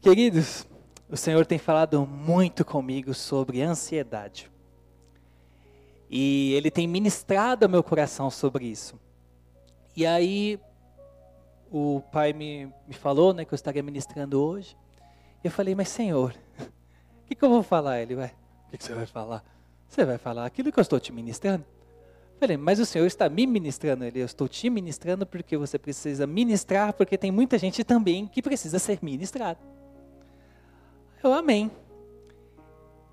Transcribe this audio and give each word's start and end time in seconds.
Queridos, 0.00 0.66
o 1.10 1.16
Senhor 1.16 1.44
tem 1.44 1.58
falado 1.58 2.06
muito 2.06 2.64
comigo 2.64 3.12
sobre 3.12 3.60
ansiedade. 3.60 4.50
E 6.08 6.54
Ele 6.54 6.70
tem 6.70 6.88
ministrado 6.88 7.68
meu 7.68 7.82
coração 7.82 8.30
sobre 8.30 8.64
isso. 8.64 8.98
E 9.94 10.06
aí, 10.06 10.58
o 11.70 12.00
Pai 12.10 12.32
me, 12.32 12.72
me 12.88 12.94
falou 12.94 13.34
né, 13.34 13.44
que 13.44 13.52
eu 13.52 13.56
estaria 13.56 13.82
ministrando 13.82 14.42
hoje. 14.42 14.74
E 15.44 15.48
eu 15.48 15.50
falei, 15.50 15.74
mas 15.74 15.90
Senhor, 15.90 16.34
o 16.58 17.26
que, 17.28 17.34
que, 17.34 17.44
eu 17.44 17.50
vou 17.50 17.62
falar? 17.62 18.00
Ele 18.00 18.14
vai, 18.14 18.28
o 18.68 18.70
que, 18.70 18.78
que 18.78 18.84
você 18.84 18.94
vai 18.94 19.06
falar? 19.06 19.44
Você 19.86 20.02
vai 20.02 20.16
falar 20.16 20.46
aquilo 20.46 20.72
que 20.72 20.78
eu 20.78 20.82
estou 20.82 20.98
te 20.98 21.12
ministrando? 21.12 21.66
Falei, 22.38 22.56
mas 22.56 22.80
o 22.80 22.86
Senhor 22.86 23.04
está 23.06 23.28
me 23.28 23.46
ministrando. 23.46 24.02
Ele, 24.02 24.22
eu 24.22 24.26
estou 24.26 24.48
te 24.48 24.70
ministrando 24.70 25.26
porque 25.26 25.58
você 25.58 25.78
precisa 25.78 26.26
ministrar, 26.26 26.94
porque 26.94 27.18
tem 27.18 27.30
muita 27.30 27.58
gente 27.58 27.84
também 27.84 28.26
que 28.26 28.40
precisa 28.40 28.78
ser 28.78 28.98
ministrado. 29.02 29.60
Eu 31.22 31.34
amém. 31.34 31.70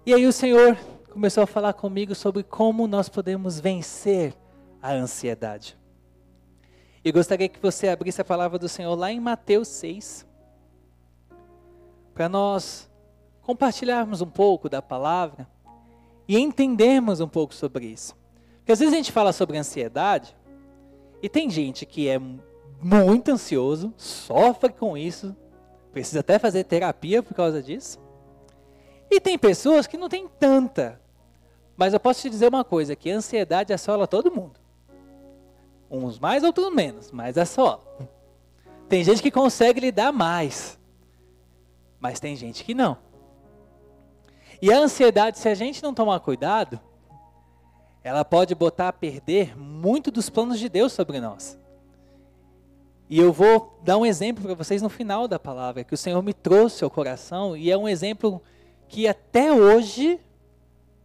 E 0.06 0.14
aí 0.14 0.26
o 0.26 0.32
Senhor 0.32 0.78
começou 1.12 1.44
a 1.44 1.48
falar 1.48 1.74
comigo 1.74 2.16
sobre 2.16 2.42
como 2.42 2.88
nós 2.88 3.10
podemos 3.10 3.60
vencer 3.60 4.34
a 4.82 4.94
ansiedade. 4.94 5.78
Eu 7.04 7.12
gostaria 7.12 7.50
que 7.50 7.60
você 7.60 7.90
abrisse 7.90 8.22
a 8.22 8.26
palavra 8.26 8.58
do 8.58 8.70
Senhor 8.70 8.96
lá 8.96 9.12
em 9.12 9.20
Mateus 9.20 9.68
6, 9.68 10.26
para 12.14 12.30
nós 12.30 12.90
compartilharmos 13.42 14.22
um 14.22 14.30
pouco 14.30 14.70
da 14.70 14.82
palavra 14.82 15.46
e 16.30 16.40
entendermos 16.40 17.20
um 17.20 17.28
pouco 17.28 17.54
sobre 17.54 17.88
isso. 17.88 18.16
Porque 18.60 18.72
às 18.72 18.80
vezes 18.80 18.94
a 18.94 18.98
gente 18.98 19.12
fala 19.12 19.34
sobre 19.34 19.58
ansiedade 19.58 20.34
e 21.22 21.28
tem 21.28 21.50
gente 21.50 21.86
que 21.86 22.08
é 22.08 22.18
muito 22.82 23.32
ansioso, 23.32 23.94
sofre 23.98 24.72
com 24.72 24.98
isso, 24.98 25.36
precisa 25.98 26.20
até 26.20 26.38
fazer 26.38 26.64
terapia 26.64 27.24
por 27.24 27.34
causa 27.34 27.60
disso. 27.60 27.98
E 29.10 29.20
tem 29.20 29.36
pessoas 29.36 29.88
que 29.88 29.98
não 29.98 30.08
têm 30.08 30.28
tanta. 30.28 31.02
Mas 31.76 31.92
eu 31.92 32.00
posso 32.00 32.22
te 32.22 32.30
dizer 32.30 32.48
uma 32.50 32.64
coisa, 32.64 32.96
que 32.96 33.10
a 33.10 33.16
ansiedade 33.16 33.74
assola 33.74 34.06
todo 34.06 34.32
mundo. 34.32 34.60
Uns 35.90 36.20
mais, 36.20 36.44
outros 36.44 36.72
menos, 36.72 37.12
mas 37.12 37.36
assola. 37.36 37.82
Tem 38.88 39.04
gente 39.04 39.24
que 39.24 39.32
consegue 39.32 39.80
lidar 39.80 40.12
mais. 40.12 40.78
Mas 42.00 42.20
tem 42.20 42.36
gente 42.36 42.64
que 42.64 42.76
não. 42.76 42.96
E 44.62 44.72
a 44.72 44.78
ansiedade, 44.78 45.40
se 45.40 45.50
a 45.50 45.56
gente 45.56 45.82
não 45.82 45.96
tomar 45.96 46.20
cuidado, 46.20 46.80
ela 48.04 48.24
pode 48.24 48.54
botar 48.54 48.90
a 48.90 48.94
perder 48.94 49.58
muito 49.58 50.12
dos 50.12 50.30
planos 50.30 50.60
de 50.60 50.70
Deus 50.70 50.94
sobre 50.94 51.20
nós. 51.20 51.58
E 53.10 53.20
eu 53.20 53.32
vou 53.32 53.80
dar 53.84 53.98
um 53.98 54.06
exemplo 54.06 54.44
para 54.44 54.54
vocês 54.54 54.82
no 54.82 54.90
final 54.90 55.28
da 55.28 55.40
palavra, 55.40 55.84
que 55.84 55.94
o 55.94 55.98
Senhor 55.98 56.22
me 56.22 56.34
trouxe 56.34 56.84
ao 56.84 56.90
coração, 56.90 57.56
e 57.56 57.72
é 57.72 57.78
um 57.78 57.88
exemplo 57.88 58.42
que 58.90 59.08
até 59.08 59.52
hoje 59.52 60.20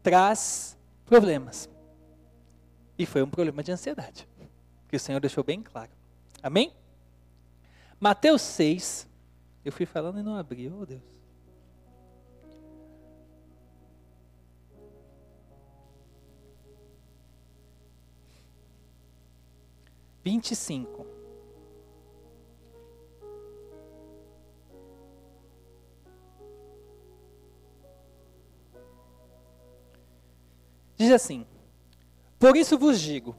traz 0.02 0.76
problemas. 1.04 1.70
E 2.98 3.06
foi 3.06 3.22
um 3.22 3.30
problema 3.30 3.62
de 3.62 3.70
ansiedade, 3.70 4.28
que 4.88 4.96
o 4.96 5.00
Senhor 5.00 5.20
deixou 5.20 5.44
bem 5.44 5.62
claro. 5.62 5.90
Amém? 6.42 6.72
Mateus 8.00 8.42
6, 8.42 9.08
eu 9.64 9.70
fui 9.70 9.86
falando 9.86 10.18
e 10.18 10.22
não 10.22 10.36
abri, 10.36 10.68
oh 10.68 10.84
Deus. 10.84 11.22
vinte 20.24 20.52
e 20.52 20.56
cinco. 20.56 21.01
Assim: 31.12 31.46
Por 32.38 32.56
isso 32.56 32.78
vos 32.78 33.00
digo, 33.00 33.36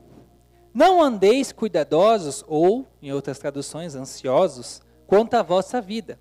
não 0.74 1.02
andeis 1.02 1.52
cuidadosos, 1.52 2.44
ou, 2.48 2.88
em 3.02 3.12
outras 3.12 3.38
traduções, 3.38 3.96
ansiosos, 3.96 4.82
quanto 5.06 5.36
à 5.36 5.44
vossa 5.44 5.80
vida, 5.80 6.20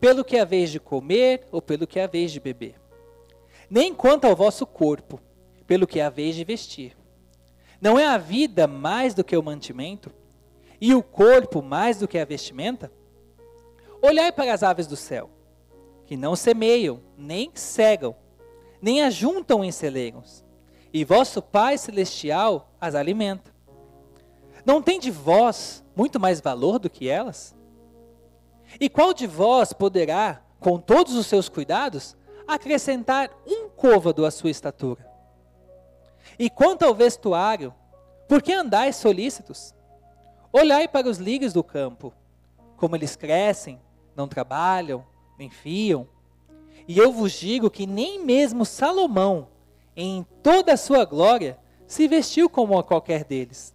pelo 0.00 0.24
que 0.24 0.38
haveis 0.38 0.70
de 0.70 0.80
comer 0.80 1.46
ou 1.52 1.60
pelo 1.60 1.86
que 1.86 2.00
haveis 2.00 2.32
de 2.32 2.40
beber, 2.40 2.80
nem 3.68 3.94
quanto 3.94 4.26
ao 4.26 4.34
vosso 4.34 4.66
corpo, 4.66 5.20
pelo 5.66 5.86
que 5.86 6.00
haveis 6.00 6.34
de 6.34 6.44
vestir. 6.44 6.96
Não 7.80 7.98
é 7.98 8.06
a 8.06 8.16
vida 8.16 8.66
mais 8.66 9.12
do 9.12 9.24
que 9.24 9.36
o 9.36 9.42
mantimento? 9.42 10.10
E 10.80 10.94
o 10.94 11.02
corpo 11.02 11.62
mais 11.62 11.98
do 11.98 12.08
que 12.08 12.18
a 12.18 12.24
vestimenta? 12.24 12.92
Olhai 14.00 14.32
para 14.32 14.52
as 14.52 14.62
aves 14.62 14.86
do 14.86 14.96
céu, 14.96 15.30
que 16.06 16.16
não 16.16 16.34
semeiam, 16.34 17.00
nem 17.16 17.50
cegam, 17.54 18.16
nem 18.80 19.02
ajuntam 19.02 19.62
em 19.62 19.70
celeiros, 19.70 20.44
e 20.92 21.04
vosso 21.04 21.40
Pai 21.40 21.78
Celestial 21.78 22.68
as 22.80 22.94
alimenta. 22.94 23.52
Não 24.64 24.82
tem 24.82 25.00
de 25.00 25.10
vós 25.10 25.82
muito 25.96 26.20
mais 26.20 26.40
valor 26.40 26.78
do 26.78 26.90
que 26.90 27.08
elas? 27.08 27.54
E 28.78 28.88
qual 28.88 29.12
de 29.12 29.26
vós 29.26 29.72
poderá, 29.72 30.42
com 30.60 30.78
todos 30.78 31.14
os 31.14 31.26
seus 31.26 31.48
cuidados, 31.48 32.16
acrescentar 32.46 33.30
um 33.46 33.68
côvado 33.68 34.24
à 34.24 34.30
sua 34.30 34.50
estatura? 34.50 35.10
E 36.38 36.48
quanto 36.48 36.84
ao 36.84 36.94
vestuário, 36.94 37.74
por 38.28 38.42
que 38.42 38.52
andais 38.52 38.96
solícitos? 38.96 39.74
Olhai 40.52 40.86
para 40.86 41.08
os 41.08 41.18
lírios 41.18 41.52
do 41.52 41.64
campo, 41.64 42.12
como 42.76 42.94
eles 42.94 43.16
crescem, 43.16 43.80
não 44.14 44.28
trabalham, 44.28 45.04
nem 45.38 45.50
fiam. 45.50 46.06
E 46.86 46.98
eu 46.98 47.12
vos 47.12 47.32
digo 47.32 47.70
que 47.70 47.86
nem 47.86 48.24
mesmo 48.24 48.64
Salomão, 48.64 49.48
em 49.96 50.26
toda 50.42 50.72
a 50.72 50.76
sua 50.76 51.04
glória, 51.04 51.58
se 51.86 52.08
vestiu 52.08 52.48
como 52.48 52.78
a 52.78 52.84
qualquer 52.84 53.24
deles. 53.24 53.74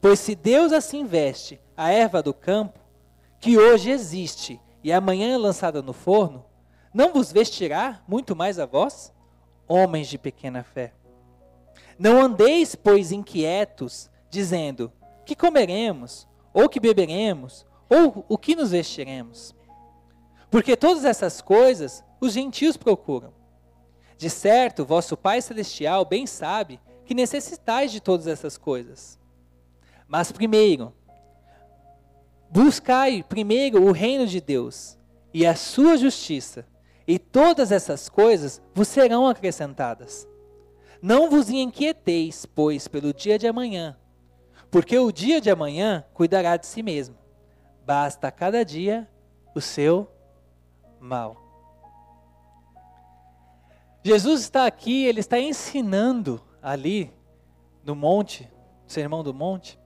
Pois 0.00 0.18
se 0.18 0.34
Deus 0.34 0.72
assim 0.72 1.04
veste 1.04 1.60
a 1.76 1.90
erva 1.90 2.22
do 2.22 2.34
campo, 2.34 2.78
que 3.40 3.56
hoje 3.56 3.90
existe 3.90 4.60
e 4.82 4.92
amanhã 4.92 5.34
é 5.34 5.38
lançada 5.38 5.82
no 5.82 5.92
forno, 5.92 6.44
não 6.92 7.12
vos 7.12 7.30
vestirá 7.30 8.02
muito 8.08 8.34
mais 8.34 8.58
a 8.58 8.66
vós, 8.66 9.12
homens 9.68 10.08
de 10.08 10.18
pequena 10.18 10.62
fé? 10.62 10.92
Não 11.98 12.20
andeis, 12.20 12.74
pois, 12.74 13.12
inquietos, 13.12 14.08
dizendo: 14.30 14.92
que 15.26 15.34
comeremos, 15.36 16.26
ou 16.54 16.68
que 16.68 16.80
beberemos, 16.80 17.66
ou 17.90 18.24
o 18.28 18.38
que 18.38 18.56
nos 18.56 18.70
vestiremos? 18.70 19.54
Porque 20.50 20.76
todas 20.76 21.04
essas 21.04 21.42
coisas 21.42 22.02
os 22.20 22.32
gentios 22.32 22.76
procuram. 22.76 23.32
De 24.18 24.28
certo, 24.28 24.84
vosso 24.84 25.16
Pai 25.16 25.40
Celestial 25.40 26.04
bem 26.04 26.26
sabe 26.26 26.80
que 27.04 27.14
necessitais 27.14 27.92
de 27.92 28.00
todas 28.00 28.26
essas 28.26 28.58
coisas. 28.58 29.16
Mas 30.08 30.32
primeiro, 30.32 30.92
buscai 32.50 33.22
primeiro 33.22 33.80
o 33.82 33.92
reino 33.92 34.26
de 34.26 34.40
Deus 34.40 34.98
e 35.32 35.46
a 35.46 35.54
sua 35.54 35.96
justiça, 35.96 36.66
e 37.06 37.16
todas 37.18 37.70
essas 37.70 38.08
coisas 38.08 38.60
vos 38.74 38.88
serão 38.88 39.28
acrescentadas. 39.28 40.26
Não 41.00 41.30
vos 41.30 41.48
inquieteis, 41.48 42.44
pois, 42.44 42.88
pelo 42.88 43.14
dia 43.14 43.38
de 43.38 43.46
amanhã, 43.46 43.96
porque 44.68 44.98
o 44.98 45.12
dia 45.12 45.40
de 45.40 45.48
amanhã 45.48 46.04
cuidará 46.12 46.56
de 46.56 46.66
si 46.66 46.82
mesmo. 46.82 47.16
Basta 47.86 48.32
cada 48.32 48.64
dia 48.64 49.08
o 49.54 49.60
seu 49.60 50.10
mal. 51.00 51.47
Jesus 54.08 54.40
está 54.40 54.64
aqui, 54.64 55.04
ele 55.04 55.20
está 55.20 55.38
ensinando 55.38 56.40
ali 56.62 57.12
no 57.84 57.94
monte, 57.94 58.50
no 58.84 58.90
sermão 58.90 59.22
do 59.22 59.34
monte. 59.34 59.78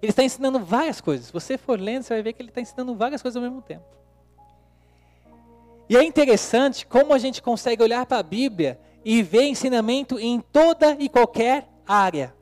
Ele 0.00 0.10
está 0.10 0.22
ensinando 0.22 0.60
várias 0.60 1.00
coisas. 1.00 1.26
Se 1.26 1.32
você 1.32 1.58
for 1.58 1.80
lendo, 1.80 2.04
você 2.04 2.14
vai 2.14 2.22
ver 2.22 2.32
que 2.32 2.40
ele 2.40 2.50
está 2.50 2.60
ensinando 2.60 2.94
várias 2.94 3.20
coisas 3.20 3.34
ao 3.34 3.42
mesmo 3.42 3.60
tempo. 3.60 3.84
E 5.88 5.96
é 5.96 6.04
interessante 6.04 6.86
como 6.86 7.12
a 7.12 7.18
gente 7.18 7.42
consegue 7.42 7.82
olhar 7.82 8.06
para 8.06 8.18
a 8.18 8.22
Bíblia 8.22 8.78
e 9.04 9.20
ver 9.20 9.42
ensinamento 9.42 10.16
em 10.16 10.40
toda 10.40 10.96
e 11.00 11.08
qualquer 11.08 11.68
área. 11.84 12.32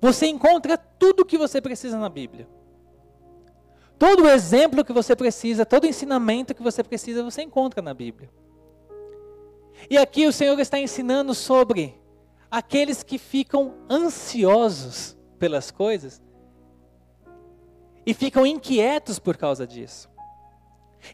Você 0.00 0.28
encontra 0.28 0.78
tudo 0.78 1.20
o 1.20 1.26
que 1.26 1.36
você 1.36 1.60
precisa 1.60 1.98
na 1.98 2.08
Bíblia. 2.08 2.48
Todo 3.98 4.22
o 4.22 4.28
exemplo 4.30 4.82
que 4.82 4.94
você 4.94 5.14
precisa, 5.14 5.66
todo 5.66 5.84
o 5.84 5.86
ensinamento 5.86 6.54
que 6.54 6.62
você 6.62 6.82
precisa, 6.82 7.22
você 7.22 7.42
encontra 7.42 7.82
na 7.82 7.92
Bíblia. 7.92 8.30
E 9.88 9.98
aqui 9.98 10.26
o 10.26 10.32
Senhor 10.32 10.58
está 10.58 10.78
ensinando 10.78 11.34
sobre 11.34 12.00
aqueles 12.50 13.02
que 13.02 13.18
ficam 13.18 13.74
ansiosos 13.88 15.16
pelas 15.38 15.70
coisas 15.70 16.20
e 18.04 18.12
ficam 18.12 18.46
inquietos 18.46 19.18
por 19.18 19.36
causa 19.36 19.66
disso. 19.66 20.10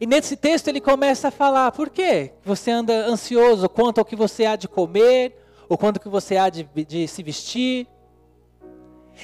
E 0.00 0.06
nesse 0.06 0.36
texto 0.36 0.68
ele 0.68 0.80
começa 0.80 1.28
a 1.28 1.30
falar: 1.30 1.72
por 1.72 1.88
que 1.88 2.32
você 2.44 2.70
anda 2.70 3.06
ansioso 3.06 3.68
quanto 3.68 3.98
ao 3.98 4.04
que 4.04 4.16
você 4.16 4.44
há 4.44 4.56
de 4.56 4.68
comer, 4.68 5.36
ou 5.68 5.78
quanto 5.78 6.00
que 6.00 6.08
você 6.08 6.36
há 6.36 6.50
de, 6.50 6.64
de 6.86 7.08
se 7.08 7.22
vestir? 7.22 7.86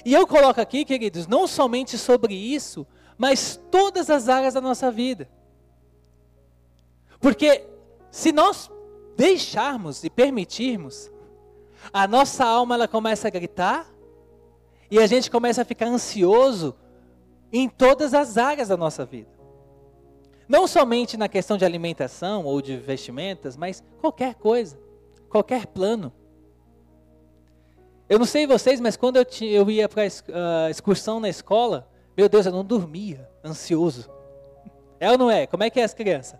E 0.04 0.12
eu 0.12 0.26
coloco 0.26 0.60
aqui, 0.60 0.84
queridos, 0.84 1.26
não 1.26 1.46
somente 1.46 1.98
sobre 1.98 2.34
isso, 2.34 2.86
mas 3.16 3.60
todas 3.70 4.10
as 4.10 4.28
áreas 4.28 4.54
da 4.54 4.60
nossa 4.60 4.90
vida. 4.90 5.28
Porque 7.20 7.64
se 8.10 8.32
nós 8.32 8.70
deixarmos 9.16 10.04
e 10.04 10.10
permitirmos, 10.10 11.10
a 11.92 12.06
nossa 12.06 12.44
alma 12.44 12.74
ela 12.74 12.88
começa 12.88 13.28
a 13.28 13.30
gritar 13.30 13.86
e 14.90 14.98
a 14.98 15.06
gente 15.06 15.30
começa 15.30 15.62
a 15.62 15.64
ficar 15.64 15.86
ansioso 15.86 16.74
em 17.52 17.68
todas 17.68 18.14
as 18.14 18.36
áreas 18.36 18.68
da 18.68 18.76
nossa 18.76 19.04
vida. 19.04 19.30
Não 20.48 20.66
somente 20.66 21.16
na 21.16 21.28
questão 21.28 21.56
de 21.56 21.64
alimentação 21.64 22.44
ou 22.44 22.60
de 22.60 22.76
vestimentas, 22.76 23.56
mas 23.56 23.82
qualquer 24.00 24.34
coisa, 24.34 24.78
qualquer 25.28 25.66
plano. 25.66 26.12
Eu 28.08 28.18
não 28.18 28.26
sei 28.26 28.46
vocês, 28.46 28.80
mas 28.80 28.96
quando 28.96 29.16
eu, 29.16 29.26
eu 29.40 29.70
ia 29.70 29.88
para 29.88 30.02
a 30.02 30.06
uh, 30.06 30.70
excursão 30.70 31.18
na 31.18 31.28
escola, 31.28 31.88
meu 32.16 32.28
Deus, 32.28 32.44
eu 32.44 32.52
não 32.52 32.64
dormia, 32.64 33.28
ansioso. 33.42 34.10
É 35.00 35.10
ou 35.10 35.18
não 35.18 35.30
é? 35.30 35.46
Como 35.46 35.62
é 35.62 35.70
que 35.70 35.80
é 35.80 35.84
as 35.84 35.94
crianças? 35.94 36.38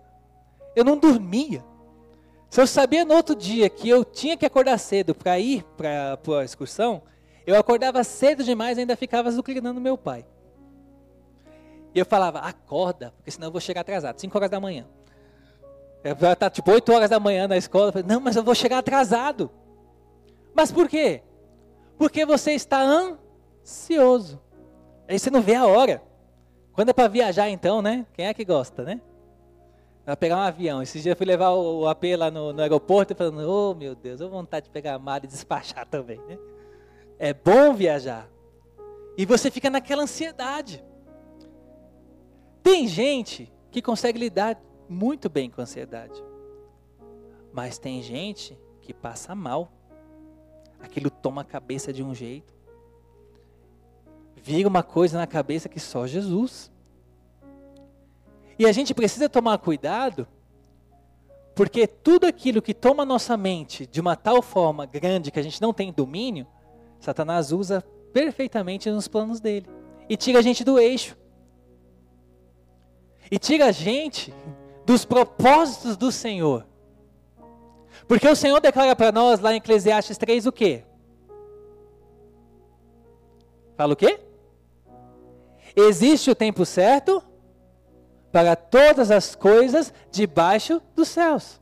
Eu 0.75 0.83
não 0.83 0.97
dormia. 0.97 1.63
Se 2.55 2.61
eu 2.61 2.67
sabia 2.67 3.03
no 3.03 3.13
outro 3.13 3.35
dia 3.35 3.69
que 3.69 3.89
eu 3.89 4.05
tinha 4.05 4.37
que 4.37 4.45
acordar 4.45 4.77
cedo 4.77 5.13
para 5.13 5.37
ir 5.37 5.61
para 5.75 6.17
a 6.39 6.45
excursão, 6.45 7.01
eu 7.45 7.59
acordava 7.59 8.01
cedo 8.01 8.45
demais 8.45 8.77
e 8.77 8.79
ainda 8.79 8.95
ficava 8.95 9.29
zucrinando 9.29 9.81
meu 9.81 9.97
pai. 9.97 10.25
E 11.93 11.99
eu 11.99 12.05
falava, 12.05 12.39
acorda, 12.39 13.11
porque 13.17 13.29
senão 13.29 13.49
eu 13.49 13.51
vou 13.51 13.59
chegar 13.59 13.81
atrasado, 13.81 14.21
5 14.21 14.37
horas 14.37 14.49
da 14.49 14.57
manhã. 14.61 14.87
Eu 16.01 16.13
estar 16.13 16.35
tá, 16.37 16.49
tipo 16.49 16.71
8 16.71 16.93
horas 16.93 17.09
da 17.09 17.19
manhã 17.19 17.45
na 17.45 17.57
escola. 17.57 17.91
Falei, 17.91 18.07
não, 18.07 18.21
mas 18.21 18.37
eu 18.37 18.43
vou 18.43 18.55
chegar 18.55 18.77
atrasado. 18.77 19.51
Mas 20.53 20.71
por 20.71 20.87
quê? 20.87 21.23
Porque 21.97 22.25
você 22.25 22.53
está 22.53 22.81
ansioso. 22.81 24.41
Aí 25.09 25.19
você 25.19 25.29
não 25.29 25.41
vê 25.41 25.55
a 25.55 25.65
hora. 25.65 26.01
Quando 26.71 26.87
é 26.87 26.93
para 26.93 27.09
viajar 27.09 27.49
então, 27.49 27.81
né? 27.81 28.05
Quem 28.13 28.27
é 28.27 28.33
que 28.33 28.45
gosta, 28.45 28.81
né? 28.83 29.01
Vai 30.05 30.15
pegar 30.15 30.37
um 30.37 30.41
avião. 30.41 30.83
Esses 30.83 31.01
dias 31.01 31.13
eu 31.13 31.17
fui 31.17 31.25
levar 31.25 31.51
o 31.51 31.87
AP 31.87 32.03
lá 32.17 32.29
no, 32.29 32.53
no 32.53 32.61
aeroporto 32.61 33.13
e 33.13 33.15
falando, 33.15 33.49
oh 33.49 33.73
meu 33.73 33.95
Deus, 33.95 34.21
eu 34.21 34.29
vontade 34.29 34.65
de 34.65 34.69
pegar 34.69 34.93
a 34.93 34.99
mala 34.99 35.21
e 35.23 35.27
despachar 35.27 35.87
também, 35.87 36.19
né? 36.27 36.37
É 37.17 37.33
bom 37.33 37.73
viajar. 37.73 38.29
E 39.17 39.25
você 39.25 39.49
fica 39.49 39.69
naquela 39.69 40.03
ansiedade. 40.03 40.83
Tem 42.61 42.87
gente 42.87 43.51
que 43.71 43.81
consegue 43.81 44.19
lidar 44.19 44.61
muito 44.87 45.29
bem 45.29 45.49
com 45.49 45.61
a 45.61 45.63
ansiedade. 45.63 46.23
Mas 47.51 47.77
tem 47.77 48.01
gente 48.01 48.59
que 48.81 48.93
passa 48.93 49.33
mal. 49.33 49.71
Aquilo 50.79 51.09
toma 51.09 51.41
a 51.41 51.45
cabeça 51.45 51.91
de 51.91 52.03
um 52.03 52.13
jeito. 52.13 52.53
Vira 54.35 54.67
uma 54.67 54.83
coisa 54.83 55.17
na 55.17 55.25
cabeça 55.25 55.69
que 55.69 55.79
só 55.79 56.05
Jesus. 56.05 56.71
E 58.57 58.65
a 58.65 58.71
gente 58.71 58.93
precisa 58.93 59.27
tomar 59.27 59.57
cuidado, 59.57 60.27
porque 61.53 61.87
tudo 61.87 62.25
aquilo 62.25 62.61
que 62.61 62.73
toma 62.73 63.05
nossa 63.05 63.35
mente 63.35 63.85
de 63.85 63.99
uma 63.99 64.15
tal 64.15 64.41
forma 64.41 64.85
grande 64.85 65.31
que 65.31 65.39
a 65.39 65.43
gente 65.43 65.61
não 65.61 65.73
tem 65.73 65.91
domínio, 65.91 66.47
Satanás 66.99 67.51
usa 67.51 67.83
perfeitamente 68.13 68.89
nos 68.89 69.07
planos 69.07 69.39
dele 69.39 69.67
e 70.07 70.15
tira 70.15 70.39
a 70.39 70.41
gente 70.41 70.63
do 70.63 70.79
eixo 70.79 71.17
e 73.29 73.37
tira 73.37 73.65
a 73.67 73.71
gente 73.71 74.33
dos 74.85 75.03
propósitos 75.03 75.97
do 75.97 76.11
Senhor. 76.11 76.65
Porque 78.07 78.27
o 78.27 78.35
Senhor 78.35 78.59
declara 78.61 78.95
para 78.95 79.11
nós 79.11 79.39
lá 79.39 79.53
em 79.53 79.57
Eclesiastes 79.57 80.17
3 80.17 80.45
o 80.45 80.51
quê? 80.51 80.83
Fala 83.75 83.93
o 83.93 83.95
quê? 83.95 84.19
Existe 85.75 86.29
o 86.29 86.35
tempo 86.35 86.65
certo 86.65 87.21
para 88.35 88.53
todas 88.53 89.11
as 89.11 89.33
coisas 89.33 89.93
debaixo 90.11 90.81
dos 90.93 91.07
céus. 91.07 91.61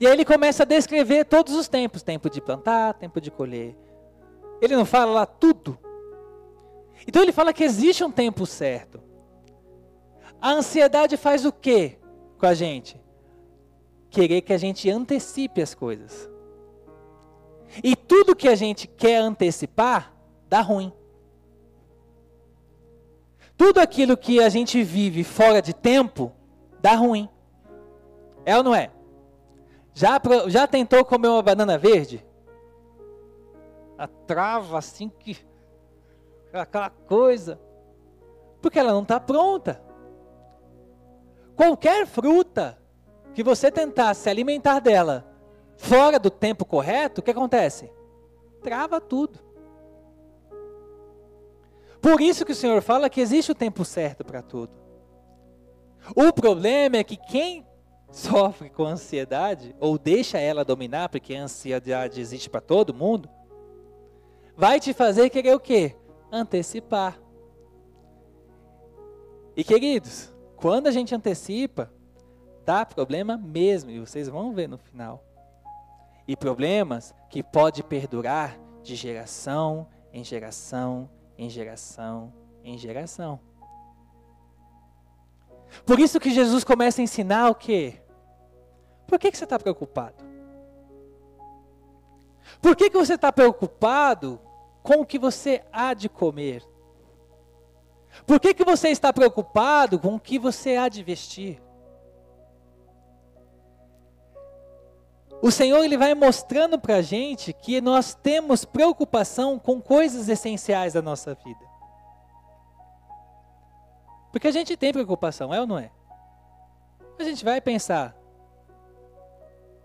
E 0.00 0.06
aí 0.08 0.12
ele 0.12 0.24
começa 0.24 0.64
a 0.64 0.66
descrever 0.66 1.24
todos 1.24 1.54
os 1.54 1.68
tempos: 1.68 2.02
tempo 2.02 2.28
de 2.28 2.40
plantar, 2.40 2.94
tempo 2.94 3.20
de 3.20 3.30
colher. 3.30 3.76
Ele 4.60 4.74
não 4.74 4.84
fala 4.84 5.12
lá 5.12 5.26
tudo. 5.26 5.78
Então 7.06 7.22
ele 7.22 7.30
fala 7.30 7.52
que 7.52 7.62
existe 7.62 8.02
um 8.02 8.10
tempo 8.10 8.44
certo. 8.46 9.00
A 10.40 10.50
ansiedade 10.50 11.16
faz 11.16 11.44
o 11.44 11.52
que 11.52 11.96
com 12.36 12.46
a 12.46 12.54
gente? 12.54 13.00
Querer 14.10 14.40
que 14.40 14.52
a 14.52 14.58
gente 14.58 14.90
antecipe 14.90 15.62
as 15.62 15.72
coisas. 15.72 16.28
E 17.80 17.94
tudo 17.94 18.34
que 18.34 18.48
a 18.48 18.56
gente 18.56 18.88
quer 18.88 19.18
antecipar, 19.18 20.12
dá 20.48 20.62
ruim. 20.62 20.92
Tudo 23.62 23.78
aquilo 23.78 24.16
que 24.16 24.42
a 24.42 24.48
gente 24.48 24.82
vive 24.82 25.22
fora 25.22 25.62
de 25.62 25.72
tempo, 25.72 26.32
dá 26.80 26.96
ruim. 26.96 27.28
É 28.44 28.56
ou 28.56 28.64
não 28.64 28.74
é? 28.74 28.90
Já, 29.94 30.20
já 30.48 30.66
tentou 30.66 31.04
comer 31.04 31.28
uma 31.28 31.42
banana 31.42 31.78
verde? 31.78 32.26
A 33.96 34.08
trava 34.08 34.78
assim 34.78 35.08
que. 35.08 35.38
aquela 36.52 36.90
coisa. 36.90 37.60
Porque 38.60 38.80
ela 38.80 38.90
não 38.90 39.02
está 39.02 39.20
pronta. 39.20 39.80
Qualquer 41.54 42.04
fruta 42.04 42.76
que 43.32 43.44
você 43.44 43.70
tentar 43.70 44.12
se 44.14 44.28
alimentar 44.28 44.80
dela 44.80 45.24
fora 45.76 46.18
do 46.18 46.30
tempo 46.30 46.64
correto, 46.64 47.20
o 47.20 47.22
que 47.22 47.30
acontece? 47.30 47.92
Trava 48.60 49.00
tudo. 49.00 49.38
Por 52.02 52.20
isso 52.20 52.44
que 52.44 52.50
o 52.50 52.56
Senhor 52.56 52.82
fala 52.82 53.08
que 53.08 53.20
existe 53.20 53.52
o 53.52 53.54
tempo 53.54 53.84
certo 53.84 54.24
para 54.24 54.42
tudo. 54.42 54.72
O 56.16 56.32
problema 56.32 56.96
é 56.96 57.04
que 57.04 57.16
quem 57.16 57.64
sofre 58.10 58.68
com 58.68 58.84
ansiedade, 58.84 59.74
ou 59.78 59.96
deixa 59.96 60.36
ela 60.36 60.64
dominar, 60.64 61.08
porque 61.08 61.32
a 61.32 61.44
ansiedade 61.44 62.20
existe 62.20 62.50
para 62.50 62.60
todo 62.60 62.92
mundo, 62.92 63.30
vai 64.56 64.80
te 64.80 64.92
fazer 64.92 65.30
querer 65.30 65.54
o 65.54 65.60
quê? 65.60 65.94
Antecipar. 66.30 67.20
E 69.56 69.62
queridos, 69.62 70.34
quando 70.56 70.88
a 70.88 70.90
gente 70.90 71.14
antecipa, 71.14 71.88
dá 72.64 72.84
problema 72.84 73.36
mesmo, 73.36 73.92
e 73.92 74.00
vocês 74.00 74.28
vão 74.28 74.52
ver 74.52 74.68
no 74.68 74.76
final. 74.76 75.24
E 76.26 76.36
problemas 76.36 77.14
que 77.30 77.44
pode 77.44 77.84
perdurar 77.84 78.58
de 78.82 78.96
geração 78.96 79.86
em 80.12 80.24
geração, 80.24 81.08
em 81.42 81.50
geração, 81.50 82.32
em 82.62 82.78
geração. 82.78 83.40
Por 85.84 85.98
isso 85.98 86.20
que 86.20 86.30
Jesus 86.30 86.62
começa 86.62 87.00
a 87.00 87.04
ensinar 87.04 87.50
o 87.50 87.54
quê? 87.54 88.00
Por 89.06 89.18
que, 89.18 89.30
que 89.30 89.36
você 89.36 89.44
está 89.44 89.58
preocupado? 89.58 90.22
Por 92.60 92.76
que, 92.76 92.88
que 92.90 92.96
você 92.96 93.14
está 93.14 93.32
preocupado 93.32 94.40
com 94.82 95.00
o 95.00 95.06
que 95.06 95.18
você 95.18 95.64
há 95.72 95.94
de 95.94 96.08
comer? 96.08 96.62
Por 98.24 98.38
que, 98.38 98.54
que 98.54 98.64
você 98.64 98.88
está 98.88 99.12
preocupado 99.12 99.98
com 99.98 100.14
o 100.14 100.20
que 100.20 100.38
você 100.38 100.76
há 100.76 100.88
de 100.88 101.02
vestir? 101.02 101.60
O 105.42 105.50
Senhor 105.50 105.84
ele 105.84 105.96
vai 105.96 106.14
mostrando 106.14 106.78
para 106.78 106.98
a 106.98 107.02
gente 107.02 107.52
que 107.52 107.80
nós 107.80 108.14
temos 108.14 108.64
preocupação 108.64 109.58
com 109.58 109.82
coisas 109.82 110.28
essenciais 110.28 110.92
da 110.92 111.02
nossa 111.02 111.34
vida. 111.34 111.60
Porque 114.30 114.46
a 114.46 114.52
gente 114.52 114.76
tem 114.76 114.92
preocupação, 114.92 115.52
é 115.52 115.60
ou 115.60 115.66
não 115.66 115.76
é? 115.76 115.90
A 117.18 117.24
gente 117.24 117.44
vai 117.44 117.60
pensar 117.60 118.16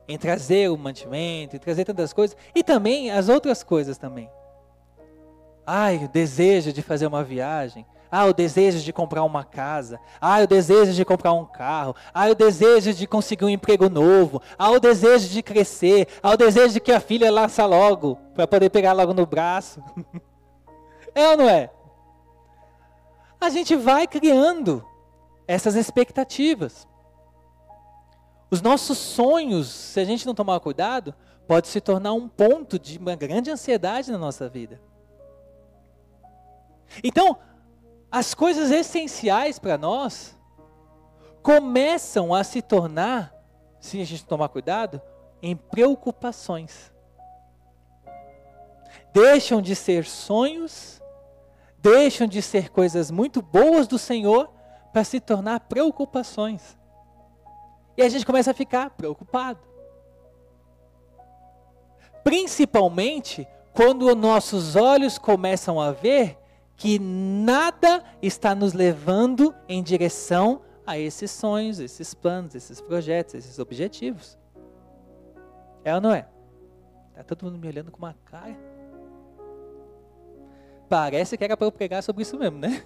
em 0.08 0.16
trazer 0.16 0.70
o 0.70 0.78
mantimento, 0.78 1.56
em 1.56 1.60
trazer 1.60 1.86
tantas 1.86 2.14
coisas, 2.14 2.38
e 2.54 2.64
também 2.64 3.10
as 3.10 3.28
outras 3.28 3.64
coisas 3.64 3.98
também. 3.98 4.30
Ai, 5.66 6.06
o 6.06 6.08
desejo 6.08 6.72
de 6.72 6.84
fazer 6.84 7.08
uma 7.08 7.24
viagem, 7.24 7.84
ah, 8.12 8.26
o 8.26 8.34
desejo 8.34 8.80
de 8.80 8.94
comprar 8.94 9.24
uma 9.24 9.44
casa. 9.44 10.00
Ah, 10.20 10.40
o 10.40 10.48
desejo 10.48 10.94
de 10.94 11.04
comprar 11.04 11.34
um 11.34 11.46
carro. 11.46 11.96
Ah, 12.14 12.28
o 12.28 12.36
desejo 12.36 12.94
de 12.94 13.06
conseguir 13.06 13.46
um 13.46 13.50
emprego 13.50 13.90
novo. 13.90 14.42
Ah, 14.58 14.72
o 14.72 14.80
desejo 14.80 15.28
de 15.30 15.44
crescer. 15.44 16.08
Ah, 16.22 16.32
o 16.32 16.38
desejo 16.38 16.74
de 16.74 16.80
que 16.80 16.92
a 16.92 17.00
filha 17.00 17.32
laça 17.32 17.66
logo, 17.66 18.18
para 18.34 18.48
poder 18.48 18.70
pegar 18.70 18.94
logo 18.94 19.14
no 19.14 19.26
braço. 19.26 19.82
é 21.14 21.30
ou 21.30 21.38
não 21.38 21.50
é? 21.50 21.70
A 23.40 23.50
gente 23.50 23.76
vai 23.76 24.08
criando 24.08 24.84
essas 25.48 25.76
expectativas. 25.76 26.88
Os 28.50 28.62
nossos 28.62 28.98
sonhos, 28.98 29.68
se 29.68 30.00
a 30.00 30.06
gente 30.06 30.26
não 30.26 30.34
tomar 30.34 30.60
cuidado, 30.60 31.14
pode 31.48 31.68
se 31.68 31.82
tornar 31.82 32.14
um 32.14 32.28
ponto 32.28 32.80
de 32.80 32.98
uma 32.98 33.16
grande 33.16 33.52
ansiedade 33.52 34.12
na 34.12 34.18
nossa 34.18 34.48
vida. 34.48 34.82
Então, 37.04 37.38
as 38.12 38.34
coisas 38.34 38.72
essenciais 38.72 39.60
para 39.60 39.78
nós 39.78 40.36
começam 41.42 42.34
a 42.34 42.44
se 42.44 42.62
tornar, 42.62 43.34
se 43.80 44.02
a 44.02 44.06
gente 44.06 44.26
tomar 44.26 44.50
cuidado, 44.50 45.02
em 45.42 45.56
preocupações. 45.56 46.92
Deixam 49.14 49.62
de 49.62 49.76
ser 49.76 50.06
sonhos, 50.06 51.02
deixam 51.78 52.28
de 52.28 52.42
ser 52.42 52.70
coisas 52.70 53.12
muito 53.12 53.42
boas 53.42 53.88
do 53.88 53.98
Senhor 53.98 54.50
para 54.92 55.04
se 55.04 55.20
tornar 55.20 55.62
preocupações. 55.62 56.78
E 57.96 58.02
a 58.02 58.10
gente 58.10 58.26
começa 58.26 58.52
a 58.52 58.54
ficar 58.54 58.92
preocupado. 58.92 59.60
Principalmente 62.24 63.48
quando 63.74 64.16
nossos 64.16 64.76
olhos 64.76 65.18
começam 65.18 65.80
a 65.80 65.92
ver 65.92 66.38
que 66.78 67.00
nada 67.00 68.04
está 68.22 68.54
nos 68.54 68.74
levando 68.74 69.54
em 69.68 69.82
direção 69.82 70.62
a 70.86 70.98
esses 70.98 71.32
sonhos, 71.32 71.80
esses 71.80 72.14
planos, 72.14 72.54
esses 72.54 72.80
projetos, 72.80 73.34
esses 73.34 73.58
objetivos. 73.58 74.38
É 75.84 75.94
ou 75.94 76.00
não 76.00 76.14
é? 76.14 76.28
Tá 77.16 77.24
todo 77.24 77.46
mundo 77.46 77.58
me 77.58 77.68
olhando 77.68 77.92
com 77.92 77.98
uma 77.98 78.16
cara. 78.26 78.56
Parece 80.88 81.36
que 81.36 81.44
era 81.44 81.58
para 81.58 81.66
eu 81.66 81.72
pregar 81.72 82.04
sobre 82.04 82.22
isso 82.22 82.38
mesmo, 82.38 82.60
né? 82.60 82.84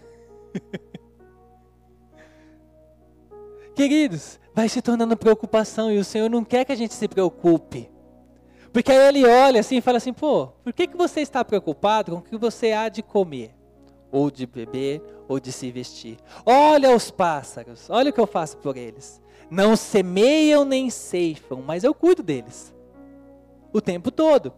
Queridos, 3.75 4.39
vai 4.53 4.69
se 4.69 4.81
tornando 4.81 5.17
preocupação 5.17 5.91
e 5.91 5.99
o 5.99 6.03
Senhor 6.03 6.29
não 6.29 6.45
quer 6.45 6.63
que 6.63 6.71
a 6.71 6.75
gente 6.75 6.93
se 6.93 7.07
preocupe. 7.09 7.91
Porque 8.71 8.91
aí 8.91 9.09
ele 9.09 9.25
olha 9.25 9.59
assim 9.59 9.77
e 9.77 9.81
fala 9.81 9.97
assim: 9.97 10.13
pô, 10.13 10.47
por 10.63 10.71
que, 10.71 10.87
que 10.87 10.95
você 10.95 11.19
está 11.19 11.43
preocupado 11.43 12.13
com 12.13 12.19
o 12.19 12.21
que 12.21 12.37
você 12.37 12.71
há 12.71 12.87
de 12.87 13.03
comer? 13.03 13.53
Ou 14.11 14.29
de 14.29 14.45
beber, 14.45 15.01
ou 15.27 15.39
de 15.39 15.51
se 15.51 15.71
vestir. 15.71 16.17
Olha 16.45 16.93
os 16.95 17.09
pássaros, 17.09 17.89
olha 17.89 18.09
o 18.09 18.13
que 18.13 18.19
eu 18.19 18.27
faço 18.27 18.57
por 18.57 18.75
eles. 18.75 19.21
Não 19.49 19.75
semeiam 19.75 20.65
nem 20.65 20.89
ceifam, 20.89 21.61
mas 21.61 21.83
eu 21.83 21.93
cuido 21.93 22.21
deles. 22.21 22.73
O 23.73 23.79
tempo 23.81 24.11
todo. 24.11 24.53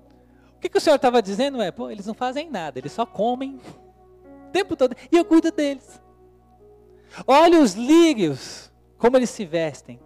O 0.56 0.60
que, 0.60 0.70
que 0.70 0.78
o 0.78 0.82
Senhor 0.82 0.96
estava 0.96 1.22
dizendo 1.22 1.62
é, 1.62 1.72
pô, 1.72 1.90
eles 1.90 2.06
não 2.06 2.14
fazem 2.14 2.50
nada, 2.50 2.80
eles 2.80 2.92
só 2.92 3.06
comem 3.06 3.60
o 4.48 4.52
tempo 4.52 4.76
todo. 4.76 4.96
E 5.12 5.18
eu 5.18 5.26
cuido 5.26 5.52
deles. 5.52 6.02
Olha 7.28 7.60
os 7.60 7.74
lírios, 7.74 8.72
como 8.98 9.18
eles 9.18 9.30
se 9.30 9.46
vestem. 9.46 10.00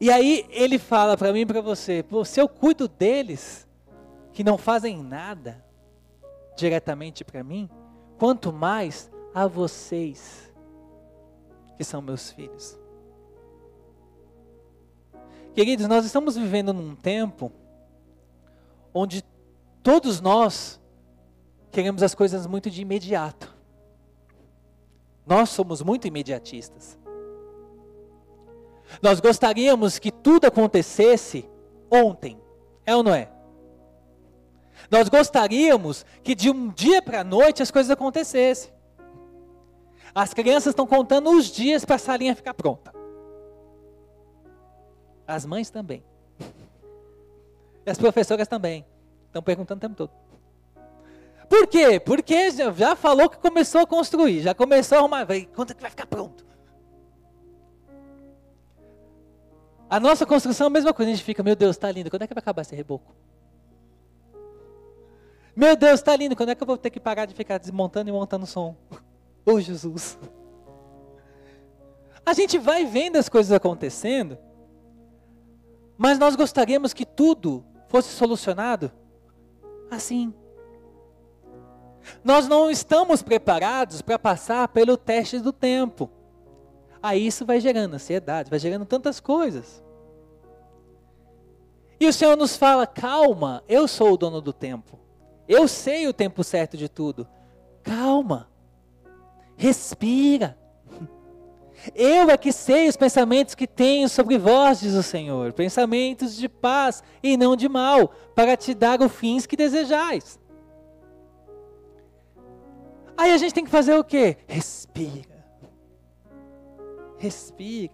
E 0.00 0.10
aí 0.10 0.46
ele 0.50 0.78
fala 0.78 1.16
para 1.16 1.32
mim 1.32 1.40
e 1.40 1.46
para 1.46 1.60
você, 1.60 2.04
se 2.24 2.40
eu 2.40 2.48
cuido 2.48 2.88
deles, 2.88 3.68
que 4.32 4.42
não 4.42 4.58
fazem 4.58 5.02
nada 5.02 5.64
diretamente 6.56 7.24
para 7.24 7.42
mim, 7.42 7.68
quanto 8.18 8.52
mais 8.52 9.10
a 9.34 9.46
vocês, 9.46 10.52
que 11.76 11.84
são 11.84 12.00
meus 12.00 12.30
filhos. 12.30 12.78
Queridos, 15.54 15.86
nós 15.86 16.04
estamos 16.04 16.36
vivendo 16.36 16.72
num 16.72 16.94
tempo 16.94 17.52
onde 18.92 19.24
todos 19.82 20.20
nós 20.20 20.80
queremos 21.70 22.02
as 22.02 22.14
coisas 22.14 22.46
muito 22.46 22.70
de 22.70 22.82
imediato. 22.82 23.52
Nós 25.26 25.50
somos 25.50 25.82
muito 25.82 26.06
imediatistas. 26.06 26.98
Nós 29.02 29.18
gostaríamos 29.20 29.98
que 29.98 30.12
tudo 30.12 30.46
acontecesse 30.46 31.48
ontem, 31.90 32.40
é 32.86 32.94
ou 32.94 33.02
não 33.02 33.14
é? 33.14 33.33
Nós 34.90 35.08
gostaríamos 35.08 36.04
que 36.22 36.34
de 36.34 36.50
um 36.50 36.68
dia 36.68 37.00
para 37.02 37.20
a 37.20 37.24
noite 37.24 37.62
as 37.62 37.70
coisas 37.70 37.90
acontecessem. 37.90 38.72
As 40.14 40.32
crianças 40.32 40.72
estão 40.72 40.86
contando 40.86 41.30
os 41.30 41.46
dias 41.46 41.84
para 41.84 41.96
a 41.96 41.98
salinha 41.98 42.36
ficar 42.36 42.54
pronta. 42.54 42.94
As 45.26 45.44
mães 45.44 45.70
também. 45.70 46.04
E 47.84 47.90
as 47.90 47.98
professoras 47.98 48.46
também. 48.46 48.86
Estão 49.26 49.42
perguntando 49.42 49.78
o 49.78 49.80
tempo 49.80 49.96
todo. 49.96 50.12
Por 51.48 51.66
quê? 51.66 51.98
Porque 51.98 52.50
já 52.50 52.96
falou 52.96 53.28
que 53.28 53.38
começou 53.38 53.80
a 53.80 53.86
construir, 53.86 54.40
já 54.40 54.54
começou 54.54 54.96
a 54.96 55.00
arrumar. 55.00 55.26
Quando 55.54 55.72
é 55.72 55.74
que 55.74 55.80
vai 55.80 55.90
ficar 55.90 56.06
pronto? 56.06 56.44
A 59.90 60.00
nossa 60.00 60.24
construção 60.24 60.66
é 60.66 60.68
a 60.68 60.70
mesma 60.70 60.94
coisa. 60.94 61.10
A 61.10 61.14
gente 61.14 61.24
fica, 61.24 61.42
meu 61.42 61.54
Deus, 61.54 61.76
está 61.76 61.90
lindo. 61.90 62.10
Quando 62.10 62.22
é 62.22 62.26
que 62.26 62.34
vai 62.34 62.40
acabar 62.40 62.62
esse 62.62 62.74
reboco? 62.74 63.14
Meu 65.56 65.76
Deus, 65.76 66.00
está 66.00 66.16
lindo. 66.16 66.34
Quando 66.34 66.50
é 66.50 66.54
que 66.54 66.62
eu 66.62 66.66
vou 66.66 66.76
ter 66.76 66.90
que 66.90 67.00
parar 67.00 67.26
de 67.26 67.34
ficar 67.34 67.58
desmontando 67.58 68.10
e 68.10 68.12
montando 68.12 68.46
som? 68.46 68.76
Oh, 69.46 69.60
Jesus. 69.60 70.18
A 72.24 72.32
gente 72.32 72.56
vai 72.56 72.86
vendo 72.86 73.16
as 73.16 73.28
coisas 73.28 73.52
acontecendo, 73.52 74.38
mas 75.98 76.18
nós 76.18 76.34
gostaríamos 76.34 76.94
que 76.94 77.04
tudo 77.04 77.62
fosse 77.88 78.08
solucionado 78.08 78.90
assim. 79.90 80.32
Nós 82.22 82.48
não 82.48 82.70
estamos 82.70 83.22
preparados 83.22 84.00
para 84.00 84.18
passar 84.18 84.68
pelo 84.68 84.96
teste 84.96 85.38
do 85.38 85.52
tempo. 85.52 86.10
Aí 87.02 87.26
isso 87.26 87.44
vai 87.44 87.60
gerando 87.60 87.94
ansiedade, 87.94 88.48
vai 88.48 88.58
gerando 88.58 88.86
tantas 88.86 89.20
coisas. 89.20 89.84
E 92.00 92.06
o 92.06 92.12
Senhor 92.12 92.36
nos 92.36 92.56
fala: 92.56 92.86
calma, 92.86 93.62
eu 93.68 93.86
sou 93.86 94.14
o 94.14 94.16
dono 94.16 94.40
do 94.40 94.52
tempo. 94.52 95.03
Eu 95.48 95.68
sei 95.68 96.06
o 96.06 96.12
tempo 96.12 96.42
certo 96.42 96.76
de 96.76 96.88
tudo. 96.88 97.26
Calma, 97.82 98.48
respira. 99.56 100.58
Eu 101.94 102.30
é 102.30 102.36
que 102.36 102.52
sei 102.52 102.88
os 102.88 102.96
pensamentos 102.96 103.54
que 103.54 103.66
tenho 103.66 104.08
sobre 104.08 104.38
vós, 104.38 104.80
diz 104.80 104.94
o 104.94 105.02
Senhor, 105.02 105.52
pensamentos 105.52 106.36
de 106.36 106.48
paz 106.48 107.02
e 107.22 107.36
não 107.36 107.54
de 107.54 107.68
mal, 107.68 108.08
para 108.34 108.56
te 108.56 108.72
dar 108.72 109.02
os 109.02 109.12
fins 109.12 109.44
que 109.44 109.56
desejais. 109.56 110.38
Aí 113.16 113.30
a 113.32 113.36
gente 113.36 113.54
tem 113.54 113.64
que 113.64 113.70
fazer 113.70 113.94
o 113.94 114.04
quê? 114.04 114.38
Respira. 114.46 115.44
Respira. 117.18 117.92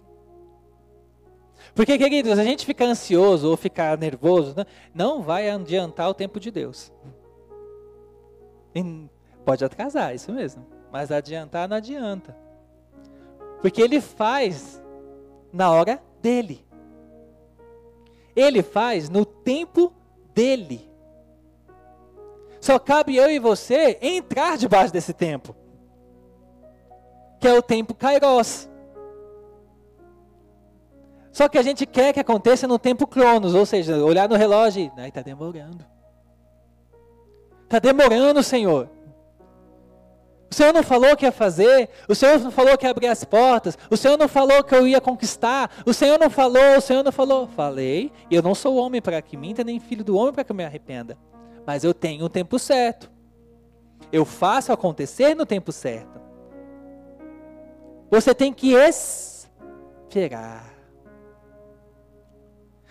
Porque, 1.75 1.97
queridos, 1.97 2.37
a 2.37 2.43
gente 2.43 2.65
ficar 2.65 2.85
ansioso 2.85 3.49
ou 3.49 3.55
ficar 3.55 3.97
nervoso 3.97 4.53
né, 4.57 4.65
não 4.93 5.21
vai 5.21 5.49
adiantar 5.49 6.09
o 6.09 6.13
tempo 6.13 6.39
de 6.39 6.51
Deus. 6.51 6.91
Pode 9.45 9.65
atrasar, 9.65 10.13
isso 10.13 10.31
mesmo. 10.31 10.65
Mas 10.91 11.11
adiantar 11.11 11.67
não 11.67 11.77
adianta. 11.77 12.35
Porque 13.61 13.81
ele 13.81 14.01
faz 14.01 14.81
na 15.51 15.71
hora 15.71 16.01
dele. 16.21 16.65
Ele 18.35 18.63
faz 18.63 19.09
no 19.09 19.25
tempo 19.25 19.93
dele. 20.33 20.89
Só 22.59 22.77
cabe 22.77 23.15
eu 23.15 23.29
e 23.29 23.39
você 23.39 23.97
entrar 24.01 24.57
debaixo 24.57 24.93
desse 24.93 25.13
tempo. 25.13 25.55
Que 27.39 27.47
é 27.47 27.53
o 27.53 27.61
tempo 27.61 27.93
Kairos. 27.95 28.69
Só 31.31 31.47
que 31.47 31.57
a 31.57 31.63
gente 31.63 31.85
quer 31.85 32.13
que 32.13 32.19
aconteça 32.19 32.67
no 32.67 32.77
tempo 32.77 33.07
Cronos, 33.07 33.55
ou 33.55 33.65
seja, 33.65 33.97
olhar 34.03 34.27
no 34.27 34.35
relógio 34.35 34.91
e 34.95 35.07
está 35.07 35.21
demorando. 35.21 35.90
Está 37.71 37.79
demorando, 37.79 38.43
Senhor. 38.43 38.89
O 40.51 40.53
Senhor 40.53 40.73
não 40.73 40.83
falou 40.83 41.15
que 41.15 41.25
ia 41.25 41.31
fazer, 41.31 41.89
o 42.09 42.13
Senhor 42.13 42.37
não 42.39 42.51
falou 42.51 42.77
que 42.77 42.85
ia 42.85 42.91
abrir 42.91 43.07
as 43.07 43.23
portas, 43.23 43.77
o 43.89 43.95
Senhor 43.95 44.17
não 44.17 44.27
falou 44.27 44.61
que 44.61 44.75
eu 44.75 44.85
ia 44.85 44.99
conquistar, 44.99 45.71
o 45.85 45.93
Senhor 45.93 46.19
não 46.19 46.29
falou, 46.29 46.77
o 46.77 46.81
Senhor 46.81 47.03
não 47.03 47.11
falou. 47.11 47.47
Falei, 47.47 48.11
eu 48.29 48.41
não 48.41 48.53
sou 48.53 48.75
homem 48.75 49.01
para 49.01 49.21
que 49.21 49.37
minta, 49.37 49.63
nem 49.63 49.79
filho 49.79 50.03
do 50.03 50.17
homem 50.17 50.33
para 50.33 50.43
que 50.43 50.51
eu 50.51 50.55
me 50.55 50.65
arrependa 50.65 51.17
mas 51.65 51.83
eu 51.83 51.93
tenho 51.93 52.25
o 52.25 52.29
tempo 52.29 52.57
certo. 52.59 53.09
Eu 54.11 54.25
faço 54.25 54.73
acontecer 54.73 55.35
no 55.35 55.45
tempo 55.45 55.71
certo. 55.71 56.19
Você 58.09 58.35
tem 58.35 58.51
que 58.51 58.73
esperar. 58.73 60.69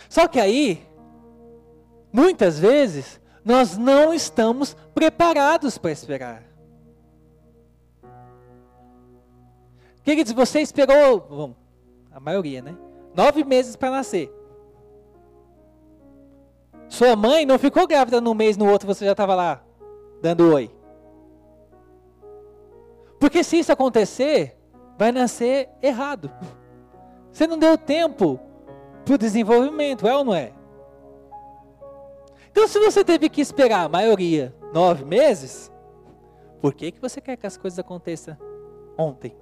Só 0.08 0.26
que 0.26 0.40
aí, 0.40 0.82
muitas 2.12 2.58
vezes, 2.58 3.20
nós 3.44 3.76
não 3.76 4.12
estamos 4.12 4.76
preparados 4.94 5.78
para 5.78 5.90
esperar. 5.90 6.42
Queridos, 10.02 10.32
você 10.32 10.60
esperou, 10.60 11.20
bom, 11.20 11.54
a 12.10 12.18
maioria, 12.18 12.62
né? 12.62 12.76
Nove 13.14 13.44
meses 13.44 13.76
para 13.76 13.90
nascer. 13.90 14.32
Sua 16.88 17.14
mãe 17.14 17.46
não 17.46 17.58
ficou 17.58 17.86
grávida 17.86 18.20
num 18.20 18.34
mês, 18.34 18.56
no 18.56 18.68
outro 18.68 18.86
você 18.86 19.04
já 19.04 19.12
estava 19.12 19.34
lá 19.34 19.62
dando 20.20 20.52
oi. 20.52 20.70
Porque 23.18 23.44
se 23.44 23.58
isso 23.58 23.72
acontecer, 23.72 24.56
vai 24.98 25.12
nascer 25.12 25.68
errado. 25.82 26.30
Você 27.30 27.46
não 27.46 27.58
deu 27.58 27.78
tempo 27.78 28.40
para 29.04 29.14
o 29.14 29.18
desenvolvimento, 29.18 30.06
é 30.06 30.16
ou 30.16 30.24
não 30.24 30.34
é? 30.34 30.52
Então, 32.50 32.66
se 32.66 32.78
você 32.78 33.04
teve 33.04 33.28
que 33.28 33.40
esperar 33.40 33.84
a 33.84 33.88
maioria 33.88 34.54
nove 34.72 35.04
meses, 35.04 35.70
por 36.60 36.74
que, 36.74 36.90
que 36.90 37.00
você 37.00 37.20
quer 37.20 37.36
que 37.36 37.46
as 37.46 37.56
coisas 37.56 37.78
aconteçam 37.78 38.36
ontem? 38.98 39.36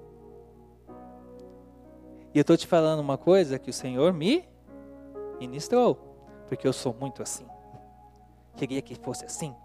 E 2.33 2.37
eu 2.37 2.41
estou 2.41 2.55
te 2.55 2.67
falando 2.67 2.99
uma 2.99 3.17
coisa 3.17 3.57
que 3.57 3.69
o 3.69 3.73
Senhor 3.73 4.13
me 4.13 4.47
ministrou 5.39 6.09
porque 6.49 6.67
eu 6.67 6.73
sou 6.73 6.95
muito 6.99 7.21
assim. 7.21 7.45
Queria 8.57 8.81
que 8.81 8.95
fosse 8.95 9.23
assim. 9.23 9.55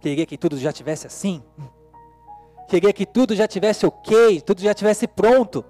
Queria 0.00 0.24
que 0.24 0.38
tudo 0.38 0.58
já 0.58 0.72
tivesse 0.72 1.06
assim? 1.06 1.42
Queria 2.66 2.92
que 2.92 3.04
tudo 3.04 3.34
já 3.34 3.46
tivesse 3.46 3.84
ok, 3.86 4.40
tudo 4.40 4.60
já 4.62 4.72
tivesse 4.72 5.06
pronto. 5.06 5.64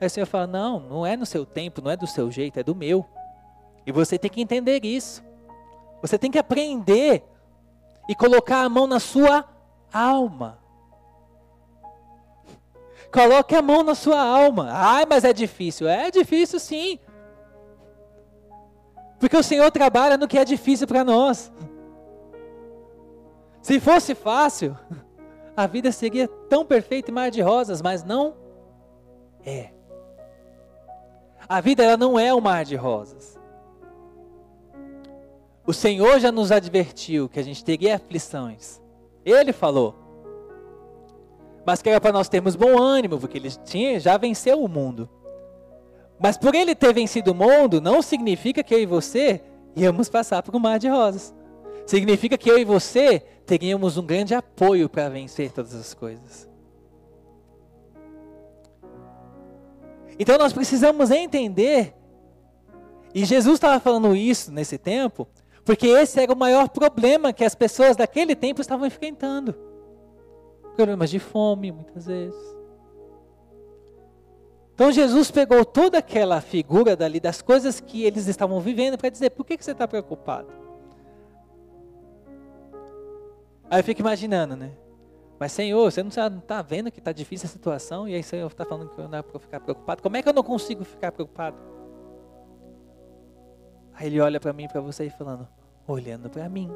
Aí 0.00 0.06
o 0.06 0.10
Senhor 0.10 0.26
fala: 0.26 0.48
Não, 0.48 0.80
não 0.80 1.06
é 1.06 1.16
no 1.16 1.24
seu 1.24 1.46
tempo, 1.46 1.80
não 1.80 1.90
é 1.90 1.96
do 1.96 2.06
seu 2.06 2.30
jeito, 2.30 2.58
é 2.58 2.62
do 2.62 2.74
meu. 2.74 3.06
E 3.86 3.92
você 3.92 4.18
tem 4.18 4.30
que 4.30 4.40
entender 4.40 4.84
isso. 4.84 5.22
Você 6.02 6.18
tem 6.18 6.30
que 6.30 6.38
aprender 6.38 7.22
e 8.08 8.14
colocar 8.14 8.62
a 8.62 8.68
mão 8.68 8.86
na 8.86 9.00
sua 9.00 9.44
alma. 9.92 10.58
Coloque 13.12 13.54
a 13.54 13.62
mão 13.62 13.82
na 13.82 13.94
sua 13.94 14.20
alma. 14.20 14.68
Ai, 14.72 15.04
mas 15.08 15.24
é 15.24 15.32
difícil. 15.32 15.88
É 15.88 16.10
difícil 16.10 16.60
sim. 16.60 16.98
Porque 19.18 19.36
o 19.36 19.42
Senhor 19.42 19.70
trabalha 19.70 20.16
no 20.16 20.28
que 20.28 20.38
é 20.38 20.44
difícil 20.44 20.86
para 20.86 21.04
nós. 21.04 21.52
Se 23.60 23.78
fosse 23.78 24.14
fácil, 24.14 24.76
a 25.56 25.66
vida 25.66 25.92
seria 25.92 26.26
tão 26.48 26.64
perfeita 26.64 27.10
e 27.10 27.14
mar 27.14 27.30
de 27.30 27.42
rosas, 27.42 27.82
mas 27.82 28.02
não 28.02 28.34
é. 29.44 29.70
A 31.48 31.60
vida 31.60 31.82
ela 31.82 31.96
não 31.96 32.18
é 32.18 32.32
um 32.32 32.40
mar 32.40 32.64
de 32.64 32.76
rosas. 32.76 33.39
O 35.66 35.72
Senhor 35.72 36.18
já 36.18 36.32
nos 36.32 36.50
advertiu 36.50 37.28
que 37.28 37.38
a 37.38 37.42
gente 37.42 37.64
teria 37.64 37.96
aflições. 37.96 38.80
Ele 39.24 39.52
falou. 39.52 39.94
Mas 41.66 41.82
que 41.82 41.88
era 41.88 42.00
para 42.00 42.12
nós 42.12 42.28
termos 42.28 42.56
bom 42.56 42.78
ânimo, 42.78 43.18
porque 43.18 43.38
ele 43.38 43.50
tinha, 43.64 44.00
já 44.00 44.16
venceu 44.16 44.62
o 44.62 44.68
mundo. 44.68 45.08
Mas 46.18 46.36
por 46.36 46.54
ele 46.54 46.74
ter 46.74 46.92
vencido 46.92 47.32
o 47.32 47.34
mundo, 47.34 47.80
não 47.80 48.02
significa 48.02 48.62
que 48.62 48.74
eu 48.74 48.80
e 48.80 48.86
você 48.86 49.42
íamos 49.76 50.08
passar 50.08 50.42
por 50.42 50.54
um 50.54 50.58
mar 50.58 50.78
de 50.78 50.88
rosas. 50.88 51.34
Significa 51.86 52.36
que 52.38 52.50
eu 52.50 52.58
e 52.58 52.64
você 52.64 53.20
teríamos 53.46 53.96
um 53.96 54.04
grande 54.04 54.34
apoio 54.34 54.88
para 54.88 55.08
vencer 55.08 55.50
todas 55.50 55.74
as 55.74 55.94
coisas. 55.94 56.48
Então 60.18 60.36
nós 60.36 60.52
precisamos 60.52 61.10
entender, 61.10 61.94
e 63.14 63.24
Jesus 63.24 63.54
estava 63.54 63.80
falando 63.80 64.14
isso 64.14 64.52
nesse 64.52 64.76
tempo, 64.76 65.26
porque 65.64 65.86
esse 65.86 66.20
era 66.20 66.32
o 66.32 66.36
maior 66.36 66.68
problema 66.68 67.32
que 67.32 67.44
as 67.44 67.54
pessoas 67.54 67.96
daquele 67.96 68.34
tempo 68.34 68.60
estavam 68.60 68.86
enfrentando. 68.86 69.54
Problemas 70.74 71.10
de 71.10 71.18
fome, 71.18 71.70
muitas 71.70 72.06
vezes. 72.06 72.60
Então 74.74 74.90
Jesus 74.90 75.30
pegou 75.30 75.62
toda 75.64 75.98
aquela 75.98 76.40
figura 76.40 76.96
dali, 76.96 77.20
das 77.20 77.42
coisas 77.42 77.80
que 77.80 78.04
eles 78.04 78.26
estavam 78.26 78.60
vivendo, 78.60 78.96
para 78.96 79.10
dizer: 79.10 79.30
por 79.30 79.44
que, 79.44 79.56
que 79.58 79.64
você 79.64 79.72
está 79.72 79.86
preocupado? 79.86 80.48
Aí 83.68 83.80
eu 83.80 83.84
fico 83.84 84.00
imaginando, 84.00 84.56
né? 84.56 84.72
Mas 85.38 85.52
Senhor, 85.52 85.90
você 85.90 86.02
não 86.02 86.08
está 86.08 86.62
vendo 86.62 86.90
que 86.90 86.98
está 86.98 87.12
difícil 87.12 87.46
a 87.46 87.50
situação 87.50 88.08
e 88.08 88.14
aí 88.14 88.22
Senhor 88.22 88.46
está 88.46 88.64
falando 88.64 88.90
que 88.90 88.98
eu 88.98 89.08
não 89.08 89.18
é 89.18 89.22
para 89.22 89.38
ficar 89.38 89.60
preocupado? 89.60 90.02
Como 90.02 90.16
é 90.16 90.22
que 90.22 90.28
eu 90.28 90.32
não 90.32 90.42
consigo 90.42 90.84
ficar 90.84 91.12
preocupado? 91.12 91.56
Aí 94.00 94.06
ele 94.06 94.18
olha 94.18 94.40
para 94.40 94.54
mim 94.54 94.64
e 94.64 94.68
para 94.68 94.80
você 94.80 95.04
e 95.04 95.10
falando: 95.10 95.46
olhando 95.86 96.30
para 96.30 96.48
mim, 96.48 96.72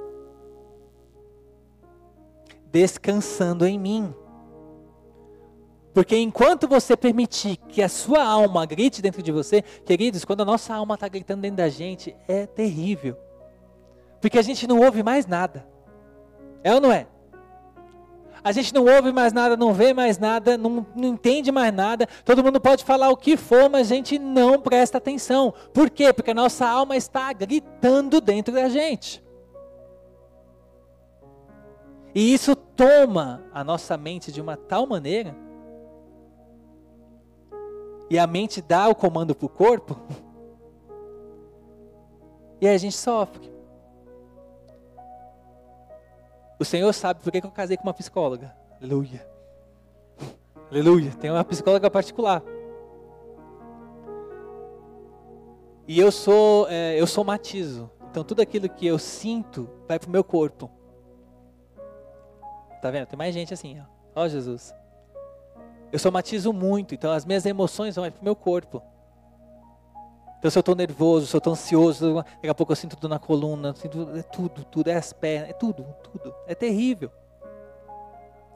descansando 2.70 3.66
em 3.66 3.78
mim. 3.78 4.14
Porque 5.94 6.18
enquanto 6.18 6.68
você 6.68 6.94
permitir 6.94 7.56
que 7.56 7.80
a 7.80 7.88
sua 7.88 8.22
alma 8.22 8.66
grite 8.66 9.00
dentro 9.00 9.22
de 9.22 9.32
você, 9.32 9.62
queridos, 9.62 10.22
quando 10.22 10.42
a 10.42 10.44
nossa 10.44 10.74
alma 10.74 10.96
está 10.96 11.08
gritando 11.08 11.40
dentro 11.40 11.56
da 11.56 11.68
gente, 11.70 12.14
é 12.28 12.46
terrível. 12.46 13.16
Porque 14.20 14.38
a 14.38 14.42
gente 14.42 14.66
não 14.66 14.80
ouve 14.80 15.02
mais 15.02 15.24
nada. 15.26 15.66
É 16.62 16.74
ou 16.74 16.80
não 16.80 16.92
é? 16.92 17.06
A 18.44 18.52
gente 18.52 18.74
não 18.74 18.84
ouve 18.84 19.10
mais 19.10 19.32
nada, 19.32 19.56
não 19.56 19.72
vê 19.72 19.94
mais 19.94 20.18
nada, 20.18 20.58
não, 20.58 20.86
não 20.94 21.08
entende 21.08 21.50
mais 21.50 21.72
nada. 21.72 22.06
Todo 22.24 22.44
mundo 22.44 22.60
pode 22.60 22.84
falar 22.84 23.08
o 23.08 23.16
que 23.16 23.36
for, 23.36 23.70
mas 23.70 23.90
a 23.90 23.94
gente 23.94 24.18
não 24.18 24.60
presta 24.60 24.98
atenção. 24.98 25.54
Por 25.72 25.88
quê? 25.88 26.12
Porque 26.12 26.30
a 26.30 26.34
nossa 26.34 26.68
alma 26.68 26.94
está 26.94 27.32
gritando 27.32 28.20
dentro 28.20 28.52
da 28.52 28.68
gente. 28.68 29.24
E 32.14 32.34
isso 32.34 32.54
toma 32.54 33.42
a 33.52 33.64
nossa 33.64 33.96
mente 33.96 34.30
de 34.30 34.42
uma 34.42 34.56
tal 34.56 34.86
maneira 34.86 35.34
e 38.10 38.18
a 38.18 38.26
mente 38.26 38.60
dá 38.60 38.88
o 38.88 38.94
comando 38.94 39.34
para 39.34 39.46
o 39.46 39.48
corpo, 39.48 39.96
e 42.60 42.68
a 42.68 42.76
gente 42.76 42.96
sofre. 42.96 43.53
O 46.58 46.64
Senhor 46.64 46.92
sabe 46.92 47.20
por 47.20 47.32
que 47.32 47.38
eu 47.38 47.50
casei 47.50 47.76
com 47.76 47.82
uma 47.82 47.94
psicóloga. 47.94 48.54
Aleluia. 48.80 49.26
Aleluia. 50.70 51.10
Tem 51.12 51.30
uma 51.30 51.44
psicóloga 51.44 51.90
particular. 51.90 52.42
E 55.86 55.98
eu 55.98 56.10
sou, 56.10 56.66
é, 56.68 57.00
eu 57.00 57.06
somatizo. 57.06 57.90
Então 58.10 58.24
tudo 58.24 58.40
aquilo 58.40 58.68
que 58.68 58.86
eu 58.86 58.98
sinto 58.98 59.68
vai 59.86 59.98
para 59.98 60.08
o 60.08 60.12
meu 60.12 60.24
corpo. 60.24 60.70
Tá 62.80 62.90
vendo? 62.90 63.06
Tem 63.06 63.18
mais 63.18 63.34
gente 63.34 63.52
assim, 63.52 63.80
ó. 63.80 64.22
Ó 64.22 64.28
Jesus. 64.28 64.74
Eu 65.90 65.98
somatizo 65.98 66.52
muito, 66.52 66.94
então 66.94 67.10
as 67.10 67.24
minhas 67.24 67.46
emoções 67.46 67.96
vão 67.96 68.10
para 68.10 68.20
o 68.20 68.24
meu 68.24 68.36
corpo. 68.36 68.82
Então 70.44 70.50
se 70.50 70.58
eu 70.58 70.60
estou 70.60 70.74
nervoso, 70.74 71.26
se 71.26 71.34
eu 71.34 71.38
estou 71.38 71.54
ansioso, 71.54 72.16
daqui 72.16 72.48
a 72.50 72.54
pouco 72.54 72.70
eu 72.70 72.76
sinto 72.76 72.96
tudo 72.96 73.08
na 73.08 73.18
coluna, 73.18 73.74
sinto, 73.74 74.10
é 74.14 74.22
tudo, 74.22 74.62
tudo, 74.62 74.90
é 74.90 74.94
as 74.94 75.10
pernas, 75.10 75.48
é 75.48 75.52
tudo, 75.54 75.86
tudo. 76.02 76.34
É 76.46 76.54
terrível. 76.54 77.10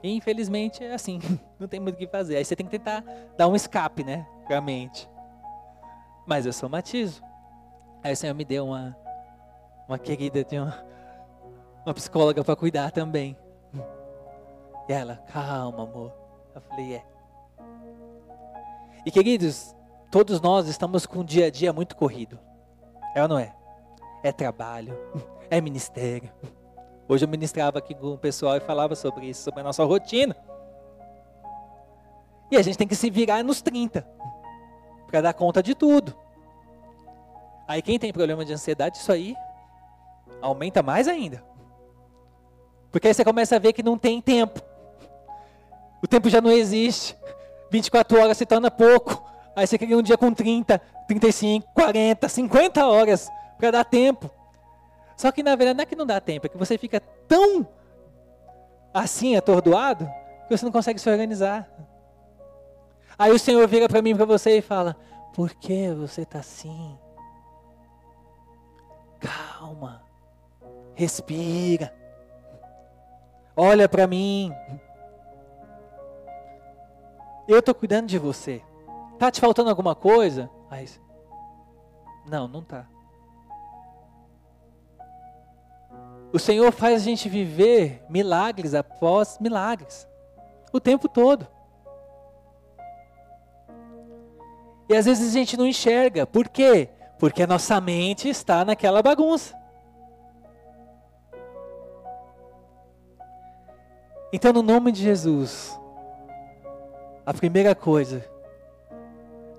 E 0.03 0.14
infelizmente 0.14 0.85
é 0.85 0.92
assim, 0.92 1.18
não 1.59 1.66
tem 1.66 1.81
muito 1.81 1.94
o 1.94 1.98
que 1.98 2.07
fazer. 2.07 2.37
Aí 2.37 2.44
você 2.44 2.55
tem 2.55 2.66
que 2.66 2.72
tentar 2.72 3.03
dar 3.38 3.48
um 3.48 3.57
escape, 3.57 4.05
né, 4.05 4.27
a 4.51 4.61
mente. 4.61 5.09
Mas 6.27 6.44
eu 6.44 6.53
somatizo. 6.53 7.22
Aí 8.05 8.12
o 8.12 8.16
Senhor 8.18 8.35
me 8.35 8.44
deu 8.44 8.66
uma, 8.66 8.94
uma 9.88 9.98
querida, 9.98 10.44
de 10.44 10.59
uma, 10.59 10.85
uma 11.87 11.94
psicóloga 11.94 12.44
para 12.44 12.55
cuidar 12.55 12.90
também. 12.90 13.35
E 14.87 14.92
ela, 14.92 15.16
calma 15.33 15.85
amor. 15.85 16.12
Eu 16.55 16.61
falei, 16.61 16.96
é. 16.96 17.05
E 19.07 19.11
queridos, 19.11 19.74
todos 20.11 20.40
nós 20.40 20.68
estamos 20.68 21.07
com 21.07 21.21
um 21.21 21.25
dia 21.25 21.47
a 21.47 21.51
dia 21.51 21.73
muito 21.73 21.97
corrido. 21.97 22.38
É 23.14 23.23
ou 23.23 23.29
não 23.29 23.38
é? 23.38 23.55
É 24.23 24.33
trabalho, 24.33 24.97
é 25.51 25.61
ministério. 25.61 26.31
Hoje 27.09 27.25
eu 27.25 27.29
ministrava 27.29 27.79
aqui 27.79 27.94
com 27.94 28.09
o 28.09 28.18
pessoal 28.18 28.57
e 28.57 28.61
falava 28.61 28.94
sobre 28.94 29.27
isso, 29.27 29.42
sobre 29.42 29.61
a 29.61 29.64
nossa 29.64 29.85
rotina. 29.85 30.37
E 32.51 32.57
a 32.57 32.62
gente 32.62 32.79
tem 32.79 32.88
que 32.88 32.97
se 32.97 33.11
virar 33.11 33.42
nos 33.42 33.61
30 33.62 34.07
para 35.07 35.21
dar 35.21 35.33
conta 35.33 35.62
de 35.62 35.75
tudo. 35.75 36.14
Aí 37.66 37.83
quem 37.83 37.99
tem 37.99 38.12
problema 38.12 38.44
de 38.44 38.53
ansiedade, 38.53 38.99
isso 38.99 39.12
aí 39.12 39.35
aumenta 40.40 40.83
mais 40.83 41.09
ainda. 41.09 41.42
Porque 42.90 43.09
aí 43.09 43.14
você 43.14 43.25
começa 43.25 43.57
a 43.57 43.59
ver 43.59 43.73
que 43.73 43.83
não 43.83 43.99
tem 43.99 44.21
tempo. 44.21 44.61
O 46.03 46.07
tempo 46.07 46.31
já 46.31 46.40
não 46.40 46.51
existe. 46.51 47.16
24 47.71 48.18
horas 48.18 48.38
se 48.38 48.47
torna 48.47 48.71
pouco. 48.71 49.23
Aí 49.59 49.66
você 49.66 49.77
queria 49.77 49.99
um 49.99 50.03
dia 50.03 50.16
com 50.16 50.33
30, 50.33 50.79
35, 51.09 51.68
40, 51.75 52.29
50 52.29 52.87
horas 52.87 53.29
para 53.59 53.73
dar 53.73 53.85
tempo. 53.85 54.31
Só 55.16 55.33
que 55.33 55.42
na 55.42 55.57
verdade 55.57 55.77
não 55.77 55.83
é 55.83 55.87
que 55.87 55.97
não 55.97 56.07
dá 56.07 56.21
tempo, 56.21 56.47
é 56.47 56.49
que 56.49 56.57
você 56.57 56.79
fica 56.79 57.01
tão 57.27 57.66
assim 58.94 59.35
atordoado 59.35 60.09
que 60.47 60.57
você 60.57 60.64
não 60.64 60.71
consegue 60.71 61.01
se 61.01 61.11
organizar. 61.11 61.68
Aí 63.18 63.33
o 63.33 63.38
Senhor 63.38 63.66
vira 63.66 63.88
para 63.88 64.01
mim, 64.01 64.14
para 64.14 64.25
você 64.25 64.59
e 64.59 64.62
fala: 64.62 64.97
Por 65.35 65.53
que 65.53 65.90
você 65.90 66.23
está 66.23 66.38
assim? 66.38 66.97
Calma, 69.18 70.05
respira, 70.94 71.92
olha 73.57 73.88
para 73.88 74.07
mim. 74.07 74.53
Eu 77.49 77.59
estou 77.59 77.75
cuidando 77.75 78.07
de 78.07 78.21
você. 78.21 78.62
Tá 79.18 79.31
te 79.31 79.40
faltando 79.40 79.70
alguma 79.70 79.94
coisa? 79.94 80.48
Aí, 80.70 80.88
não, 82.26 82.46
não 82.46 82.62
tá. 82.62 82.87
O 86.33 86.38
Senhor 86.38 86.70
faz 86.72 87.00
a 87.02 87.04
gente 87.04 87.28
viver 87.28 88.04
milagres 88.09 88.74
após 88.74 89.38
milagres. 89.40 90.07
O 90.72 90.78
tempo 90.78 91.09
todo. 91.09 91.46
E 94.88 94.94
às 94.94 95.07
vezes 95.07 95.31
a 95.31 95.33
gente 95.33 95.57
não 95.57 95.66
enxerga. 95.66 96.26
Por 96.26 96.48
quê? 96.48 96.90
Porque 97.18 97.42
a 97.42 97.46
nossa 97.46 97.81
mente 97.81 98.28
está 98.28 98.64
naquela 98.64 99.02
bagunça. 99.02 99.59
Então, 104.33 104.52
no 104.52 104.62
nome 104.62 104.92
de 104.92 105.02
Jesus, 105.02 105.78
a 107.24 107.33
primeira 107.33 107.74
coisa, 107.74 108.24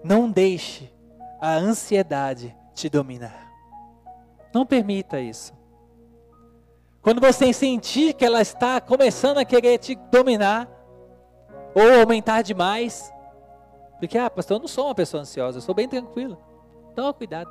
não 0.03 0.29
deixe 0.29 0.91
a 1.39 1.55
ansiedade 1.55 2.55
te 2.73 2.89
dominar. 2.89 3.49
Não 4.53 4.65
permita 4.65 5.19
isso. 5.19 5.53
Quando 7.01 7.21
você 7.21 7.53
sentir 7.53 8.13
que 8.13 8.25
ela 8.25 8.41
está 8.41 8.81
começando 8.81 9.37
a 9.37 9.45
querer 9.45 9.77
te 9.77 9.95
dominar 10.11 10.67
ou 11.73 12.01
aumentar 12.01 12.41
demais, 12.41 13.11
porque 13.99 14.17
ah, 14.17 14.29
pastor, 14.29 14.57
eu 14.57 14.61
não 14.61 14.67
sou 14.67 14.85
uma 14.85 14.95
pessoa 14.95 15.21
ansiosa, 15.21 15.57
eu 15.57 15.61
sou 15.61 15.75
bem 15.75 15.87
tranquila. 15.87 16.37
Toma 16.95 17.13
cuidado. 17.13 17.49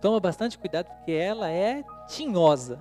Toma 0.00 0.20
bastante 0.20 0.58
cuidado 0.58 0.86
porque 0.86 1.12
ela 1.12 1.50
é 1.50 1.84
tinhosa. 2.08 2.78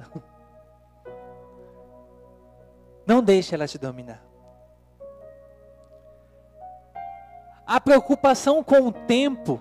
Não 3.06 3.22
deixe 3.22 3.54
ela 3.54 3.68
te 3.68 3.78
dominar. 3.78 4.33
A 7.66 7.80
preocupação 7.80 8.64
com 8.64 8.88
o 8.88 8.92
tempo 8.92 9.60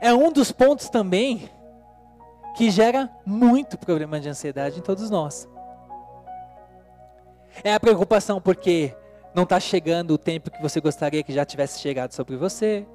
é 0.00 0.12
um 0.12 0.30
dos 0.30 0.52
pontos 0.52 0.88
também 0.88 1.50
que 2.56 2.70
gera 2.70 3.10
muito 3.24 3.78
problema 3.78 4.20
de 4.20 4.28
ansiedade 4.28 4.78
em 4.78 4.82
todos 4.82 5.10
nós. 5.10 5.48
É 7.64 7.74
a 7.74 7.80
preocupação 7.80 8.40
porque 8.40 8.94
não 9.34 9.42
está 9.44 9.58
chegando 9.58 10.12
o 10.12 10.18
tempo 10.18 10.50
que 10.50 10.60
você 10.60 10.80
gostaria 10.80 11.22
que 11.22 11.32
já 11.32 11.44
tivesse 11.44 11.80
chegado 11.80 12.12
sobre 12.12 12.36
você. 12.36 12.86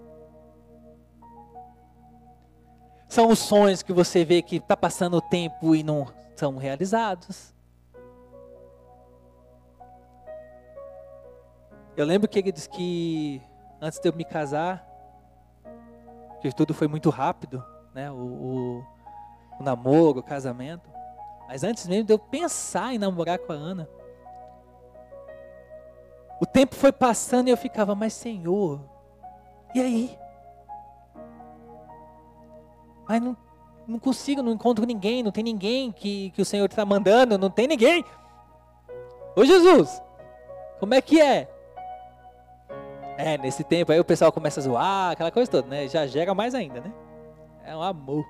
São 3.08 3.30
os 3.30 3.40
sonhos 3.40 3.84
que 3.84 3.94
você 3.94 4.26
vê 4.26 4.42
que 4.42 4.58
está 4.58 4.76
passando 4.76 5.18
o 5.18 5.22
tempo 5.22 5.76
e 5.76 5.84
não 5.84 6.08
são 6.36 6.58
realizados. 6.58 7.54
Eu 11.96 12.06
lembro 12.06 12.28
que 12.28 12.40
ele 12.40 12.52
disse 12.52 12.70
que 12.70 13.42
antes 13.80 14.00
de 14.00 14.10
eu 14.10 14.14
me 14.14 14.26
casar, 14.26 14.88
que 16.42 16.52
tudo 16.52 16.74
foi 16.74 16.88
muito 16.88 17.10
rápido, 17.10 17.64
né? 17.94 18.10
O, 18.10 18.16
o, 18.16 18.86
o 19.60 19.64
namoro, 19.64 20.20
o 20.20 20.24
casamento. 20.24 20.90
Mas 21.48 21.64
antes 21.64 21.88
mesmo 21.88 22.06
de 22.06 22.14
eu 22.14 22.18
pensar 22.18 22.96
em 22.96 22.98
namorar 22.98 23.38
com 23.38 23.54
a 23.54 23.56
Ana, 23.56 23.88
o 26.42 26.46
tempo 26.46 26.74
foi 26.76 26.92
passando 26.92 27.48
e 27.48 27.52
eu 27.52 27.58
ficava, 27.58 27.94
mas 27.94 28.14
Senhor, 28.14 28.82
e 29.76 29.80
aí? 29.80 30.20
Mas 33.08 33.22
não, 33.22 33.38
não 33.88 34.00
consigo, 34.00 34.42
não 34.42 34.52
encontro 34.52 34.86
ninguém, 34.86 35.22
não 35.22 35.32
tem 35.32 35.44
ninguém 35.44 35.92
que, 35.92 36.32
que 36.32 36.42
o 36.42 36.46
Senhor 36.46 36.66
está 36.66 36.84
mandando, 36.84 37.38
não 37.38 37.52
tem 37.52 37.68
ninguém. 37.68 38.04
Ô 39.36 39.46
Jesus, 39.46 40.02
como 40.80 40.96
é 40.96 41.02
que 41.02 41.22
é? 41.22 41.53
É, 43.18 43.38
nesse 43.38 43.64
tempo 43.64 43.92
aí 43.92 44.00
o 44.00 44.06
pessoal 44.06 44.32
começa 44.32 44.60
a 44.60 44.64
zoar, 44.64 45.12
aquela 45.12 45.32
coisa 45.32 45.50
toda, 45.50 45.68
né? 45.68 45.88
Já 45.88 46.08
gera 46.08 46.34
mais 46.34 46.56
ainda, 46.56 46.82
né? 46.82 46.92
É 47.66 47.76
um 47.76 47.82
amor. 47.82 48.26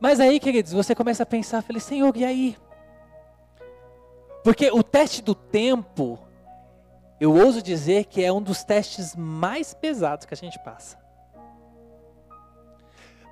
Mas 0.00 0.18
aí, 0.18 0.40
queridos, 0.40 0.72
você 0.72 0.94
começa 0.94 1.22
a 1.22 1.26
pensar, 1.26 1.62
falei, 1.62 1.80
Senhor, 1.80 2.16
e 2.16 2.24
aí? 2.24 2.56
Porque 4.42 4.70
o 4.70 4.82
teste 4.82 5.22
do 5.22 5.34
tempo, 5.34 6.18
eu 7.20 7.32
ouso 7.32 7.62
dizer 7.62 8.06
que 8.06 8.24
é 8.24 8.32
um 8.32 8.42
dos 8.42 8.64
testes 8.64 9.14
mais 9.14 9.72
pesados 9.72 10.26
que 10.26 10.34
a 10.34 10.36
gente 10.36 10.58
passa. 10.64 10.98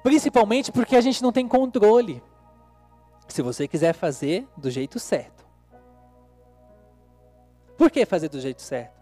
Principalmente 0.02 0.70
porque 0.70 0.96
a 0.96 1.00
gente 1.00 1.22
não 1.22 1.32
tem 1.32 1.46
controle. 1.46 2.22
Se 3.28 3.42
você 3.42 3.66
quiser 3.66 3.92
fazer 3.92 4.48
do 4.56 4.70
jeito 4.70 4.98
certo. 4.98 5.39
Por 7.80 7.90
que 7.90 8.04
fazer 8.04 8.28
do 8.28 8.38
jeito 8.38 8.60
certo? 8.60 9.00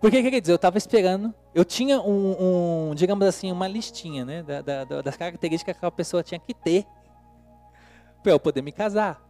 Porque, 0.00 0.22
quer 0.22 0.40
dizer, 0.40 0.52
eu 0.52 0.54
estava 0.54 0.78
esperando, 0.78 1.34
eu 1.52 1.64
tinha 1.64 2.00
um, 2.00 2.90
um, 2.90 2.94
digamos 2.94 3.26
assim, 3.26 3.50
uma 3.50 3.66
listinha, 3.66 4.24
né, 4.24 4.44
da, 4.44 4.62
da, 4.62 5.02
das 5.02 5.16
características 5.16 5.76
que 5.76 5.84
a 5.84 5.90
pessoa 5.90 6.22
tinha 6.22 6.38
que 6.38 6.54
ter 6.54 6.86
para 8.22 8.30
eu 8.30 8.38
poder 8.38 8.62
me 8.62 8.70
casar. 8.70 9.20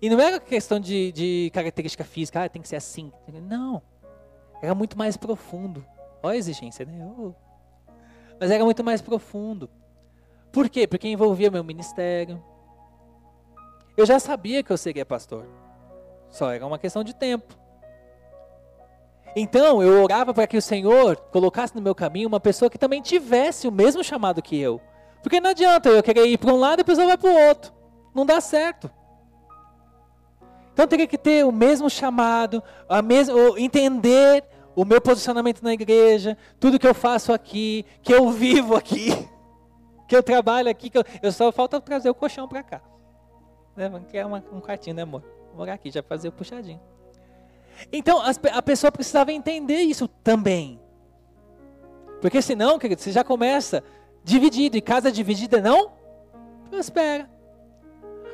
E 0.00 0.08
não 0.08 0.20
era 0.20 0.38
questão 0.38 0.78
de, 0.78 1.10
de 1.10 1.50
característica 1.52 2.04
física, 2.04 2.44
ah, 2.44 2.48
tem 2.48 2.62
que 2.62 2.68
ser 2.68 2.76
assim. 2.76 3.10
Não. 3.42 3.82
Era 4.62 4.72
muito 4.72 4.96
mais 4.96 5.16
profundo. 5.16 5.84
Olha 6.22 6.34
a 6.34 6.36
exigência, 6.36 6.86
né? 6.86 7.04
Oh. 7.18 7.32
Mas 8.38 8.48
era 8.48 8.64
muito 8.64 8.84
mais 8.84 9.02
profundo. 9.02 9.68
Por 10.52 10.68
quê? 10.68 10.86
Porque 10.86 11.08
envolvia 11.08 11.50
meu 11.50 11.64
ministério. 11.64 12.40
Eu 13.96 14.06
já 14.06 14.20
sabia 14.20 14.62
que 14.62 14.72
eu 14.72 14.78
seria 14.78 15.04
pastor. 15.04 15.67
Só 16.30 16.50
era 16.50 16.66
uma 16.66 16.78
questão 16.78 17.02
de 17.02 17.14
tempo. 17.14 17.56
Então 19.34 19.82
eu 19.82 20.02
orava 20.02 20.34
para 20.34 20.46
que 20.46 20.56
o 20.56 20.62
Senhor 20.62 21.16
colocasse 21.16 21.74
no 21.74 21.82
meu 21.82 21.94
caminho 21.94 22.28
uma 22.28 22.40
pessoa 22.40 22.70
que 22.70 22.78
também 22.78 23.00
tivesse 23.00 23.68
o 23.68 23.72
mesmo 23.72 24.02
chamado 24.02 24.42
que 24.42 24.58
eu. 24.58 24.80
Porque 25.22 25.40
não 25.40 25.50
adianta 25.50 25.88
eu 25.88 26.02
querer 26.02 26.26
ir 26.26 26.38
para 26.38 26.52
um 26.52 26.58
lado 26.58 26.80
e 26.80 26.82
a 26.82 26.84
pessoa 26.84 27.06
vai 27.06 27.18
para 27.18 27.30
o 27.30 27.48
outro. 27.48 27.72
Não 28.14 28.24
dá 28.24 28.40
certo. 28.40 28.90
Então 30.72 30.86
teria 30.86 31.06
que 31.06 31.18
ter 31.18 31.44
o 31.44 31.52
mesmo 31.52 31.90
chamado, 31.90 32.62
a 32.88 33.02
mesma, 33.02 33.34
entender 33.58 34.44
o 34.76 34.84
meu 34.84 35.00
posicionamento 35.00 35.60
na 35.62 35.72
igreja, 35.72 36.38
tudo 36.60 36.78
que 36.78 36.86
eu 36.86 36.94
faço 36.94 37.32
aqui, 37.32 37.84
que 38.00 38.14
eu 38.14 38.30
vivo 38.30 38.76
aqui, 38.76 39.10
que 40.06 40.14
eu 40.14 40.22
trabalho 40.22 40.70
aqui, 40.70 40.88
que 40.88 40.96
eu, 40.96 41.04
eu 41.20 41.32
só 41.32 41.50
falta 41.50 41.80
trazer 41.80 42.08
o 42.08 42.14
colchão 42.14 42.46
para 42.46 42.62
cá. 42.62 42.80
Né? 43.76 43.90
Que 44.08 44.18
é 44.18 44.24
uma, 44.24 44.42
um 44.52 44.60
quartinho, 44.60 44.94
né, 44.94 45.02
amor? 45.02 45.37
Morar 45.58 45.74
aqui, 45.74 45.90
já 45.90 46.04
fazer 46.04 46.28
o 46.28 46.32
puxadinho. 46.32 46.80
Então 47.92 48.22
a 48.52 48.62
pessoa 48.62 48.92
precisava 48.92 49.32
entender 49.32 49.80
isso 49.80 50.06
também. 50.06 50.80
Porque 52.20 52.40
senão, 52.40 52.78
querido, 52.78 53.00
você 53.00 53.10
já 53.10 53.24
começa 53.24 53.82
dividido, 54.22 54.76
e 54.76 54.80
casa 54.80 55.10
dividida 55.10 55.60
não 55.60 55.90
prospera. 56.70 57.28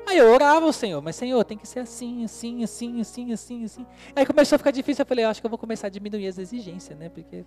Aí 0.07 0.19
eu 0.19 0.31
orava 0.31 0.67
o 0.67 0.73
Senhor, 0.73 1.01
mas 1.01 1.17
Senhor, 1.17 1.43
tem 1.45 1.57
que 1.57 1.67
ser 1.67 1.81
assim, 1.81 2.25
assim, 2.25 2.63
assim, 2.63 3.01
assim, 3.01 3.33
assim, 3.33 3.65
assim. 3.65 3.87
Aí 4.15 4.27
começou 4.27 4.57
a 4.57 4.59
ficar 4.59 4.71
difícil, 4.71 5.03
eu 5.03 5.07
falei, 5.07 5.25
acho 5.25 5.41
que 5.41 5.47
eu 5.47 5.51
vou 5.51 5.59
começar 5.59 5.87
a 5.87 5.91
diminuir 5.91 6.29
as 6.29 6.37
exigências, 6.37 6.99
né? 6.99 7.09
Porque 7.09 7.47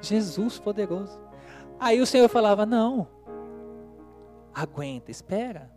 Jesus 0.00 0.60
poderoso. 0.60 1.20
Aí 1.80 2.00
o 2.00 2.06
Senhor 2.06 2.28
falava, 2.28 2.64
não, 2.64 3.08
aguenta, 4.54 5.10
espera, 5.10 5.68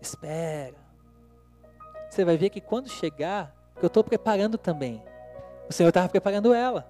espera. 0.00 0.81
Você 2.12 2.26
vai 2.26 2.36
ver 2.36 2.50
que 2.50 2.60
quando 2.60 2.90
chegar, 2.90 3.56
eu 3.80 3.86
estou 3.86 4.04
preparando 4.04 4.58
também. 4.58 5.02
O 5.66 5.72
Senhor 5.72 5.88
estava 5.88 6.10
preparando 6.10 6.52
ela. 6.52 6.86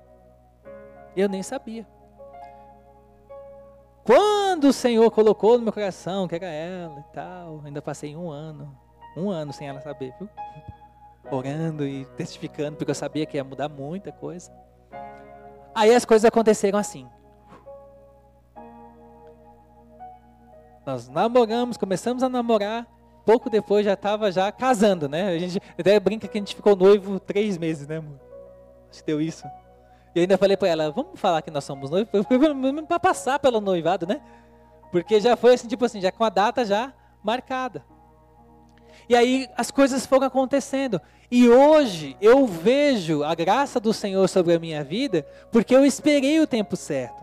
Eu 1.17 1.29
nem 1.29 1.45
sabia. 1.45 1.87
Quando 4.03 4.65
o 4.65 4.73
Senhor 4.73 5.09
colocou 5.13 5.57
no 5.57 5.63
meu 5.63 5.73
coração 5.73 6.27
que 6.27 6.35
era 6.35 6.49
ela 6.49 6.99
e 6.99 7.15
tal, 7.15 7.63
ainda 7.65 7.81
passei 7.81 8.17
um 8.17 8.33
ano, 8.33 8.77
um 9.17 9.31
ano 9.31 9.53
sem 9.53 9.69
ela 9.69 9.81
saber, 9.81 10.13
viu? 10.19 10.29
Orando 11.31 11.87
e 11.87 12.05
testificando, 12.17 12.77
porque 12.77 12.91
eu 12.91 12.95
sabia 12.97 13.25
que 13.25 13.37
ia 13.37 13.45
mudar 13.45 13.69
muita 13.69 14.11
coisa. 14.11 14.51
Aí 15.73 15.95
as 15.95 16.05
coisas 16.05 16.25
aconteceram 16.25 16.81
assim. 16.81 17.09
Nós 20.85 21.09
namoramos, 21.09 21.77
começamos 21.77 22.25
a 22.25 22.29
namorar, 22.29 22.89
pouco 23.25 23.49
depois 23.49 23.85
já 23.85 23.95
estava 23.95 24.31
já 24.31 24.51
casando, 24.53 25.09
né? 25.09 25.29
A 25.29 25.39
gente 25.39 25.61
até 25.79 25.99
brinca 25.99 26.29
que 26.29 26.39
a 26.39 26.41
gente 26.41 26.55
ficou 26.55 26.77
noivo 26.77 27.19
três 27.21 27.57
meses, 27.59 27.87
né, 27.87 27.99
amor? 27.99 28.21
Acho 28.91 29.01
que 29.01 29.07
deu 29.07 29.21
isso. 29.21 29.45
E 30.15 30.21
ainda 30.21 30.37
falei 30.37 30.57
para 30.57 30.69
ela, 30.69 30.91
vamos 30.91 31.19
falar 31.19 31.41
que 31.41 31.51
nós 31.51 31.65
somos 31.65 31.91
noivos, 31.91 32.11
para 32.87 33.01
passar 33.01 33.39
pelo 33.39 33.61
noivado, 33.61 34.07
né? 34.07 34.21
Porque 34.91 35.19
já 35.21 35.37
foi 35.37 35.55
assim, 35.55 35.67
tipo 35.67 35.85
assim, 35.85 36.01
já 36.01 36.13
com 36.13 36.23
a 36.23 36.29
data 36.29 36.65
já 36.65 36.93
marcada. 37.23 37.83
E 39.09 39.17
aí 39.17 39.49
as 39.57 39.71
coisas 39.71 40.05
foram 40.05 40.27
acontecendo. 40.27 41.01
E 41.31 41.49
hoje 41.49 42.17
eu 42.21 42.47
vejo 42.47 43.25
a 43.25 43.35
graça 43.35 43.81
do 43.81 43.93
Senhor 43.95 44.29
sobre 44.29 44.55
a 44.55 44.59
minha 44.59 44.85
vida, 44.85 45.27
porque 45.51 45.75
eu 45.75 45.85
esperei 45.85 46.41
o 46.41 46.47
tempo 46.47 46.77
certo. 46.77 47.23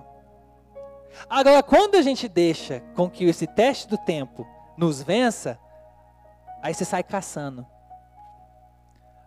Agora, 1.30 1.62
quando 1.62 1.96
a 1.96 2.02
gente 2.02 2.28
deixa 2.28 2.82
com 2.96 3.10
que 3.10 3.26
esse 3.26 3.46
teste 3.46 3.88
do 3.88 3.98
tempo 3.98 4.48
nos 4.78 5.04
vença, 5.04 5.60
Aí 6.62 6.74
você 6.74 6.86
sai 6.86 7.04
caçando. 7.04 7.66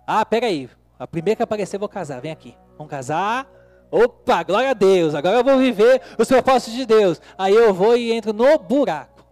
Ah, 0.06 0.24
peraí. 0.24 0.68
A 0.98 1.06
primeira 1.06 1.36
que 1.36 1.42
aparecer 1.42 1.76
eu 1.76 1.80
vou 1.80 1.88
casar. 1.88 2.20
Vem 2.20 2.32
aqui. 2.32 2.56
Vamos 2.76 2.90
casar. 2.90 3.48
Opa, 3.90 4.42
glória 4.42 4.70
a 4.70 4.74
Deus. 4.74 5.14
Agora 5.14 5.36
eu 5.36 5.44
vou 5.44 5.58
viver 5.58 6.00
os 6.18 6.28
propósitos 6.28 6.74
de 6.74 6.86
Deus. 6.86 7.20
Aí 7.36 7.54
eu 7.54 7.74
vou 7.74 7.96
e 7.96 8.12
entro 8.12 8.32
no 8.32 8.58
buraco. 8.58 9.24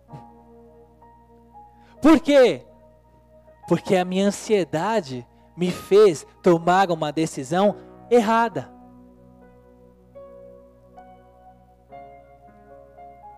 Por 2.01 2.21
quê? 2.21 2.65
Porque 3.69 3.97
a 3.97 4.05
minha 4.05 4.27
ansiedade 4.27 5.27
me 5.57 5.71
fez 5.71 6.27
tomar 6.43 6.91
uma 6.91 7.13
decisão 7.13 7.77
errada. 8.11 8.71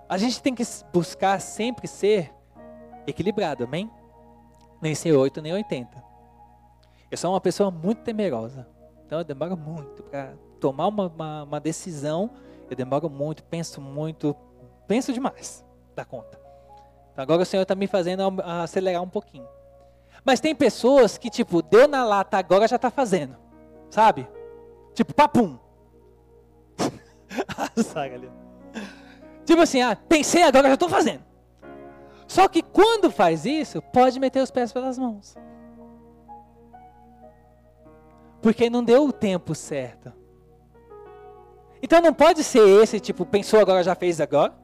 A 0.08 0.18
gente 0.18 0.42
tem 0.42 0.54
que 0.54 0.62
buscar 0.92 1.40
sempre 1.40 1.88
ser 1.88 2.32
equilibrado, 3.06 3.64
amém? 3.64 3.90
Nem 4.82 4.94
ser 4.94 5.12
8 5.12 5.40
nem 5.40 5.52
80. 5.54 6.02
Eu 7.10 7.16
sou 7.16 7.32
uma 7.32 7.40
pessoa 7.40 7.70
muito 7.70 8.02
temerosa. 8.02 8.66
Então 9.06 9.18
eu 9.18 9.24
demoro 9.24 9.56
muito 9.56 10.02
para 10.02 10.34
tomar 10.58 10.88
uma, 10.88 11.06
uma, 11.06 11.42
uma, 11.44 11.60
decisão. 11.60 12.30
Eu 12.68 12.76
demoro 12.76 13.08
muito, 13.08 13.44
penso 13.44 13.80
muito. 13.80 14.34
penso 14.88 15.12
demais 15.12 15.64
da 15.94 16.04
conta. 16.04 16.40
Então 17.12 17.22
agora 17.22 17.42
o 17.42 17.46
Senhor 17.46 17.62
está 17.62 17.74
me 17.74 17.86
fazendo 17.86 18.22
acelerar 18.42 19.02
um 19.02 19.08
pouquinho. 19.08 19.46
Mas 20.24 20.40
tem 20.40 20.54
pessoas 20.54 21.16
que, 21.16 21.30
tipo, 21.30 21.62
deu 21.62 21.86
na 21.86 22.04
lata 22.04 22.38
agora 22.38 22.66
já 22.66 22.76
está 22.76 22.90
fazendo. 22.90 23.36
Sabe? 23.90 24.26
Tipo, 24.94 25.14
papum. 25.14 25.58
ali. 27.96 28.30
Tipo 29.44 29.60
assim, 29.60 29.82
ah, 29.82 29.96
pensei 29.96 30.42
agora 30.42 30.68
já 30.68 30.74
estou 30.74 30.88
fazendo. 30.88 31.31
Só 32.32 32.48
que 32.48 32.62
quando 32.62 33.10
faz 33.10 33.44
isso, 33.44 33.82
pode 33.82 34.18
meter 34.18 34.42
os 34.42 34.50
pés 34.50 34.72
pelas 34.72 34.96
mãos. 34.96 35.36
Porque 38.40 38.70
não 38.70 38.82
deu 38.82 39.04
o 39.04 39.12
tempo 39.12 39.54
certo. 39.54 40.10
Então 41.82 42.00
não 42.00 42.14
pode 42.14 42.42
ser 42.42 42.66
esse, 42.82 42.98
tipo, 42.98 43.26
pensou 43.26 43.60
agora, 43.60 43.84
já 43.84 43.94
fez 43.94 44.18
agora. 44.18 44.54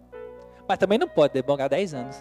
Mas 0.67 0.79
também 0.79 0.97
não 0.97 1.07
pode 1.07 1.35
demorar 1.35 1.69
10 1.69 1.93
anos. 1.93 2.17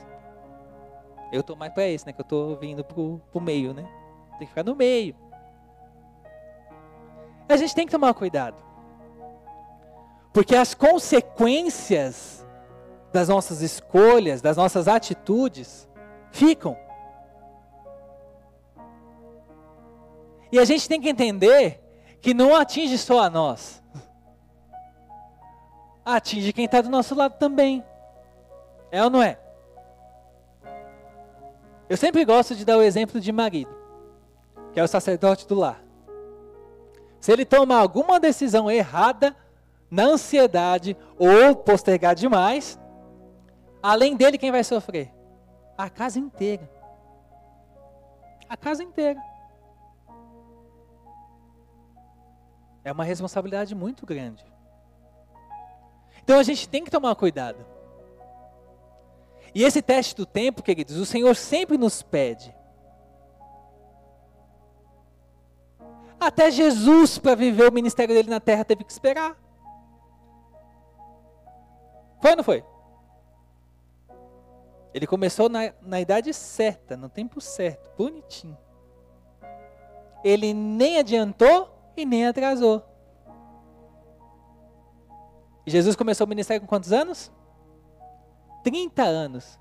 Eu 1.32 1.40
estou 1.40 1.56
mais 1.56 1.72
para 1.72 1.88
esse, 1.88 2.06
né? 2.06 2.12
Que 2.12 2.20
eu 2.20 2.24
estou 2.24 2.58
vindo 2.58 2.84
pro, 2.84 3.22
pro 3.32 3.40
meio, 3.40 3.74
né? 3.74 3.90
Tem 4.32 4.40
que 4.40 4.48
ficar 4.48 4.66
no 4.66 4.76
meio. 4.76 5.16
A 7.48 7.56
gente 7.56 7.74
tem 7.74 7.86
que 7.86 7.92
tomar 7.94 8.14
cuidado. 8.14 8.62
Porque 10.34 10.58
as 10.58 10.74
consequências 10.74 12.37
das 13.12 13.30
nossas 13.30 13.62
escolhas, 13.62 14.42
das 14.42 14.58
nossas 14.58 14.88
atitudes, 14.88 15.88
ficam. 16.32 16.78
E 20.52 20.60
a 20.60 20.66
gente 20.66 20.88
tem 20.88 21.02
que 21.02 21.10
entender 21.10 21.84
que 22.22 22.34
não 22.34 22.56
atinge 22.56 22.98
só 22.98 23.22
a 23.22 23.30
nós, 23.30 23.84
atinge 26.06 26.54
quem 26.54 26.66
está 26.66 26.82
do 26.82 26.90
nosso 26.90 27.16
lado 27.16 27.38
também. 27.38 27.84
É 28.92 29.04
ou 29.04 29.10
não 29.10 29.22
é? 29.22 29.40
Eu 31.90 31.98
sempre 31.98 32.24
gosto 32.26 32.56
de 32.56 32.66
dar 32.66 32.78
o 32.78 32.82
exemplo 32.82 33.20
de 33.20 33.32
marido, 33.32 33.76
que 34.74 34.80
é 34.80 34.84
o 34.84 34.88
sacerdote 34.88 35.48
do 35.48 35.56
lar. 35.56 35.84
Se 37.20 37.32
ele 37.32 37.46
tomar 37.46 37.80
alguma 37.80 38.20
decisão 38.20 38.70
errada, 38.70 39.36
na 39.90 40.04
ansiedade 40.04 40.98
ou 41.18 41.56
postergar 41.56 42.14
demais, 42.14 42.80
além 43.82 44.16
dele, 44.16 44.38
quem 44.38 44.52
vai 44.52 44.64
sofrer? 44.64 45.14
A 45.78 45.90
casa 45.90 46.20
inteira. 46.20 46.70
A 48.50 48.58
casa 48.58 48.84
inteira. 48.84 49.22
É 52.84 52.92
uma 52.92 53.04
responsabilidade 53.04 53.76
muito 53.76 54.06
grande. 54.06 54.46
Então 56.24 56.40
a 56.40 56.44
gente 56.44 56.68
tem 56.68 56.84
que 56.84 56.92
tomar 56.92 57.16
cuidado. 57.16 57.66
E 59.54 59.64
esse 59.64 59.82
teste 59.82 60.16
do 60.16 60.26
tempo, 60.26 60.62
queridos, 60.62 60.98
o 60.98 61.06
Senhor 61.06 61.36
sempre 61.36 61.78
nos 61.78 62.02
pede. 62.02 62.56
Até 66.20 66.50
Jesus, 66.50 67.18
para 67.18 67.36
viver 67.36 67.70
o 67.70 67.74
ministério 67.74 68.14
dele 68.14 68.30
na 68.30 68.40
terra, 68.40 68.66
teve 68.66 68.84
que 68.84 68.92
esperar. 68.92 69.38
Foi 72.22 72.32
ou 72.32 72.38
não 72.38 72.44
foi? 72.44 72.64
Ele 74.98 75.06
começou 75.06 75.48
na, 75.48 75.72
na 75.80 76.02
idade 76.02 76.34
certa, 76.34 76.98
no 76.98 77.08
tempo 77.08 77.40
certo, 77.40 77.88
bonitinho. 77.96 78.58
Ele 80.24 80.56
nem 80.56 80.98
adiantou 80.98 81.70
e 81.96 82.04
nem 82.04 82.26
atrasou. 82.26 82.84
E 85.68 85.70
Jesus 85.70 85.96
começou 85.96 86.26
o 86.26 86.28
ministério 86.28 86.62
com 86.62 86.68
quantos 86.68 86.92
anos? 86.92 87.32
30 88.64 89.04
anos. 89.04 89.60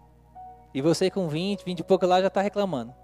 E 0.72 0.80
você 0.80 1.10
com 1.10 1.28
20, 1.28 1.66
20 1.66 1.80
e 1.80 1.84
pouco 1.84 2.06
lá 2.06 2.18
já 2.22 2.28
está 2.28 2.40
reclamando. 2.40 2.94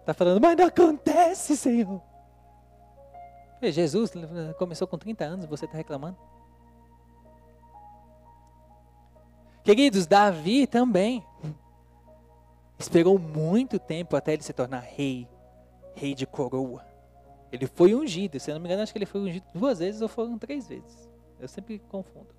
Está 0.00 0.12
falando, 0.12 0.38
mas 0.38 0.58
não 0.58 0.66
acontece, 0.66 1.56
Senhor. 1.56 2.02
Jesus 3.62 4.12
começou 4.58 4.86
com 4.86 4.98
30 4.98 5.24
anos 5.24 5.44
e 5.46 5.48
você 5.48 5.64
está 5.64 5.78
reclamando? 5.78 6.18
Queridos, 9.64 10.06
Davi 10.06 10.64
também 10.64 11.24
esperou 12.78 13.18
muito 13.18 13.78
tempo 13.78 14.16
até 14.16 14.32
ele 14.32 14.42
se 14.42 14.52
tornar 14.52 14.80
rei, 14.80 15.28
rei 15.94 16.14
de 16.14 16.26
coroa. 16.26 16.84
Ele 17.50 17.66
foi 17.66 17.94
ungido, 17.94 18.38
se 18.38 18.50
eu 18.50 18.54
não 18.54 18.60
me 18.60 18.68
engano, 18.68 18.82
acho 18.82 18.92
que 18.92 18.98
ele 18.98 19.06
foi 19.06 19.20
ungido 19.20 19.46
duas 19.54 19.78
vezes 19.78 20.02
ou 20.02 20.08
foram 20.08 20.38
três 20.38 20.68
vezes. 20.68 21.08
Eu 21.38 21.48
sempre 21.48 21.78
confundo. 21.78 22.34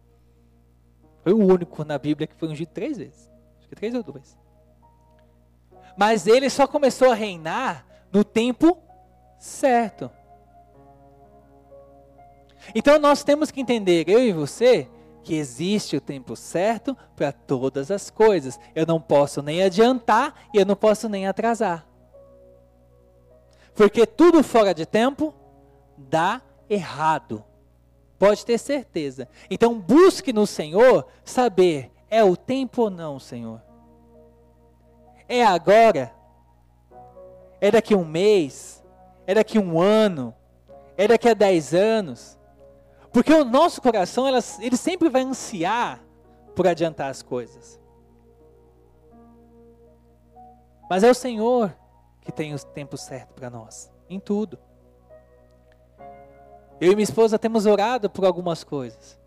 Foi 1.24 1.34
o 1.34 1.46
único 1.46 1.84
na 1.84 1.98
Bíblia 1.98 2.28
que 2.28 2.36
foi 2.36 2.50
ungido 2.50 2.70
três 2.70 2.98
vezes. 2.98 3.32
Acho 3.60 3.70
que 3.70 3.76
três 3.76 3.94
ou 3.94 4.04
duas. 4.04 4.38
Mas 5.98 6.28
ele 6.28 6.50
só 6.50 6.68
começou 6.68 7.12
a 7.12 7.16
reinar 7.16 7.86
no 8.12 8.24
tempo 8.24 8.78
certo. 9.40 10.12
Então 12.76 13.00
nós 13.00 13.24
temos 13.24 13.50
que 13.50 13.62
entender, 13.62 14.08
eu 14.08 14.22
e 14.22 14.32
você, 14.32 14.88
que 15.28 15.36
existe 15.36 15.98
o 15.98 16.00
tempo 16.00 16.38
certo 16.38 16.96
para 17.14 17.34
todas 17.34 17.92
as 17.92 18.10
coisas. 18.10 18.58
Eu 18.74 18.86
não 18.86 19.02
posso 19.02 19.42
nem 19.42 19.62
adiantar 19.62 20.34
e 20.54 20.58
eu 20.58 20.66
não 20.66 20.76
posso 20.76 21.10
nem 21.10 21.28
atrasar. 21.28 21.86
Porque 23.76 24.06
tudo 24.06 24.42
fora 24.42 24.74
de 24.74 24.86
tempo 24.86 25.34
dá 25.98 26.42
errado. 26.70 27.44
Pode 28.18 28.46
ter 28.46 28.58
certeza. 28.58 29.28
Então 29.52 29.78
busque 29.78 30.32
no 30.32 30.48
Senhor 30.48 31.06
saber 31.26 31.92
é 32.10 32.24
o 32.24 32.38
tempo 32.38 32.84
ou 32.84 32.90
não, 32.90 33.20
Senhor. 33.20 33.62
É 35.28 35.46
agora? 35.46 36.14
É 37.60 37.70
daqui 37.70 37.94
um 37.94 38.06
mês? 38.06 38.82
É 39.26 39.34
daqui 39.34 39.60
um 39.60 39.78
ano? 39.78 40.34
É 40.96 41.06
daqui 41.06 41.28
a 41.28 41.34
dez 41.34 41.74
anos? 41.74 42.37
Porque 43.18 43.34
o 43.34 43.44
nosso 43.44 43.82
coração, 43.82 44.28
ele 44.28 44.78
sempre 44.78 45.10
vai 45.10 45.24
ansiar 45.24 46.06
por 46.56 46.68
adiantar 46.68 47.10
as 47.10 47.24
coisas. 47.24 47.82
Mas 50.88 51.04
é 51.04 51.10
o 51.10 51.16
Senhor 51.16 51.76
que 52.22 52.32
tem 52.32 52.54
o 52.54 52.60
tempo 52.60 52.96
certo 52.96 53.34
para 53.34 53.50
nós, 53.50 53.92
em 54.08 54.20
tudo. 54.20 54.60
Eu 56.80 56.92
e 56.92 56.96
minha 56.96 57.06
esposa 57.06 57.40
temos 57.40 57.66
orado 57.66 58.08
por 58.08 58.24
algumas 58.24 58.64
coisas. 58.64 59.20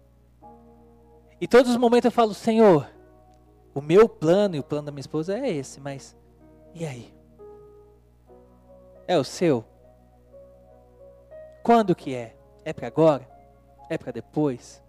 E 1.40 1.48
todos 1.48 1.72
os 1.72 1.76
momentos 1.76 2.04
eu 2.04 2.12
falo, 2.12 2.32
Senhor, 2.32 2.88
o 3.74 3.80
meu 3.80 4.08
plano 4.08 4.54
e 4.54 4.60
o 4.60 4.64
plano 4.64 4.86
da 4.86 4.92
minha 4.92 5.00
esposa 5.00 5.36
é 5.36 5.50
esse, 5.50 5.80
mas 5.80 6.16
e 6.76 6.86
aí? 6.86 7.12
É 9.08 9.18
o 9.18 9.24
seu? 9.24 9.64
Quando 11.64 11.92
que 11.92 12.14
é? 12.14 12.36
É 12.64 12.72
para 12.72 12.86
agora? 12.86 13.29
É 13.90 13.98
para 13.98 14.12
depois. 14.12 14.82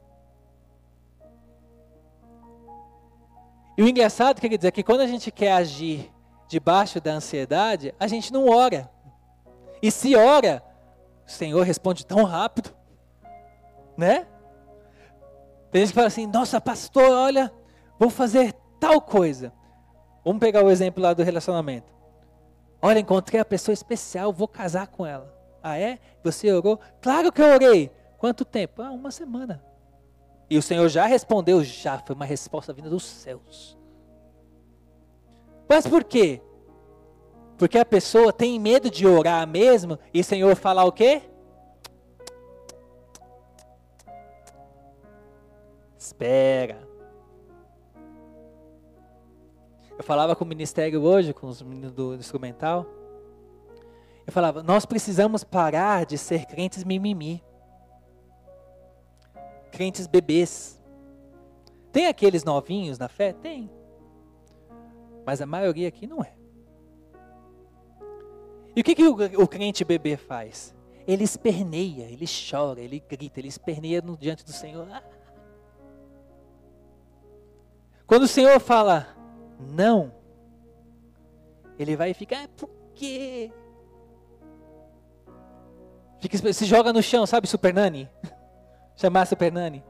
E 3.76 3.82
o 3.84 3.88
engraçado, 3.88 4.40
quer 4.40 4.56
dizer, 4.56 4.68
é 4.68 4.72
que 4.72 4.84
quando 4.84 5.02
a 5.02 5.08
gente 5.08 5.32
quer 5.32 5.54
agir 5.54 6.14
debaixo 6.48 7.02
da 7.02 7.14
ansiedade, 7.14 7.96
a 8.00 8.08
gente 8.08 8.32
não 8.32 8.48
ora. 8.48 8.90
E 9.82 9.90
se 9.90 10.16
ora, 10.16 10.64
o 11.26 11.32
Senhor 11.32 11.64
responde 11.64 12.06
tão 12.06 12.24
rápido, 12.24 12.70
né? 13.98 14.28
Tem 15.72 15.82
gente 15.82 15.90
que 15.90 15.96
fala 15.96 16.08
assim: 16.08 16.28
Nossa, 16.28 16.62
pastor, 16.62 17.10
olha, 17.10 17.52
vou 17.98 18.10
fazer 18.10 18.54
tal 18.80 19.02
coisa. 19.02 19.52
Vamos 20.24 20.40
pegar 20.40 20.64
o 20.64 20.70
exemplo 20.70 21.02
lá 21.02 21.14
do 21.14 21.24
relacionamento. 21.24 21.92
Olha, 22.80 23.00
encontrei 23.00 23.42
a 23.42 23.46
pessoa 23.46 23.74
especial, 23.74 24.32
vou 24.32 24.48
casar 24.48 24.88
com 24.88 25.06
ela. 25.06 25.36
Ah, 25.64 25.80
é? 25.80 25.98
Você 26.24 26.52
orou? 26.52 26.80
Claro 27.02 27.32
que 27.32 27.42
eu 27.42 27.48
orei. 27.48 27.92
Quanto 28.21 28.45
tempo? 28.45 28.84
Ah, 28.84 28.91
uma 28.91 29.10
semana. 29.10 29.65
E 30.47 30.55
o 30.55 30.62
Senhor 30.62 30.88
já 30.89 31.07
respondeu, 31.07 31.63
já 31.63 31.97
foi 31.97 32.15
uma 32.15 32.23
resposta 32.23 32.71
vinda 32.71 32.88
dos 32.88 33.03
céus. 33.03 33.75
Mas 35.67 35.88
por 35.88 36.03
quê? 36.03 36.39
Porque 37.57 37.79
a 37.79 37.84
pessoa 37.84 38.31
tem 38.31 38.60
medo 38.60 38.91
de 38.91 39.07
orar 39.07 39.47
mesmo 39.47 39.97
e 40.13 40.19
o 40.19 40.23
Senhor 40.23 40.55
falar 40.55 40.86
o 40.86 40.91
quê? 40.91 41.23
Espera. 45.97 46.88
Eu 49.97 50.03
falava 50.03 50.36
com 50.36 50.43
o 50.43 50.47
ministério 50.47 51.01
hoje, 51.01 51.34
com 51.34 51.47
os 51.47 51.60
meninos 51.63 51.91
do 51.91 52.13
instrumental. 52.13 52.86
Eu 54.27 54.31
falava, 54.31 54.62
nós 54.62 54.86
precisamos 54.86 55.43
parar 55.43 56.05
de 56.05 56.19
ser 56.19 56.45
crentes 56.45 56.84
mimimi 56.84 57.43
crentes 59.82 60.06
bebês. 60.06 60.80
Tem 61.91 62.06
aqueles 62.06 62.44
novinhos 62.44 63.00
na 63.00 63.10
fé? 63.10 63.34
Tem. 63.34 63.67
Mas 65.26 65.41
a 65.41 65.46
maioria 65.48 65.88
aqui 65.88 66.06
não 66.06 66.22
é. 66.22 66.36
E 68.76 68.82
o 68.82 68.84
que, 68.84 68.94
que 68.94 69.04
o, 69.04 69.41
o 69.41 69.48
crente 69.48 69.84
bebê 69.84 70.17
faz? 70.17 70.76
Ele 71.08 71.24
esperneia, 71.24 72.04
ele 72.04 72.26
chora, 72.28 72.80
ele 72.80 73.00
grita, 73.00 73.39
ele 73.39 73.48
esperneia 73.48 74.04
no, 74.04 74.15
diante 74.15 74.46
do 74.46 74.54
Senhor. 74.54 74.88
Quando 78.06 78.24
o 78.24 78.28
Senhor 78.28 78.60
fala 78.60 79.08
não, 79.60 80.13
ele 81.80 81.96
vai 81.96 82.13
ficar, 82.13 82.48
por 82.50 82.70
quê? 82.94 83.52
Fica, 86.20 86.54
se 86.54 86.65
joga 86.65 86.94
no 86.94 87.02
chão, 87.02 87.26
sabe, 87.26 87.48
Super 87.48 87.74
Nani? 87.74 88.08
Chamar 89.02 89.26
Super 89.26 89.52
Nani. 89.52 89.84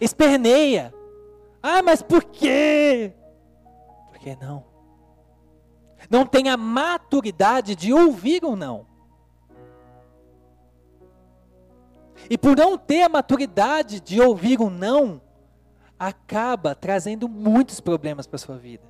Esperneia. 0.00 0.94
Ah, 1.60 1.82
mas 1.82 2.00
por 2.00 2.22
quê? 2.22 3.12
Por 4.08 4.20
que 4.20 4.36
não? 4.36 4.64
Não 6.08 6.24
tem 6.24 6.48
a 6.48 6.56
maturidade 6.56 7.74
de 7.74 7.92
ouvir 7.92 8.44
ou 8.44 8.54
não. 8.54 8.86
E 12.30 12.38
por 12.38 12.56
não 12.56 12.78
ter 12.78 13.02
a 13.02 13.08
maturidade 13.08 14.00
de 14.00 14.20
ouvir 14.20 14.60
um 14.60 14.70
não, 14.70 15.20
acaba 15.98 16.76
trazendo 16.76 17.28
muitos 17.28 17.80
problemas 17.80 18.28
para 18.28 18.36
a 18.36 18.38
sua 18.38 18.56
vida. 18.56 18.84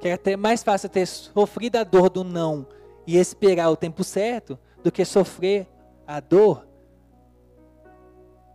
Que 0.00 0.08
é 0.08 0.36
mais 0.36 0.62
fácil 0.62 0.88
ter 0.88 1.04
sofrido 1.04 1.76
a 1.76 1.84
dor 1.84 2.08
do 2.08 2.24
não 2.24 2.66
e 3.06 3.18
esperar 3.18 3.68
o 3.68 3.76
tempo 3.76 4.02
certo 4.02 4.58
do 4.82 4.90
que 4.90 5.04
sofrer 5.04 5.68
a 6.06 6.18
dor 6.18 6.67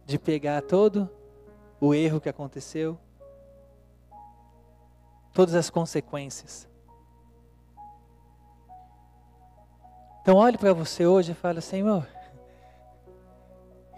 de 0.05 0.19
pegar 0.19 0.61
todo 0.61 1.09
o 1.79 1.93
erro 1.93 2.19
que 2.19 2.29
aconteceu, 2.29 2.97
todas 5.33 5.55
as 5.55 5.69
consequências. 5.69 6.67
Então 10.21 10.37
olhe 10.37 10.57
para 10.57 10.73
você 10.73 11.05
hoje 11.05 11.33
e 11.33 11.35
fale, 11.35 11.59
Senhor, 11.59 12.07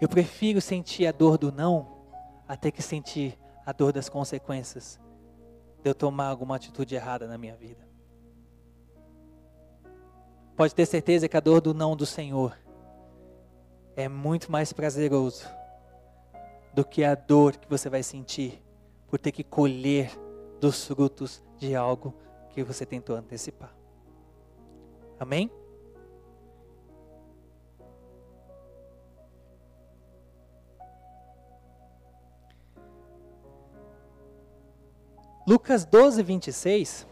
eu 0.00 0.08
prefiro 0.08 0.60
sentir 0.60 1.06
a 1.06 1.12
dor 1.12 1.38
do 1.38 1.52
não 1.52 1.96
até 2.48 2.70
que 2.70 2.82
sentir 2.82 3.38
a 3.64 3.72
dor 3.72 3.92
das 3.92 4.08
consequências 4.08 5.00
de 5.82 5.88
eu 5.88 5.94
tomar 5.94 6.26
alguma 6.26 6.56
atitude 6.56 6.94
errada 6.94 7.26
na 7.26 7.38
minha 7.38 7.56
vida. 7.56 7.86
Pode 10.56 10.74
ter 10.74 10.86
certeza 10.86 11.28
que 11.28 11.36
a 11.36 11.40
dor 11.40 11.60
do 11.60 11.74
não 11.74 11.94
do 11.94 12.06
Senhor 12.06 12.56
é 13.94 14.08
muito 14.08 14.50
mais 14.50 14.72
prazeroso 14.72 15.46
do 16.76 16.84
que 16.84 17.02
a 17.02 17.14
dor 17.14 17.56
que 17.56 17.66
você 17.66 17.88
vai 17.88 18.02
sentir 18.02 18.62
por 19.08 19.18
ter 19.18 19.32
que 19.32 19.42
colher 19.42 20.10
dos 20.60 20.86
frutos 20.86 21.42
de 21.56 21.74
algo 21.74 22.14
que 22.50 22.62
você 22.62 22.84
tentou 22.84 23.16
antecipar. 23.16 23.74
Amém? 25.18 25.50
Lucas 35.48 35.86
12, 35.86 36.22
26. 36.22 37.06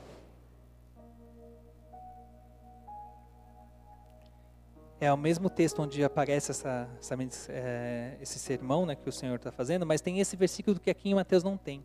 É 5.01 5.13
o 5.13 5.17
mesmo 5.17 5.51
texto 5.51 5.83
onde 5.83 6.03
aparece 6.05 6.53
essa, 6.53 6.89
essa, 6.99 7.17
é, 7.49 8.17
esse 8.21 8.39
sermão 8.39 8.87
né, 8.87 8.95
que 8.95 9.09
o 9.09 9.13
Senhor 9.13 9.35
está 9.37 9.51
fazendo, 9.51 9.85
mas 9.85 10.01
tem 10.01 10.21
esse 10.21 10.37
versículo 10.37 10.79
que 10.79 10.91
aqui 10.91 11.11
em 11.11 11.15
Mateus 11.15 11.43
não 11.43 11.57
tem. 11.57 11.85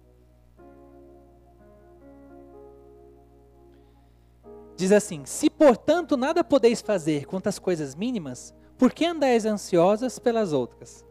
Diz 4.77 4.93
assim: 4.93 5.25
Se 5.25 5.49
portanto 5.49 6.15
nada 6.15 6.43
podeis 6.43 6.81
fazer 6.81 7.25
quanto 7.25 7.47
às 7.47 7.59
coisas 7.59 7.95
mínimas, 7.95 8.53
por 8.77 8.93
que 8.93 9.05
andais 9.05 9.45
ansiosas 9.45 10.17
pelas 10.17 10.53
outras? 10.53 11.03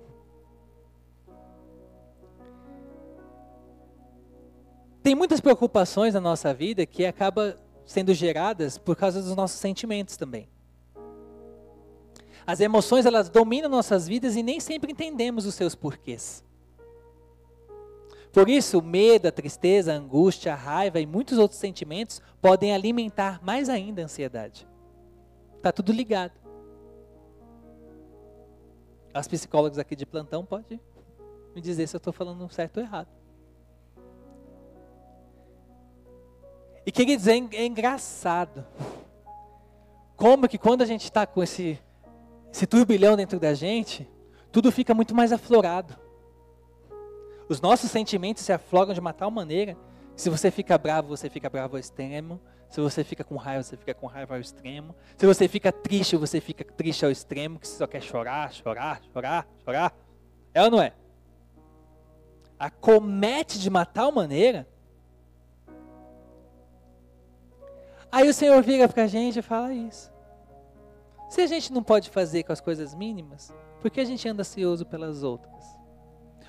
Tem 5.02 5.14
muitas 5.14 5.40
preocupações 5.40 6.14
na 6.14 6.20
nossa 6.20 6.54
vida 6.54 6.86
que 6.86 7.04
acabam 7.04 7.54
sendo 7.84 8.14
geradas 8.14 8.78
por 8.78 8.96
causa 8.96 9.20
dos 9.22 9.34
nossos 9.34 9.58
sentimentos 9.58 10.16
também. 10.16 10.48
As 12.48 12.60
emoções 12.60 13.04
elas 13.04 13.28
dominam 13.28 13.68
nossas 13.68 14.08
vidas 14.08 14.34
e 14.34 14.42
nem 14.42 14.58
sempre 14.58 14.90
entendemos 14.90 15.44
os 15.44 15.54
seus 15.54 15.74
porquês. 15.74 16.42
Por 18.32 18.48
isso, 18.48 18.78
o 18.78 18.82
medo, 18.82 19.28
a 19.28 19.30
tristeza, 19.30 19.92
a 19.92 19.96
angústia, 19.96 20.54
a 20.54 20.56
raiva 20.56 20.98
e 20.98 21.04
muitos 21.04 21.36
outros 21.36 21.60
sentimentos 21.60 22.22
podem 22.40 22.72
alimentar 22.72 23.38
mais 23.44 23.68
ainda 23.68 24.00
a 24.00 24.06
ansiedade. 24.06 24.66
Está 25.58 25.70
tudo 25.70 25.92
ligado. 25.92 26.32
As 29.12 29.28
psicólogas 29.28 29.78
aqui 29.78 29.94
de 29.94 30.06
plantão 30.06 30.42
podem 30.42 30.80
me 31.54 31.60
dizer 31.60 31.86
se 31.86 31.96
eu 31.96 31.98
estou 31.98 32.14
falando 32.14 32.48
certo 32.48 32.78
ou 32.78 32.82
errado. 32.82 33.08
E 36.86 36.90
queridos, 36.90 37.28
é, 37.28 37.34
é 37.34 37.66
engraçado. 37.66 38.64
Como 40.16 40.48
que 40.48 40.56
quando 40.56 40.80
a 40.80 40.86
gente 40.86 41.04
está 41.04 41.26
com 41.26 41.42
esse, 41.42 41.78
esse 42.52 42.66
turbilhão 42.66 43.16
dentro 43.16 43.38
da 43.38 43.54
gente, 43.54 44.08
tudo 44.50 44.72
fica 44.72 44.94
muito 44.94 45.14
mais 45.14 45.32
aflorado. 45.32 45.96
Os 47.48 47.60
nossos 47.60 47.90
sentimentos 47.90 48.42
se 48.42 48.52
afloram 48.52 48.92
de 48.92 49.00
uma 49.00 49.12
tal 49.12 49.30
maneira 49.30 49.76
que 50.14 50.20
se 50.20 50.28
você 50.28 50.50
fica 50.50 50.76
bravo, 50.76 51.08
você 51.08 51.30
fica 51.30 51.48
bravo 51.48 51.76
ao 51.76 51.80
extremo. 51.80 52.40
Se 52.68 52.80
você 52.80 53.02
fica 53.02 53.24
com 53.24 53.36
raiva, 53.36 53.62
você 53.62 53.76
fica 53.76 53.94
com 53.94 54.06
raiva 54.06 54.34
ao 54.34 54.40
extremo. 54.40 54.94
Se 55.16 55.24
você 55.24 55.48
fica 55.48 55.72
triste, 55.72 56.16
você 56.16 56.40
fica 56.40 56.64
triste 56.64 57.04
ao 57.04 57.10
extremo, 57.10 57.58
que 57.58 57.66
você 57.66 57.78
só 57.78 57.86
quer 57.86 58.02
chorar, 58.02 58.52
chorar, 58.52 59.00
chorar, 59.12 59.48
chorar. 59.64 59.96
É 60.52 60.62
ou 60.62 60.70
não 60.70 60.82
é? 60.82 60.92
Acomete 62.58 63.58
de 63.58 63.68
uma 63.68 63.86
tal 63.86 64.12
maneira 64.12 64.66
Aí 68.10 68.28
o 68.28 68.34
Senhor 68.34 68.62
vira 68.62 68.88
para 68.88 69.04
a 69.04 69.06
gente 69.06 69.38
e 69.38 69.42
fala 69.42 69.72
isso. 69.72 70.10
Se 71.28 71.40
a 71.40 71.46
gente 71.46 71.72
não 71.72 71.82
pode 71.82 72.10
fazer 72.10 72.42
com 72.42 72.52
as 72.52 72.60
coisas 72.60 72.94
mínimas, 72.94 73.54
por 73.80 73.90
que 73.90 74.00
a 74.00 74.04
gente 74.04 74.28
anda 74.28 74.42
ansioso 74.42 74.86
pelas 74.86 75.22
outras? 75.22 75.64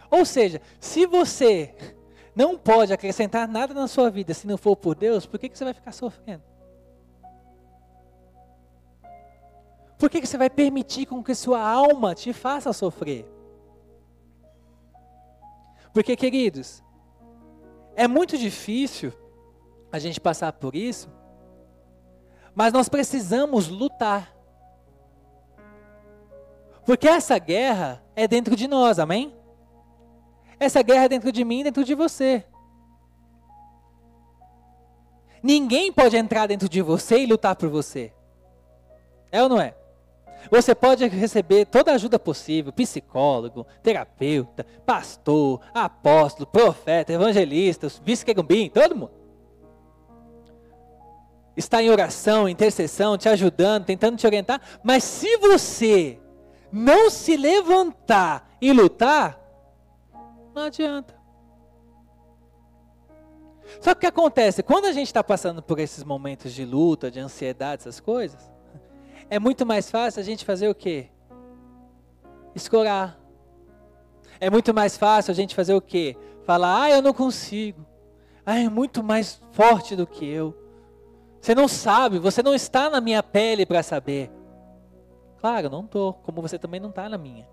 Ou 0.09 0.25
seja, 0.25 0.61
se 0.79 1.05
você 1.05 1.75
não 2.35 2.57
pode 2.57 2.93
acrescentar 2.93 3.47
nada 3.47 3.73
na 3.73 3.87
sua 3.87 4.09
vida 4.09 4.33
se 4.33 4.47
não 4.47 4.57
for 4.57 4.75
por 4.75 4.95
Deus, 4.95 5.25
por 5.25 5.39
que, 5.39 5.49
que 5.49 5.57
você 5.57 5.65
vai 5.65 5.73
ficar 5.73 5.91
sofrendo? 5.91 6.43
Por 9.97 10.09
que, 10.09 10.21
que 10.21 10.27
você 10.27 10.37
vai 10.37 10.49
permitir 10.49 11.05
com 11.05 11.21
que 11.21 11.35
sua 11.35 11.59
alma 11.61 12.15
te 12.15 12.31
faça 12.31 12.71
sofrer? 12.71 13.29
Porque, 15.93 16.15
queridos, 16.15 16.81
é 17.95 18.07
muito 18.07 18.37
difícil 18.37 19.11
a 19.91 19.99
gente 19.99 20.21
passar 20.21 20.53
por 20.53 20.73
isso, 20.73 21.11
mas 22.55 22.71
nós 22.71 22.87
precisamos 22.87 23.67
lutar. 23.67 24.38
Porque 26.89 27.07
essa 27.07 27.37
guerra 27.37 28.03
é 28.15 28.27
dentro 28.27 28.55
de 28.55 28.67
nós, 28.67 28.97
amém? 28.97 29.31
Essa 30.59 30.81
guerra 30.81 31.05
é 31.05 31.07
dentro 31.07 31.31
de 31.31 31.45
mim, 31.45 31.63
dentro 31.63 31.83
de 31.83 31.93
você. 31.93 32.43
Ninguém 35.43 35.93
pode 35.93 36.17
entrar 36.17 36.47
dentro 36.47 36.67
de 36.67 36.81
você 36.81 37.19
e 37.19 37.27
lutar 37.27 37.55
por 37.55 37.69
você. 37.69 38.11
É 39.31 39.43
ou 39.43 39.47
não 39.47 39.61
é? 39.61 39.75
Você 40.49 40.73
pode 40.73 41.07
receber 41.09 41.67
toda 41.67 41.91
a 41.91 41.93
ajuda 41.93 42.17
possível, 42.17 42.73
psicólogo, 42.73 43.67
terapeuta, 43.83 44.65
pastor, 44.83 45.61
apóstolo, 45.71 46.47
profeta, 46.47 47.13
evangelista, 47.13 47.87
vice-quegumbim, 48.03 48.67
todo 48.67 48.95
mundo 48.95 49.11
está 51.55 51.83
em 51.83 51.91
oração, 51.91 52.49
intercessão, 52.49 53.15
te 53.15 53.29
ajudando, 53.29 53.85
tentando 53.85 54.17
te 54.17 54.25
orientar, 54.25 54.59
mas 54.81 55.03
se 55.03 55.37
você 55.37 56.17
não 56.71 57.09
se 57.09 57.35
levantar 57.35 58.49
e 58.61 58.71
lutar, 58.71 59.39
não 60.53 60.63
adianta. 60.63 61.19
Só 63.79 63.93
que 63.93 63.99
o 63.99 64.01
que 64.01 64.07
acontece? 64.07 64.63
Quando 64.63 64.85
a 64.85 64.91
gente 64.91 65.07
está 65.07 65.23
passando 65.23 65.61
por 65.61 65.79
esses 65.79 66.03
momentos 66.03 66.53
de 66.53 66.65
luta, 66.65 67.11
de 67.11 67.19
ansiedade, 67.19 67.81
essas 67.81 67.99
coisas, 67.99 68.51
é 69.29 69.39
muito 69.39 69.65
mais 69.65 69.89
fácil 69.89 70.19
a 70.19 70.23
gente 70.23 70.43
fazer 70.43 70.67
o 70.67 70.75
quê? 70.75 71.09
Escorar. 72.55 73.19
É 74.39 74.49
muito 74.49 74.73
mais 74.73 74.97
fácil 74.97 75.31
a 75.31 75.35
gente 75.35 75.53
fazer 75.53 75.73
o 75.73 75.81
quê? 75.81 76.17
Falar, 76.45 76.83
ah, 76.83 76.89
eu 76.89 77.01
não 77.01 77.13
consigo. 77.13 77.85
Ah, 78.45 78.57
é 78.57 78.69
muito 78.69 79.03
mais 79.03 79.39
forte 79.51 79.95
do 79.95 80.07
que 80.07 80.25
eu. 80.25 80.55
Você 81.39 81.53
não 81.53 81.67
sabe, 81.67 82.19
você 82.19 82.41
não 82.41 82.55
está 82.55 82.89
na 82.89 82.99
minha 82.99 83.21
pele 83.21 83.65
para 83.65 83.83
saber. 83.83 84.31
Claro, 85.39 85.69
não 85.69 85.85
estou, 85.85 86.13
como 86.13 86.41
você 86.41 86.59
também 86.59 86.79
não 86.79 86.89
está 86.89 87.07
na 87.07 87.17
minha. 87.17 87.47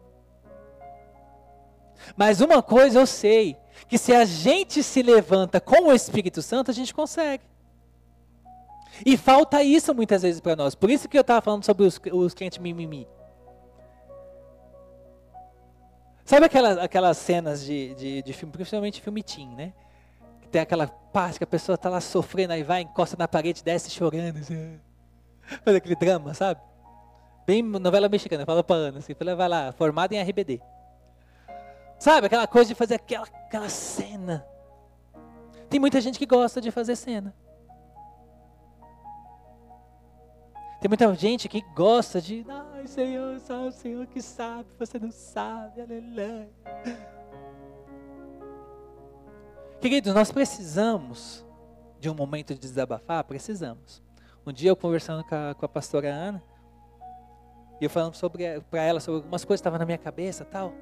Mas 2.17 2.41
uma 2.41 2.63
coisa 2.63 2.99
eu 2.99 3.07
sei, 3.07 3.57
que 3.89 3.97
se 3.97 4.13
a 4.13 4.25
gente 4.25 4.83
se 4.83 5.03
levanta 5.03 5.61
com 5.61 5.89
o 5.89 5.93
Espírito 5.95 6.43
Santo, 6.43 6.71
a 6.71 6.75
gente 6.75 6.95
consegue. 6.95 7.45
E 9.05 9.17
falta 9.17 9.63
isso 9.63 9.95
muitas 9.95 10.23
vezes 10.23 10.41
para 10.41 10.57
nós. 10.57 10.75
Por 10.75 10.91
isso 10.91 11.09
que 11.09 11.17
eu 11.17 11.21
estava 11.21 11.41
falando 11.41 11.65
sobre 11.65 11.85
os, 11.85 12.01
os 12.13 12.35
crentes 12.35 12.59
mimimi. 12.59 13.07
Sabe 16.25 16.47
aquelas, 16.47 16.79
aquelas 16.79 17.17
cenas 17.19 17.65
de, 17.65 17.95
de, 17.95 18.23
de 18.23 18.33
filme, 18.33 18.53
principalmente 18.53 19.01
filme 19.01 19.23
teen, 19.23 19.55
né? 19.55 19.73
Tem 20.51 20.61
aquela 20.61 20.89
parte 20.89 21.39
que 21.39 21.45
a 21.45 21.47
pessoa 21.47 21.75
está 21.75 21.89
lá 21.89 22.01
sofrendo, 22.01 22.53
aí 22.53 22.63
vai, 22.63 22.83
encosta 22.83 23.17
na 23.17 23.29
parede, 23.29 23.63
desce 23.63 23.91
chorando. 23.91 24.39
Assim. 24.39 24.81
Faz 25.65 25.77
aquele 25.77 25.95
drama, 25.95 26.35
sabe? 26.35 26.61
Bem 27.47 27.63
novela 27.63 28.09
mexicana, 28.09 28.45
fala 28.45 28.65
pra 28.65 28.75
Ana, 28.75 28.99
assim, 28.99 29.15
vai 29.15 29.49
lá, 29.49 29.71
formada 29.71 30.13
em 30.13 30.21
RBD. 30.21 30.61
Sabe, 31.97 32.27
aquela 32.27 32.47
coisa 32.47 32.69
de 32.69 32.75
fazer 32.75 32.97
aquela, 32.97 33.25
aquela 33.25 33.69
cena. 33.69 34.45
Tem 35.71 35.79
muita 35.79 36.01
gente 36.01 36.19
que 36.19 36.27
gosta 36.27 36.61
de 36.61 36.73
fazer 36.73 36.97
cena. 36.97 37.33
Tem 40.81 40.89
muita 40.89 41.15
gente 41.15 41.49
que 41.49 41.63
gosta 41.75 42.21
de, 42.21 42.45
ai 42.49 42.87
Senhor, 42.87 43.39
só 43.41 43.69
o 43.69 43.73
Senhor 43.73 44.07
que 44.07 44.21
sabe, 44.21 44.69
você 44.79 44.99
não 44.99 45.11
sabe, 45.11 45.81
aleluia. 45.81 46.51
Queridos, 49.81 50.13
nós 50.15 50.33
precisamos 50.33 51.47
de 51.99 52.11
um 52.11 52.15
momento 52.15 52.55
de 52.55 52.61
desabafar? 52.61 53.23
Precisamos. 53.25 54.03
Um 54.45 54.53
dia 54.53 54.71
eu 54.71 54.77
conversando 54.77 55.25
com 55.25 55.35
a, 55.35 55.55
com 55.55 55.65
a 55.65 55.69
pastora 55.69 56.09
Ana, 56.09 56.43
e 57.81 57.85
eu 57.85 57.91
falando 57.91 58.15
para 58.71 58.83
ela 58.83 59.01
sobre 59.01 59.19
algumas 59.19 59.45
coisas 59.45 59.61
que 59.61 59.63
estavam 59.63 59.79
na 59.79 59.85
minha 59.85 59.99
cabeça 59.99 60.45
tal. 60.45 60.73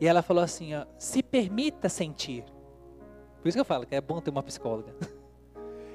E 0.00 0.06
ela 0.06 0.22
falou 0.22 0.42
assim: 0.42 0.74
ó, 0.74 0.84
se 0.98 1.22
permita 1.22 1.88
sentir. 1.88 2.44
Por 3.40 3.48
isso 3.48 3.56
que 3.56 3.60
eu 3.60 3.64
falo 3.64 3.86
que 3.86 3.94
é 3.94 4.00
bom 4.00 4.20
ter 4.20 4.30
uma 4.30 4.42
psicóloga. 4.42 4.94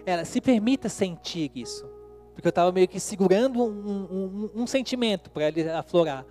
Ela, 0.05 0.25
se 0.25 0.41
permita 0.41 0.89
sentir 0.89 1.49
isso. 1.55 1.86
Porque 2.34 2.47
eu 2.47 2.49
estava 2.49 2.71
meio 2.73 2.89
que 2.89 2.99
segurando 2.99 3.63
um, 3.63 4.49
um, 4.51 4.51
um 4.63 4.67
sentimento 4.67 5.31
para 5.31 5.47
ele 5.47 5.69
aflorar. 5.69 6.25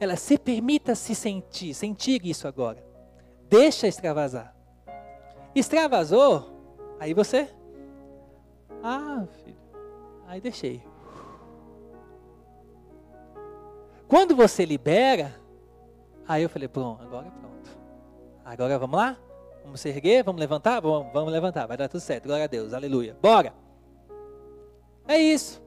Ela, 0.00 0.16
se 0.16 0.36
permita 0.36 0.94
se 0.96 1.14
sentir, 1.14 1.72
sentir 1.72 2.24
isso 2.26 2.48
agora. 2.48 2.84
Deixa 3.48 3.86
extravasar. 3.86 4.56
Extravasou, 5.54 6.50
aí 6.98 7.14
você. 7.14 7.48
Ah, 8.82 9.24
filho. 9.44 9.58
Aí 10.26 10.40
deixei. 10.40 10.82
Quando 14.12 14.36
você 14.36 14.66
libera, 14.66 15.34
aí 16.28 16.42
eu 16.42 16.48
falei, 16.50 16.68
pronto, 16.68 17.02
agora 17.02 17.30
pronto. 17.30 17.78
Agora 18.44 18.78
vamos 18.78 18.98
lá? 18.98 19.18
Vamos 19.64 19.80
se 19.80 19.88
erguer? 19.88 20.22
Vamos 20.22 20.38
levantar? 20.38 20.82
Vamos, 20.82 21.10
vamos 21.14 21.32
levantar, 21.32 21.66
vai 21.66 21.78
dar 21.78 21.88
tudo 21.88 22.02
certo. 22.02 22.26
Glória 22.26 22.44
a 22.44 22.46
Deus, 22.46 22.74
aleluia. 22.74 23.16
Bora! 23.22 23.54
É 25.08 25.16
isso. 25.16 25.62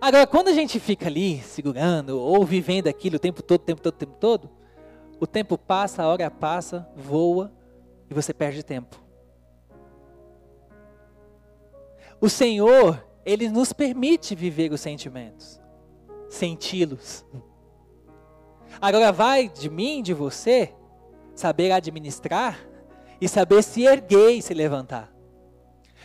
Agora, 0.00 0.26
quando 0.26 0.48
a 0.48 0.54
gente 0.54 0.80
fica 0.80 1.08
ali 1.08 1.42
segurando 1.42 2.18
ou 2.18 2.42
vivendo 2.46 2.86
aquilo 2.86 3.16
o 3.16 3.18
tempo 3.18 3.42
todo, 3.42 3.60
o 3.60 3.64
tempo 3.64 3.82
todo, 3.82 3.94
o 3.94 3.98
tempo 3.98 4.16
todo, 4.18 4.50
o 5.20 5.26
tempo 5.26 5.58
passa, 5.58 6.02
a 6.02 6.08
hora 6.08 6.30
passa, 6.30 6.88
voa 6.96 7.52
e 8.08 8.14
você 8.14 8.32
perde 8.32 8.62
tempo. 8.62 8.98
O 12.18 12.30
Senhor, 12.30 13.06
Ele 13.26 13.46
nos 13.50 13.74
permite 13.74 14.34
viver 14.34 14.72
os 14.72 14.80
sentimentos, 14.80 15.60
senti-los. 16.28 17.24
Agora 18.80 19.10
vai 19.10 19.48
de 19.48 19.68
mim, 19.68 20.02
de 20.02 20.14
você, 20.14 20.74
saber 21.34 21.72
administrar 21.72 22.58
e 23.20 23.28
saber 23.28 23.62
se 23.62 23.84
erguer 23.84 24.32
e 24.32 24.42
se 24.42 24.54
levantar. 24.54 25.12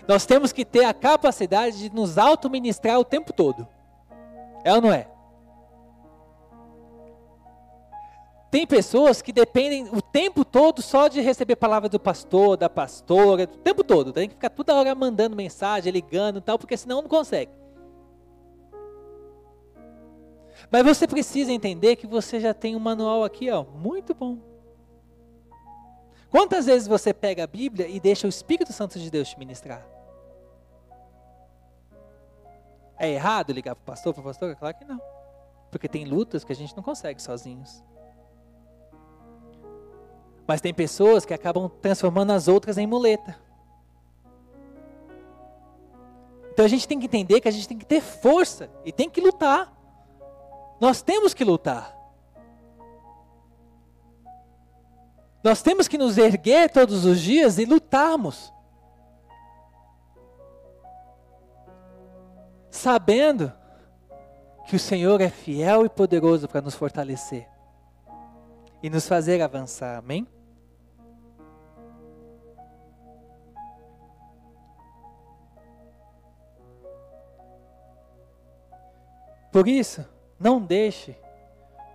Nós 0.07 0.25
temos 0.25 0.51
que 0.51 0.65
ter 0.65 0.83
a 0.85 0.93
capacidade 0.93 1.77
de 1.77 1.95
nos 1.95 2.17
auto-ministrar 2.17 2.99
o 2.99 3.05
tempo 3.05 3.31
todo. 3.31 3.67
É 4.63 4.73
ou 4.73 4.81
não 4.81 4.91
é? 4.91 5.07
Tem 8.49 8.67
pessoas 8.67 9.19
que 9.19 9.33
dependem 9.33 9.89
o 9.91 9.99
tempo 9.99 10.45
todo 10.45 10.81
só 10.81 11.07
de 11.07 11.19
receber 11.21 11.55
palavra 11.55 11.89
do 11.89 11.99
pastor, 11.99 12.55
da 12.55 12.69
pastora, 12.69 13.43
o 13.45 13.47
tempo 13.47 13.83
todo. 13.83 14.13
Tem 14.13 14.27
que 14.27 14.35
ficar 14.35 14.51
toda 14.51 14.75
hora 14.75 14.93
mandando 14.93 15.35
mensagem, 15.35 15.91
ligando 15.91 16.37
e 16.37 16.41
tal, 16.41 16.59
porque 16.59 16.77
senão 16.77 17.01
não 17.01 17.09
consegue. 17.09 17.51
Mas 20.73 20.83
você 20.83 21.07
precisa 21.07 21.51
entender 21.51 21.95
que 21.95 22.07
você 22.07 22.39
já 22.39 22.51
tem 22.51 22.75
um 22.75 22.79
manual 22.79 23.23
aqui, 23.23 23.47
ó, 23.51 23.63
muito 23.63 24.15
bom. 24.15 24.39
Quantas 26.31 26.65
vezes 26.65 26.87
você 26.87 27.13
pega 27.13 27.43
a 27.43 27.47
Bíblia 27.47 27.87
e 27.87 27.99
deixa 27.99 28.25
o 28.25 28.29
Espírito 28.29 28.73
Santo 28.73 28.97
de 28.97 29.11
Deus 29.11 29.29
te 29.29 29.37
ministrar? 29.37 29.85
É 32.97 33.07
errado 33.07 33.53
ligar 33.53 33.75
para 33.75 33.83
o 33.83 33.85
pastor, 33.85 34.15
para 34.15 34.23
a 34.23 34.25
pastora? 34.25 34.55
Claro 34.55 34.75
que 34.75 34.83
não. 34.83 34.99
Porque 35.69 35.87
tem 35.87 36.05
lutas 36.05 36.43
que 36.43 36.51
a 36.51 36.55
gente 36.55 36.75
não 36.75 36.81
consegue 36.81 37.21
sozinhos. 37.21 37.83
Mas 40.47 40.59
tem 40.59 40.73
pessoas 40.73 41.23
que 41.23 41.35
acabam 41.35 41.69
transformando 41.83 42.31
as 42.31 42.47
outras 42.47 42.79
em 42.79 42.87
muleta. 42.87 43.39
Então 46.51 46.65
a 46.65 46.67
gente 46.67 46.87
tem 46.87 46.99
que 46.99 47.05
entender 47.05 47.41
que 47.41 47.47
a 47.47 47.51
gente 47.51 47.67
tem 47.67 47.77
que 47.77 47.85
ter 47.85 48.01
força 48.01 48.71
e 48.83 48.91
tem 48.91 49.07
que 49.07 49.21
lutar. 49.21 49.72
Nós 50.83 51.01
temos 51.01 51.33
que 51.33 51.45
lutar. 51.45 51.97
Nós 55.41 55.61
temos 55.61 55.87
que 55.87 55.97
nos 55.97 56.17
erguer 56.17 56.69
todos 56.69 57.05
os 57.05 57.21
dias 57.21 57.57
e 57.57 57.63
lutarmos. 57.63 58.51
Sabendo 62.69 63.53
que 64.67 64.75
o 64.75 64.79
Senhor 64.79 65.21
é 65.21 65.29
fiel 65.29 65.85
e 65.85 65.89
poderoso 65.89 66.49
para 66.49 66.59
nos 66.59 66.75
fortalecer 66.75 67.47
e 68.83 68.89
nos 68.89 69.07
fazer 69.07 69.41
avançar. 69.41 69.99
Amém? 69.99 70.27
Por 79.49 79.65
isso, 79.65 80.12
não 80.43 80.61
deixe 80.61 81.17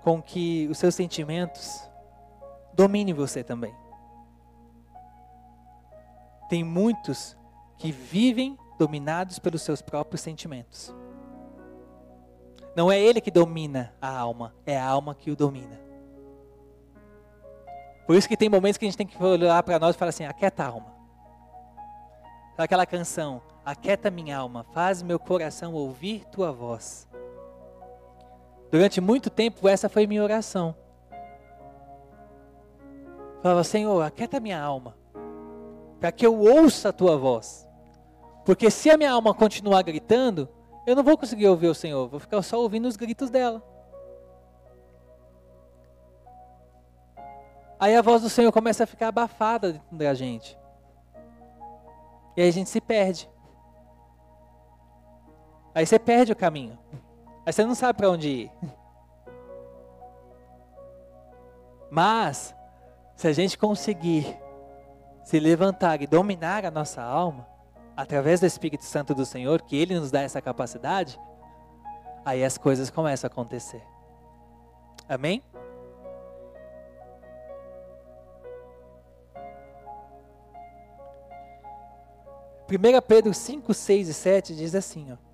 com 0.03 0.23
que 0.23 0.67
os 0.69 0.79
seus 0.79 0.95
sentimentos 0.95 1.87
domine 2.73 3.13
você 3.13 3.45
também. 3.45 3.75
Tem 6.49 6.65
muitos 6.65 7.37
que 7.77 7.93
vivem 7.93 8.59
dominados 8.79 9.39
pelos 9.39 9.61
seus 9.61 9.83
próprios 9.83 10.23
sentimentos. 10.23 10.95
Não 12.75 12.91
é 12.91 12.99
ele 12.99 13.21
que 13.21 13.31
domina 13.31 13.93
a 14.01 14.09
alma, 14.09 14.55
é 14.65 14.79
a 14.79 14.87
alma 14.87 15.15
que 15.15 15.31
o 15.31 15.37
domina. 15.37 15.79
Por 18.07 18.17
isso 18.17 18.29
que 18.29 18.37
tem 18.37 18.49
momentos 18.49 18.79
que 18.79 18.87
a 18.87 18.89
gente 18.89 18.97
tem 18.97 19.07
que 19.07 19.23
olhar 19.23 19.63
para 19.63 19.79
nós 19.79 19.95
e 19.95 19.99
falar 19.99 20.09
assim: 20.09 20.25
aquieta 20.25 20.65
a 20.65 20.69
alma. 20.69 20.95
Aquela 22.57 22.87
canção, 22.87 23.43
aquieta 23.65 24.11
minha 24.11 24.39
alma, 24.39 24.65
faz 24.73 25.03
meu 25.03 25.19
coração 25.19 25.75
ouvir 25.75 26.25
tua 26.27 26.51
voz. 26.51 27.08
Durante 28.71 29.01
muito 29.01 29.31
tempo, 29.31 29.69
essa 29.69 29.89
foi 29.89 30.07
minha 30.07 30.23
oração. 30.23 30.75
Falava, 33.43 33.64
Senhor, 33.64 34.03
aquieta 34.03 34.41
minha 34.41 34.61
alma, 34.61 34.97
para 36.01 36.12
que 36.12 36.27
eu 36.27 36.39
ouça 36.39 36.89
a 36.89 36.93
tua 36.93 37.16
voz. 37.16 37.66
Porque 38.45 38.71
se 38.71 38.91
a 38.91 38.97
minha 38.97 39.12
alma 39.12 39.33
continuar 39.33 39.83
gritando, 39.83 40.49
eu 40.87 40.97
não 40.97 41.05
vou 41.05 41.16
conseguir 41.16 41.47
ouvir 41.49 41.69
o 41.69 41.75
Senhor, 41.75 42.09
vou 42.09 42.19
ficar 42.19 42.43
só 42.43 42.61
ouvindo 42.61 42.87
os 42.87 42.97
gritos 42.97 43.31
dela. 43.31 43.62
Aí 47.81 47.95
a 47.95 48.03
voz 48.03 48.23
do 48.23 48.29
Senhor 48.29 48.51
começa 48.51 48.85
a 48.85 48.87
ficar 48.87 49.09
abafada 49.09 49.73
dentro 49.73 49.97
da 49.97 50.12
gente. 50.14 50.59
E 52.37 52.43
aí 52.43 52.49
a 52.49 52.53
gente 52.53 52.69
se 52.69 52.81
perde. 52.81 53.31
Aí 55.75 55.87
você 55.87 55.99
perde 55.99 56.33
o 56.33 56.37
caminho. 56.37 56.77
Aí 57.49 57.53
você 57.55 57.65
não 57.65 57.75
sabe 57.75 57.97
para 57.97 58.11
onde 58.11 58.29
ir. 58.29 58.53
Mas 61.91 62.55
se 63.17 63.27
a 63.27 63.33
gente 63.33 63.57
conseguir 63.57 64.37
se 65.25 65.41
levantar 65.41 66.03
e 66.03 66.07
dominar 66.07 66.67
a 66.67 66.71
nossa 66.71 67.01
alma, 67.01 67.49
através 67.97 68.41
do 68.41 68.45
Espírito 68.45 68.85
Santo 68.85 69.15
do 69.15 69.25
Senhor, 69.25 69.63
que 69.63 69.79
Ele 69.79 69.99
nos 69.99 70.11
dá 70.11 70.21
essa 70.21 70.43
capacidade, 70.43 71.19
aí 72.23 72.45
as 72.45 72.59
coisas 72.59 72.91
começam 72.91 73.27
a 73.29 73.33
acontecer. 73.33 73.83
Amém? 75.09 75.43
Primeira 82.67 83.01
Pedro 83.01 83.33
5, 83.33 83.73
6 83.73 84.09
e 84.09 84.13
7 84.13 84.55
diz 84.55 84.75
assim, 84.75 85.15
ó. 85.15 85.28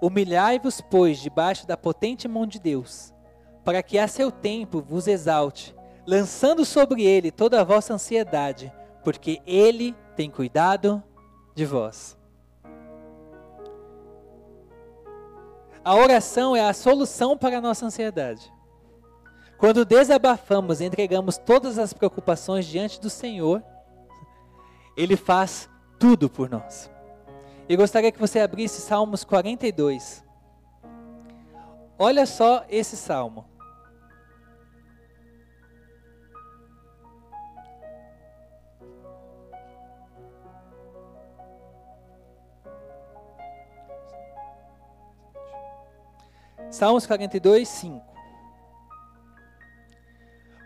Humilhai-vos, 0.00 0.80
pois, 0.80 1.18
debaixo 1.18 1.66
da 1.66 1.76
potente 1.76 2.26
mão 2.26 2.46
de 2.46 2.58
Deus, 2.58 3.12
para 3.64 3.82
que 3.82 3.98
a 3.98 4.08
seu 4.08 4.30
tempo 4.30 4.80
vos 4.80 5.06
exalte, 5.06 5.74
lançando 6.06 6.64
sobre 6.64 7.04
ele 7.04 7.30
toda 7.30 7.60
a 7.60 7.64
vossa 7.64 7.94
ansiedade, 7.94 8.72
porque 9.04 9.40
ele 9.46 9.94
tem 10.16 10.30
cuidado 10.30 11.02
de 11.54 11.66
vós. 11.66 12.18
A 15.84 15.94
oração 15.94 16.54
é 16.54 16.66
a 16.66 16.74
solução 16.74 17.36
para 17.36 17.58
a 17.58 17.60
nossa 17.60 17.86
ansiedade. 17.86 18.52
Quando 19.56 19.84
desabafamos 19.84 20.80
e 20.80 20.84
entregamos 20.84 21.36
todas 21.36 21.78
as 21.78 21.92
preocupações 21.92 22.64
diante 22.66 23.00
do 23.00 23.10
Senhor, 23.10 23.62
Ele 24.96 25.16
faz 25.16 25.68
tudo 25.98 26.30
por 26.30 26.48
nós. 26.48 26.90
Eu 27.70 27.76
gostaria 27.76 28.10
que 28.10 28.18
você 28.18 28.40
abrisse 28.40 28.80
Salmos 28.80 29.22
42. 29.22 30.24
Olha 31.96 32.26
só 32.26 32.64
esse 32.68 32.96
salmo. 32.96 33.44
Salmos 46.72 47.06
42, 47.06 47.68
5. 47.68 48.04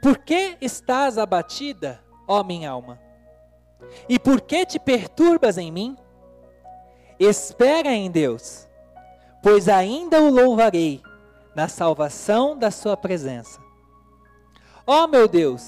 Por 0.00 0.16
que 0.24 0.56
estás 0.58 1.18
abatida, 1.18 2.02
ó 2.26 2.42
minha 2.42 2.70
alma? 2.70 2.98
E 4.08 4.18
por 4.18 4.40
que 4.40 4.64
te 4.64 4.78
perturbas 4.78 5.58
em 5.58 5.70
mim? 5.70 5.98
Espera 7.18 7.92
em 7.92 8.10
Deus, 8.10 8.68
pois 9.42 9.68
ainda 9.68 10.20
o 10.20 10.30
louvarei 10.30 11.00
na 11.54 11.68
salvação 11.68 12.58
da 12.58 12.70
sua 12.70 12.96
presença. 12.96 13.60
Ó 14.86 15.06
meu 15.06 15.28
Deus, 15.28 15.64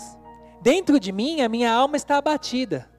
dentro 0.61 0.99
de 0.99 1.13
mim 1.13 1.41
a 1.41 1.49
minha 1.49 1.73
alma 1.73 1.97
está 1.97 2.17
abatida. 2.17 2.91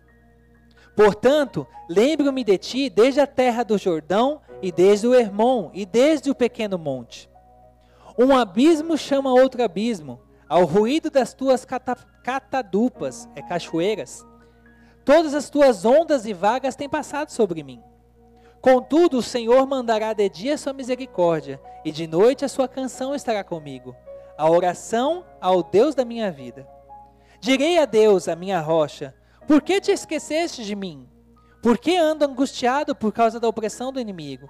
Portanto, 0.95 1.67
lembro-me 1.89 2.43
de 2.43 2.57
ti 2.57 2.89
desde 2.89 3.19
a 3.19 3.27
terra 3.27 3.63
do 3.63 3.77
Jordão 3.77 4.41
e 4.61 4.71
desde 4.71 5.07
o 5.07 5.13
Hermon 5.13 5.69
e 5.73 5.85
desde 5.85 6.31
o 6.31 6.35
pequeno 6.35 6.77
monte. 6.77 7.29
Um 8.17 8.35
abismo 8.35 8.97
chama 8.97 9.31
outro 9.31 9.63
abismo, 9.63 10.19
ao 10.49 10.63
ruído 10.63 11.11
das 11.11 11.33
tuas 11.33 11.65
cata 11.65 11.95
catadupas, 12.23 13.29
é 13.35 13.41
cachoeiras. 13.41 14.25
Todas 15.05 15.33
as 15.33 15.49
tuas 15.49 15.85
ondas 15.85 16.25
e 16.25 16.33
vagas 16.33 16.75
têm 16.75 16.89
passado 16.89 17.29
sobre 17.29 17.61
mim. 17.61 17.81
Contudo, 18.67 19.19
o 19.19 19.23
Senhor 19.23 19.65
mandará 19.65 20.11
de 20.11 20.27
dia 20.27 20.57
sua 20.57 20.73
misericórdia, 20.73 21.57
e 21.85 21.91
de 21.91 22.05
noite 22.05 22.43
a 22.43 22.49
sua 22.49 22.67
canção 22.67 23.15
estará 23.15 23.41
comigo, 23.41 23.95
a 24.37 24.49
oração 24.49 25.23
ao 25.39 25.63
Deus 25.63 25.95
da 25.95 26.03
minha 26.03 26.29
vida. 26.29 26.67
Direi 27.39 27.79
a 27.79 27.85
Deus, 27.85 28.27
a 28.27 28.35
minha 28.35 28.59
rocha, 28.59 29.15
por 29.47 29.61
que 29.61 29.79
te 29.79 29.93
esqueceste 29.93 30.65
de 30.65 30.75
mim? 30.75 31.07
Por 31.63 31.77
que 31.77 31.95
ando 31.95 32.25
angustiado 32.25 32.93
por 32.93 33.13
causa 33.13 33.39
da 33.39 33.47
opressão 33.47 33.93
do 33.93 34.01
inimigo? 34.01 34.49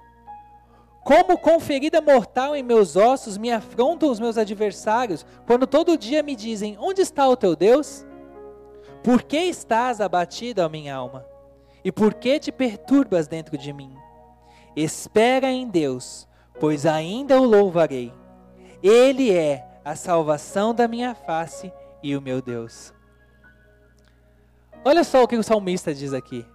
Como 1.04 1.38
com 1.38 1.60
ferida 1.60 2.00
mortal 2.00 2.56
em 2.56 2.62
meus 2.64 2.96
ossos 2.96 3.38
me 3.38 3.52
afrontam 3.52 4.10
os 4.10 4.18
meus 4.18 4.36
adversários, 4.36 5.24
quando 5.46 5.64
todo 5.64 5.96
dia 5.96 6.24
me 6.24 6.34
dizem: 6.34 6.76
Onde 6.80 7.02
está 7.02 7.28
o 7.28 7.36
teu 7.36 7.54
Deus? 7.54 8.04
Por 9.00 9.22
que 9.22 9.38
estás 9.38 10.00
abatido, 10.00 10.60
ó 10.60 10.68
minha 10.68 10.92
alma? 10.92 11.24
E 11.84 11.92
por 11.92 12.14
que 12.14 12.40
te 12.40 12.50
perturbas 12.50 13.28
dentro 13.28 13.56
de 13.56 13.72
mim? 13.72 13.96
Espera 14.76 15.50
em 15.50 15.68
Deus, 15.68 16.28
pois 16.60 16.86
ainda 16.86 17.40
o 17.40 17.44
louvarei. 17.44 18.12
Ele 18.82 19.32
é 19.32 19.66
a 19.84 19.96
salvação 19.96 20.74
da 20.74 20.86
minha 20.86 21.14
face 21.14 21.72
e 22.02 22.16
o 22.16 22.22
meu 22.22 22.40
Deus. 22.40 22.92
Olha 24.84 25.02
só 25.02 25.22
o 25.22 25.28
que 25.28 25.36
o 25.36 25.42
salmista 25.42 25.94
diz 25.94 26.12
aqui. 26.12 26.46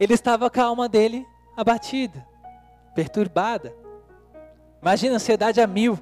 Ele 0.00 0.14
estava 0.14 0.48
com 0.50 0.60
a 0.60 0.64
alma 0.64 0.88
dele 0.88 1.26
abatida 1.56 2.32
perturbada. 2.94 3.74
Imagina, 4.80 5.16
ansiedade 5.16 5.60
a 5.60 5.66
mil. 5.66 5.98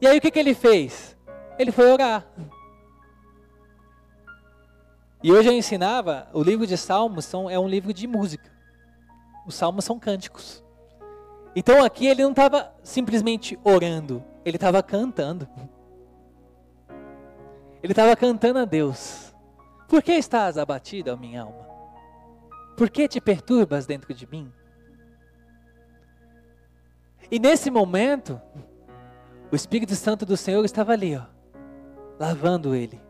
E 0.00 0.06
aí 0.06 0.18
o 0.18 0.20
que, 0.20 0.30
que 0.30 0.38
ele 0.38 0.54
fez? 0.54 1.16
Ele 1.58 1.72
foi 1.72 1.90
orar. 1.90 2.26
E 5.22 5.32
hoje 5.32 5.48
eu 5.48 5.54
ensinava, 5.54 6.28
o 6.32 6.42
livro 6.42 6.66
de 6.66 6.76
Salmos 6.76 7.24
são, 7.24 7.48
é 7.48 7.58
um 7.58 7.66
livro 7.66 7.92
de 7.92 8.06
música. 8.06 8.50
Os 9.46 9.54
salmos 9.54 9.84
são 9.84 9.98
cânticos. 9.98 10.64
Então 11.54 11.82
aqui 11.82 12.06
ele 12.06 12.22
não 12.22 12.30
estava 12.30 12.74
simplesmente 12.82 13.58
orando, 13.64 14.22
ele 14.44 14.56
estava 14.56 14.82
cantando. 14.82 15.48
Ele 17.82 17.92
estava 17.92 18.16
cantando 18.16 18.58
a 18.58 18.64
Deus. 18.64 19.34
Por 19.88 20.02
que 20.02 20.12
estás 20.12 20.58
abatida, 20.58 21.16
minha 21.16 21.42
alma? 21.42 21.66
Por 22.76 22.90
que 22.90 23.08
te 23.08 23.20
perturbas 23.20 23.86
dentro 23.86 24.12
de 24.12 24.26
mim? 24.26 24.52
E 27.30 27.38
nesse 27.38 27.70
momento, 27.70 28.40
o 29.50 29.56
Espírito 29.56 29.94
Santo 29.94 30.26
do 30.26 30.36
Senhor 30.36 30.64
estava 30.64 30.92
ali, 30.92 31.16
ó, 31.16 31.22
lavando 32.18 32.74
ele. 32.74 33.00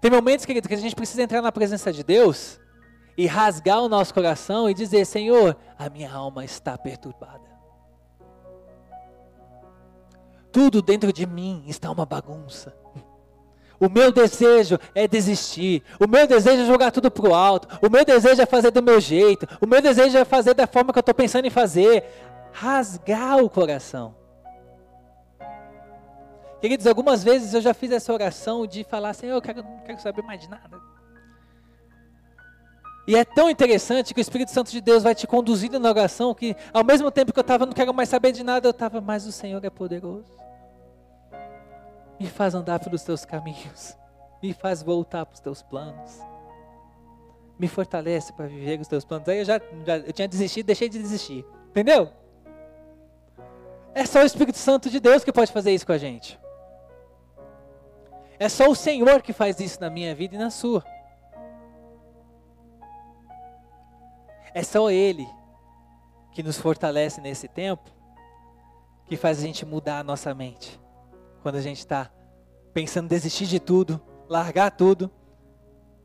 Tem 0.00 0.10
momentos, 0.10 0.44
querido, 0.44 0.68
que 0.68 0.74
a 0.74 0.78
gente 0.78 0.94
precisa 0.94 1.22
entrar 1.22 1.40
na 1.40 1.50
presença 1.50 1.90
de 1.92 2.04
Deus 2.04 2.60
e 3.16 3.26
rasgar 3.26 3.80
o 3.80 3.88
nosso 3.88 4.12
coração 4.12 4.68
e 4.68 4.74
dizer: 4.74 5.04
Senhor, 5.04 5.56
a 5.78 5.88
minha 5.88 6.12
alma 6.12 6.44
está 6.44 6.76
perturbada. 6.76 7.54
Tudo 10.52 10.80
dentro 10.80 11.12
de 11.12 11.26
mim 11.26 11.64
está 11.66 11.90
uma 11.90 12.06
bagunça. 12.06 12.74
O 13.80 13.88
meu 13.88 14.12
desejo 14.12 14.78
é 14.94 15.06
desistir. 15.08 15.82
O 15.98 16.06
meu 16.06 16.26
desejo 16.26 16.62
é 16.62 16.66
jogar 16.66 16.92
tudo 16.92 17.10
para 17.10 17.28
o 17.28 17.34
alto. 17.34 17.68
O 17.84 17.90
meu 17.90 18.04
desejo 18.04 18.40
é 18.40 18.46
fazer 18.46 18.70
do 18.70 18.82
meu 18.82 19.00
jeito. 19.00 19.46
O 19.60 19.66
meu 19.66 19.82
desejo 19.82 20.16
é 20.16 20.24
fazer 20.24 20.54
da 20.54 20.66
forma 20.66 20.92
que 20.92 20.98
eu 20.98 21.00
estou 21.00 21.14
pensando 21.14 21.46
em 21.46 21.50
fazer. 21.50 22.04
Rasgar 22.52 23.38
o 23.38 23.50
coração. 23.50 24.14
Queridos, 26.60 26.86
algumas 26.86 27.22
vezes 27.22 27.52
eu 27.52 27.60
já 27.60 27.74
fiz 27.74 27.90
essa 27.90 28.12
oração 28.12 28.66
de 28.66 28.84
falar 28.84 29.10
assim: 29.10 29.26
eu 29.26 29.42
quero, 29.42 29.62
não 29.62 29.80
quero 29.80 30.00
saber 30.00 30.22
mais 30.22 30.40
de 30.40 30.48
nada. 30.48 30.80
E 33.06 33.16
é 33.16 33.24
tão 33.24 33.50
interessante 33.50 34.14
que 34.14 34.20
o 34.20 34.22
Espírito 34.22 34.50
Santo 34.50 34.70
de 34.70 34.80
Deus 34.80 35.02
vai 35.02 35.14
te 35.14 35.26
conduzindo 35.26 35.78
na 35.78 35.90
oração 35.90 36.34
que, 36.34 36.56
ao 36.72 36.82
mesmo 36.82 37.10
tempo 37.10 37.32
que 37.32 37.38
eu 37.38 37.42
estava, 37.42 37.66
não 37.66 37.72
quero 37.72 37.92
mais 37.92 38.08
saber 38.08 38.32
de 38.32 38.42
nada, 38.42 38.66
eu 38.66 38.70
estava, 38.70 39.00
mas 39.00 39.26
o 39.26 39.32
Senhor 39.32 39.62
é 39.62 39.68
poderoso. 39.68 40.32
Me 42.18 42.26
faz 42.26 42.54
andar 42.54 42.78
pelos 42.80 43.02
teus 43.02 43.24
caminhos. 43.24 43.96
Me 44.42 44.54
faz 44.54 44.82
voltar 44.82 45.26
para 45.26 45.34
os 45.34 45.40
teus 45.40 45.62
planos. 45.62 46.18
Me 47.58 47.68
fortalece 47.68 48.32
para 48.32 48.46
viver 48.46 48.80
os 48.80 48.88
teus 48.88 49.04
planos. 49.04 49.28
Aí 49.28 49.38
eu 49.38 49.44
já, 49.44 49.60
já 49.86 49.98
eu 49.98 50.12
tinha 50.12 50.26
desistido, 50.26 50.66
deixei 50.66 50.88
de 50.88 50.98
desistir. 50.98 51.44
Entendeu? 51.68 52.10
É 53.94 54.06
só 54.06 54.22
o 54.22 54.26
Espírito 54.26 54.58
Santo 54.58 54.88
de 54.88 54.98
Deus 54.98 55.22
que 55.22 55.32
pode 55.32 55.52
fazer 55.52 55.72
isso 55.72 55.86
com 55.86 55.92
a 55.92 55.98
gente. 55.98 56.40
É 58.38 58.48
só 58.48 58.68
o 58.68 58.74
Senhor 58.74 59.22
que 59.22 59.32
faz 59.32 59.60
isso 59.60 59.80
na 59.80 59.90
minha 59.90 60.14
vida 60.14 60.34
e 60.34 60.38
na 60.38 60.50
sua. 60.50 60.84
É 64.54 64.62
só 64.62 64.88
Ele 64.88 65.28
que 66.32 66.42
nos 66.42 66.58
fortalece 66.58 67.20
nesse 67.20 67.48
tempo, 67.48 67.90
que 69.06 69.16
faz 69.16 69.38
a 69.38 69.42
gente 69.42 69.66
mudar 69.66 69.98
a 69.98 70.04
nossa 70.04 70.32
mente 70.32 70.80
quando 71.42 71.56
a 71.56 71.60
gente 71.60 71.78
está 71.78 72.10
pensando 72.72 73.04
em 73.04 73.08
desistir 73.08 73.46
de 73.46 73.60
tudo, 73.60 74.00
largar 74.28 74.70
tudo, 74.70 75.10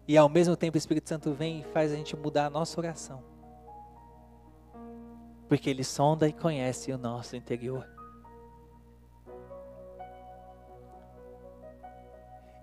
e 0.07 0.17
ao 0.17 0.27
mesmo 0.27 0.57
tempo 0.57 0.75
o 0.75 0.77
Espírito 0.77 1.07
Santo 1.07 1.31
vem 1.31 1.61
e 1.61 1.63
faz 1.65 1.93
a 1.93 1.95
gente 1.95 2.15
mudar 2.15 2.47
a 2.47 2.49
nossa 2.49 2.79
oração. 2.79 3.23
Porque 5.47 5.69
Ele 5.69 5.83
sonda 5.83 6.27
e 6.27 6.33
conhece 6.33 6.91
o 6.91 6.97
nosso 6.97 7.35
interior. 7.35 7.87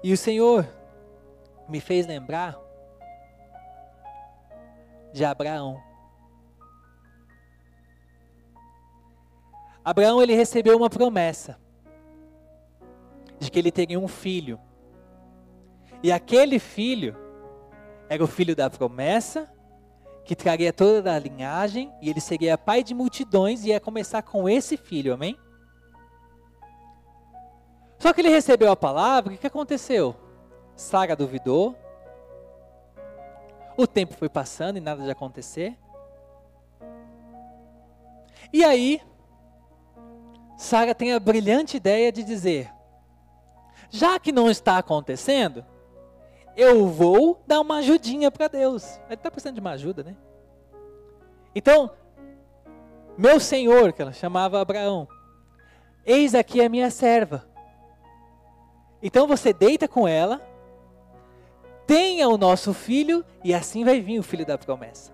E 0.03 0.12
o 0.12 0.16
Senhor 0.16 0.68
me 1.68 1.80
fez 1.80 2.07
lembrar 2.07 2.57
de 5.17 5.25
Abraão. 5.25 5.83
Abraão 9.83 10.23
ele 10.23 10.35
recebeu 10.35 10.77
uma 10.77 10.91
promessa 10.91 11.59
de 13.39 13.51
que 13.51 13.59
ele 13.59 13.73
teria 13.73 13.99
um 13.99 14.07
filho. 14.07 14.61
E 16.03 16.12
aquele 16.12 16.59
filho 16.59 17.17
era 18.11 18.23
o 18.23 18.27
filho 18.27 18.55
da 18.55 18.69
promessa, 18.69 19.51
que 20.23 20.37
traria 20.37 20.71
toda 20.71 21.14
a 21.14 21.19
linhagem, 21.19 21.91
e 22.03 22.11
ele 22.11 22.21
seria 22.21 22.59
pai 22.59 22.83
de 22.83 22.93
multidões, 22.95 23.64
e 23.64 23.69
ia 23.69 23.81
começar 23.81 24.21
com 24.21 24.47
esse 24.47 24.77
filho, 24.77 25.14
amém? 25.14 25.39
Só 27.99 28.12
que 28.12 28.21
ele 28.21 28.29
recebeu 28.29 28.71
a 28.71 28.77
palavra, 28.77 29.33
o 29.33 29.39
que 29.39 29.47
aconteceu? 29.47 30.14
Sara 30.75 31.17
duvidou, 31.17 31.75
o 33.77 33.87
tempo 33.87 34.14
foi 34.14 34.29
passando 34.29 34.77
e 34.77 34.81
nada 34.81 35.03
de 35.03 35.11
acontecer. 35.11 35.77
E 38.53 38.64
aí, 38.64 39.03
Sara 40.57 40.95
tem 40.95 41.12
a 41.12 41.20
brilhante 41.20 41.77
ideia 41.77 42.11
de 42.11 42.22
dizer: 42.22 42.72
já 43.91 44.18
que 44.18 44.33
não 44.33 44.51
está 44.51 44.79
acontecendo, 44.79 45.64
eu 46.57 46.87
vou 46.89 47.43
dar 47.47 47.61
uma 47.61 47.77
ajudinha 47.77 48.31
para 48.31 48.49
Deus. 48.49 48.99
Ele 49.07 49.14
está 49.14 49.31
precisando 49.31 49.55
de 49.55 49.61
uma 49.61 49.72
ajuda, 49.72 50.03
né? 50.03 50.16
Então, 51.55 51.91
meu 53.16 53.41
senhor, 53.41 53.93
que 53.93 54.03
ela 54.03 54.12
chamava 54.12 54.61
Abraão, 54.61 55.09
eis 56.05 56.35
aqui 56.35 56.62
a 56.62 56.68
minha 56.68 56.91
serva. 56.91 57.47
Então 59.03 59.27
você 59.27 59.53
deita 59.53 59.87
com 59.87 60.09
ela, 60.09 60.41
tenha 61.87 62.28
o 62.28 62.37
nosso 62.37 62.74
filho 62.74 63.24
e 63.45 63.55
assim 63.55 63.84
vai 63.84 64.01
vir 64.01 64.18
o 64.18 64.22
filho 64.22 64.45
da 64.45 64.59
promessa. 64.59 65.12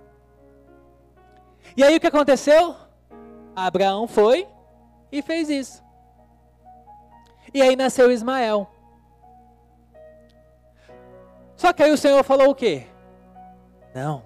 E 1.76 1.82
aí 1.84 1.96
o 1.96 2.00
que 2.00 2.06
aconteceu? 2.06 2.74
Abraão 3.54 4.06
foi 4.06 4.48
e 5.10 5.22
fez 5.22 5.48
isso. 5.48 5.82
E 7.52 7.60
aí 7.60 7.76
nasceu 7.76 8.10
Ismael. 8.10 8.68
Só 11.56 11.72
que 11.72 11.82
aí 11.82 11.92
o 11.92 11.98
Senhor 11.98 12.24
falou 12.24 12.50
o 12.50 12.54
quê? 12.54 12.86
Não. 13.94 14.24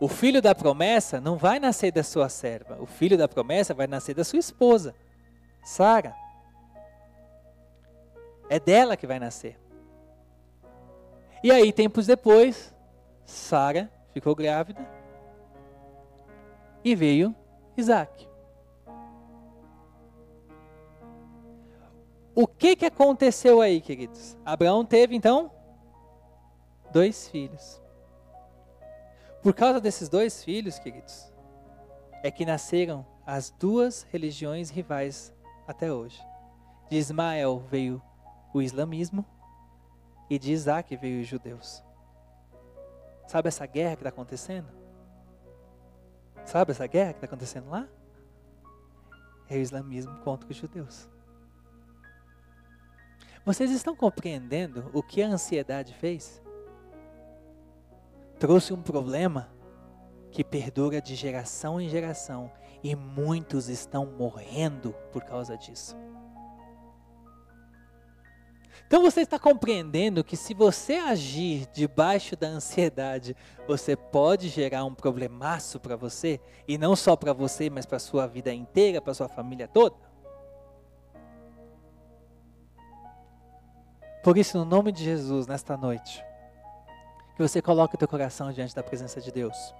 O 0.00 0.08
filho 0.08 0.40
da 0.40 0.54
promessa 0.54 1.20
não 1.20 1.36
vai 1.36 1.58
nascer 1.58 1.92
da 1.92 2.02
sua 2.02 2.28
serva. 2.28 2.76
O 2.80 2.86
filho 2.86 3.18
da 3.18 3.28
promessa 3.28 3.74
vai 3.74 3.86
nascer 3.86 4.14
da 4.14 4.24
sua 4.24 4.38
esposa, 4.38 4.94
Sara. 5.64 6.14
É 8.48 8.60
dela 8.60 8.96
que 8.96 9.06
vai 9.06 9.18
nascer. 9.18 9.58
E 11.44 11.50
aí, 11.50 11.74
tempos 11.74 12.06
depois, 12.06 12.74
Sara 13.26 13.92
ficou 14.14 14.34
grávida 14.34 14.80
e 16.82 16.94
veio 16.94 17.36
Isaac. 17.76 18.26
O 22.34 22.46
que, 22.46 22.74
que 22.74 22.86
aconteceu 22.86 23.60
aí, 23.60 23.82
queridos? 23.82 24.38
Abraão 24.42 24.86
teve 24.86 25.14
então 25.14 25.52
dois 26.90 27.28
filhos. 27.28 27.78
Por 29.42 29.52
causa 29.52 29.78
desses 29.78 30.08
dois 30.08 30.42
filhos, 30.42 30.78
queridos, 30.78 31.30
é 32.22 32.30
que 32.30 32.46
nasceram 32.46 33.04
as 33.26 33.50
duas 33.50 34.04
religiões 34.04 34.70
rivais 34.70 35.30
até 35.68 35.92
hoje. 35.92 36.18
De 36.88 36.96
Ismael 36.96 37.58
veio 37.70 38.00
o 38.54 38.62
islamismo 38.62 39.26
e 40.28 40.38
de 40.38 40.52
Isaac 40.52 40.96
veio 40.96 41.20
os 41.20 41.26
judeus. 41.26 41.82
Sabe 43.26 43.48
essa 43.48 43.66
guerra 43.66 43.96
que 43.96 44.00
está 44.00 44.10
acontecendo? 44.10 44.68
Sabe 46.44 46.72
essa 46.72 46.86
guerra 46.86 47.12
que 47.12 47.18
está 47.18 47.26
acontecendo 47.26 47.70
lá? 47.70 47.88
É 49.48 49.54
o 49.56 49.60
islamismo 49.60 50.16
contra 50.20 50.50
os 50.50 50.56
judeus. 50.56 51.08
Vocês 53.44 53.70
estão 53.70 53.94
compreendendo 53.94 54.90
o 54.94 55.02
que 55.02 55.22
a 55.22 55.28
ansiedade 55.28 55.94
fez? 55.94 56.42
Trouxe 58.38 58.72
um 58.72 58.82
problema 58.82 59.50
que 60.30 60.42
perdura 60.42 61.00
de 61.00 61.14
geração 61.14 61.80
em 61.80 61.88
geração 61.88 62.50
e 62.82 62.94
muitos 62.96 63.68
estão 63.68 64.06
morrendo 64.06 64.92
por 65.12 65.22
causa 65.24 65.56
disso. 65.56 65.96
Então 68.86 69.02
você 69.02 69.22
está 69.22 69.38
compreendendo 69.38 70.22
que 70.22 70.36
se 70.36 70.54
você 70.54 70.94
agir 70.94 71.66
debaixo 71.72 72.36
da 72.36 72.46
ansiedade, 72.46 73.34
você 73.66 73.96
pode 73.96 74.48
gerar 74.48 74.84
um 74.84 74.94
problemaço 74.94 75.80
para 75.80 75.96
você, 75.96 76.40
e 76.68 76.76
não 76.76 76.94
só 76.94 77.16
para 77.16 77.32
você, 77.32 77.70
mas 77.70 77.86
para 77.86 77.96
a 77.96 78.00
sua 78.00 78.26
vida 78.26 78.52
inteira, 78.52 79.00
para 79.00 79.12
a 79.12 79.14
sua 79.14 79.28
família 79.28 79.66
toda? 79.66 79.96
Por 84.22 84.38
isso, 84.38 84.56
no 84.58 84.64
nome 84.64 84.92
de 84.92 85.04
Jesus, 85.04 85.46
nesta 85.46 85.76
noite, 85.76 86.24
que 87.36 87.42
você 87.42 87.60
coloque 87.60 87.94
o 87.94 87.98
teu 87.98 88.08
coração 88.08 88.52
diante 88.52 88.74
da 88.74 88.82
presença 88.82 89.20
de 89.20 89.30
Deus. 89.30 89.74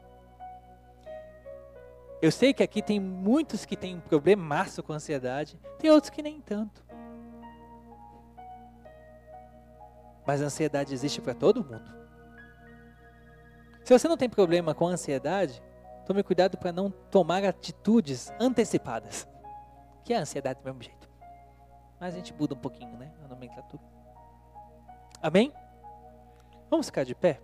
Eu 2.20 2.32
sei 2.32 2.52
que 2.52 2.62
aqui 2.62 2.82
tem 2.82 2.98
muitos 2.98 3.64
que 3.64 3.76
têm 3.76 3.96
um 3.96 4.00
problemaço 4.00 4.82
com 4.82 4.92
ansiedade, 4.92 5.58
tem 5.78 5.90
outros 5.90 6.10
que 6.10 6.22
nem 6.22 6.40
tanto. 6.40 6.84
Mas 10.26 10.40
a 10.40 10.46
ansiedade 10.46 10.92
existe 10.94 11.20
para 11.20 11.34
todo 11.34 11.64
mundo. 11.64 11.92
Se 13.84 13.92
você 13.92 14.08
não 14.08 14.16
tem 14.16 14.28
problema 14.28 14.74
com 14.74 14.86
ansiedade, 14.86 15.62
tome 16.06 16.22
cuidado 16.22 16.56
para 16.56 16.72
não 16.72 16.90
tomar 16.90 17.44
atitudes 17.44 18.32
antecipadas. 18.40 19.28
Que 20.04 20.14
é 20.14 20.18
a 20.18 20.20
ansiedade 20.20 20.60
do 20.60 20.64
mesmo 20.64 20.82
jeito. 20.82 21.08
Mas 22.00 22.14
a 22.14 22.16
gente 22.16 22.32
muda 22.34 22.54
um 22.54 22.58
pouquinho, 22.58 22.96
né? 22.96 23.12
A 23.24 23.28
nomenclatura. 23.28 23.82
Amém? 25.22 25.52
Vamos 26.70 26.86
ficar 26.86 27.04
de 27.04 27.14
pé? 27.14 27.40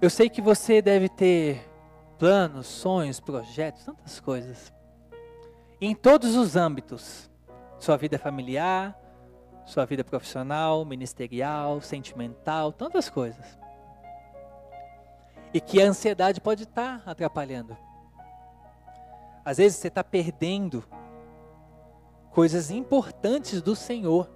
Eu 0.00 0.10
sei 0.10 0.28
que 0.28 0.40
você 0.40 0.80
deve 0.80 1.08
ter 1.08 1.68
planos, 2.18 2.66
sonhos, 2.66 3.20
projetos, 3.20 3.84
tantas 3.84 4.20
coisas. 4.20 4.72
Em 5.80 5.94
todos 5.94 6.36
os 6.36 6.56
âmbitos. 6.56 7.30
Sua 7.78 7.96
vida 7.96 8.18
familiar, 8.18 8.98
sua 9.64 9.84
vida 9.84 10.02
profissional, 10.02 10.84
ministerial, 10.84 11.80
sentimental, 11.80 12.72
tantas 12.72 13.08
coisas 13.08 13.58
e 15.52 15.60
que 15.60 15.82
a 15.82 15.86
ansiedade 15.86 16.40
pode 16.40 16.64
estar 16.64 17.02
tá 17.02 17.10
atrapalhando. 17.10 17.76
Às 19.44 19.58
vezes 19.58 19.78
você 19.78 19.88
está 19.88 20.04
perdendo 20.04 20.84
coisas 22.30 22.70
importantes 22.70 23.62
do 23.62 23.74
Senhor, 23.74 24.28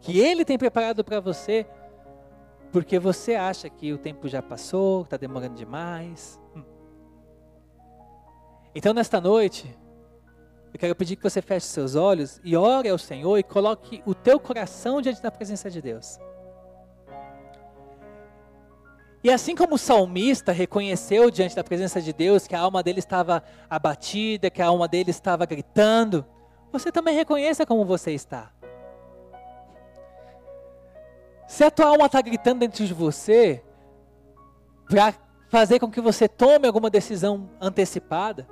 que 0.00 0.20
Ele 0.20 0.44
tem 0.44 0.58
preparado 0.58 1.02
para 1.02 1.20
você, 1.20 1.66
porque 2.72 2.98
você 2.98 3.34
acha 3.34 3.68
que 3.68 3.92
o 3.92 3.98
tempo 3.98 4.28
já 4.28 4.40
passou, 4.40 5.02
está 5.02 5.16
demorando 5.16 5.56
demais. 5.56 6.40
Hum. 6.56 6.62
Então, 8.74 8.94
nesta 8.94 9.20
noite, 9.20 9.76
eu 10.72 10.78
quero 10.78 10.94
pedir 10.94 11.16
que 11.16 11.22
você 11.22 11.42
feche 11.42 11.66
seus 11.66 11.96
olhos 11.96 12.40
e 12.44 12.56
ore 12.56 12.88
ao 12.88 12.98
Senhor 12.98 13.38
e 13.38 13.42
coloque 13.42 14.02
o 14.06 14.14
teu 14.14 14.38
coração 14.38 15.00
diante 15.02 15.20
da 15.20 15.30
presença 15.30 15.68
de 15.68 15.82
Deus. 15.82 16.18
E 19.22 19.30
assim 19.30 19.54
como 19.54 19.74
o 19.74 19.78
salmista 19.78 20.50
reconheceu 20.50 21.30
diante 21.30 21.54
da 21.54 21.62
presença 21.62 22.00
de 22.00 22.12
Deus 22.12 22.46
que 22.46 22.54
a 22.54 22.60
alma 22.60 22.82
dele 22.82 23.00
estava 23.00 23.42
abatida, 23.68 24.48
que 24.48 24.62
a 24.62 24.66
alma 24.66 24.88
dele 24.88 25.10
estava 25.10 25.44
gritando, 25.44 26.24
você 26.72 26.90
também 26.90 27.14
reconheça 27.14 27.66
como 27.66 27.84
você 27.84 28.12
está. 28.12 28.50
Se 31.50 31.64
a 31.64 31.70
tua 31.70 31.86
alma 31.86 32.06
está 32.06 32.22
gritando 32.22 32.60
dentro 32.60 32.86
de 32.86 32.94
você, 32.94 33.60
para 34.88 35.12
fazer 35.48 35.80
com 35.80 35.90
que 35.90 36.00
você 36.00 36.28
tome 36.28 36.64
alguma 36.64 36.88
decisão 36.88 37.50
antecipada, 37.60 38.46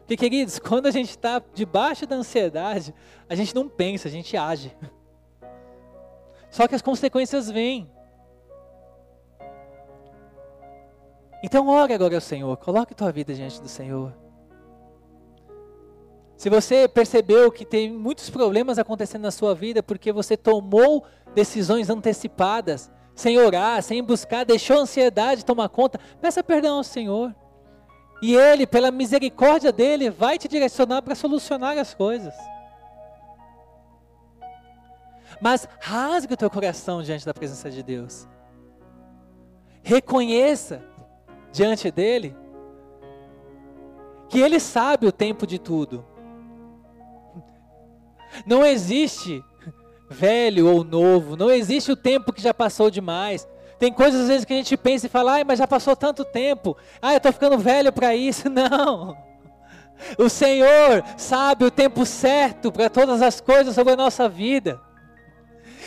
porque 0.00 0.16
queridos, 0.16 0.58
quando 0.58 0.86
a 0.86 0.90
gente 0.90 1.10
está 1.10 1.40
debaixo 1.54 2.08
da 2.08 2.16
ansiedade, 2.16 2.92
a 3.28 3.36
gente 3.36 3.54
não 3.54 3.68
pensa, 3.68 4.08
a 4.08 4.10
gente 4.10 4.36
age. 4.36 4.76
Só 6.50 6.66
que 6.66 6.74
as 6.74 6.82
consequências 6.82 7.48
vêm. 7.48 7.88
Então 11.44 11.68
ore 11.68 11.94
agora 11.94 12.16
ao 12.16 12.20
Senhor, 12.20 12.56
coloque 12.56 12.96
tua 12.96 13.12
vida 13.12 13.32
diante 13.32 13.62
do 13.62 13.68
Senhor. 13.68 14.12
Se 16.40 16.48
você 16.48 16.88
percebeu 16.88 17.52
que 17.52 17.66
tem 17.66 17.92
muitos 17.92 18.30
problemas 18.30 18.78
acontecendo 18.78 19.24
na 19.24 19.30
sua 19.30 19.54
vida 19.54 19.82
porque 19.82 20.10
você 20.10 20.38
tomou 20.38 21.04
decisões 21.34 21.90
antecipadas, 21.90 22.90
sem 23.14 23.38
orar, 23.38 23.82
sem 23.82 24.02
buscar, 24.02 24.46
deixou 24.46 24.78
a 24.78 24.80
ansiedade 24.80 25.44
tomar 25.44 25.68
conta, 25.68 26.00
peça 26.18 26.42
perdão 26.42 26.78
ao 26.78 26.82
Senhor. 26.82 27.34
E 28.22 28.34
Ele, 28.34 28.66
pela 28.66 28.90
misericórdia 28.90 29.70
dEle, 29.70 30.08
vai 30.08 30.38
te 30.38 30.48
direcionar 30.48 31.02
para 31.02 31.14
solucionar 31.14 31.76
as 31.76 31.92
coisas. 31.92 32.32
Mas 35.42 35.68
rasgue 35.78 36.32
o 36.32 36.38
teu 36.38 36.48
coração 36.48 37.02
diante 37.02 37.26
da 37.26 37.34
presença 37.34 37.70
de 37.70 37.82
Deus. 37.82 38.26
Reconheça 39.82 40.82
diante 41.52 41.90
dele, 41.90 42.34
que 44.30 44.40
ele 44.40 44.58
sabe 44.58 45.06
o 45.06 45.12
tempo 45.12 45.46
de 45.46 45.58
tudo. 45.58 46.02
Não 48.46 48.64
existe 48.64 49.44
velho 50.08 50.66
ou 50.66 50.82
novo, 50.82 51.36
não 51.36 51.50
existe 51.50 51.92
o 51.92 51.96
tempo 51.96 52.32
que 52.32 52.42
já 52.42 52.52
passou 52.52 52.90
demais. 52.90 53.46
Tem 53.78 53.92
coisas 53.92 54.22
às 54.22 54.28
vezes 54.28 54.44
que 54.44 54.52
a 54.52 54.56
gente 54.56 54.76
pensa 54.76 55.06
e 55.06 55.10
fala, 55.10 55.32
ai, 55.34 55.44
mas 55.44 55.58
já 55.58 55.66
passou 55.66 55.96
tanto 55.96 56.24
tempo, 56.24 56.76
ai, 57.00 57.14
eu 57.14 57.18
estou 57.18 57.32
ficando 57.32 57.58
velho 57.58 57.92
para 57.92 58.14
isso. 58.14 58.48
Não. 58.50 59.16
O 60.18 60.28
Senhor 60.28 61.04
sabe 61.16 61.64
o 61.64 61.70
tempo 61.70 62.04
certo 62.06 62.72
para 62.72 62.88
todas 62.88 63.22
as 63.22 63.40
coisas 63.40 63.74
sobre 63.74 63.92
a 63.92 63.96
nossa 63.96 64.28
vida 64.28 64.80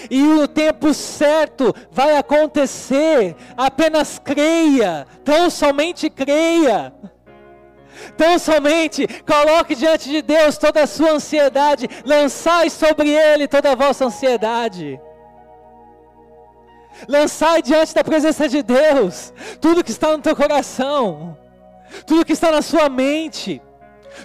e 0.09 0.21
o 0.23 0.47
tempo 0.47 0.93
certo 0.93 1.73
vai 1.91 2.17
acontecer. 2.17 3.35
Apenas 3.55 4.19
creia, 4.19 5.07
tão 5.23 5.49
somente 5.49 6.09
creia. 6.09 6.93
Tão 8.17 8.39
somente 8.39 9.07
coloque 9.23 9.75
diante 9.75 10.09
de 10.09 10.21
Deus 10.21 10.57
toda 10.57 10.83
a 10.83 10.87
sua 10.87 11.11
ansiedade, 11.11 11.87
lançai 12.05 12.69
sobre 12.69 13.09
Ele 13.09 13.47
toda 13.47 13.71
a 13.71 13.75
vossa 13.75 14.05
ansiedade. 14.05 14.99
Lançai 17.07 17.61
diante 17.61 17.93
da 17.93 18.03
presença 18.03 18.47
de 18.47 18.61
Deus 18.61 19.33
tudo 19.59 19.83
que 19.83 19.91
está 19.91 20.11
no 20.11 20.21
teu 20.21 20.35
coração. 20.35 21.37
tudo 22.05 22.25
que 22.25 22.33
está 22.33 22.51
na 22.51 22.61
sua 22.61 22.89
mente, 22.89 23.61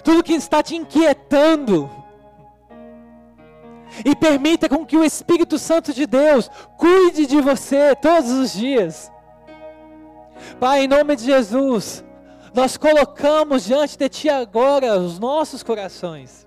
tudo 0.03 0.23
que 0.23 0.33
está 0.33 0.63
te 0.63 0.75
inquietando. 0.75 1.89
E 4.05 4.15
permita 4.15 4.69
com 4.69 4.85
que 4.85 4.95
o 4.97 5.03
Espírito 5.03 5.57
Santo 5.57 5.93
de 5.93 6.05
Deus 6.05 6.49
cuide 6.77 7.25
de 7.25 7.41
você 7.41 7.95
todos 7.95 8.31
os 8.31 8.53
dias. 8.53 9.11
Pai, 10.59 10.83
em 10.83 10.87
nome 10.87 11.15
de 11.15 11.25
Jesus, 11.25 12.03
nós 12.59 12.75
colocamos 12.75 13.63
diante 13.63 13.97
de 13.97 14.09
Ti 14.09 14.27
agora 14.27 14.97
os 14.97 15.17
nossos 15.17 15.63
corações. 15.63 16.45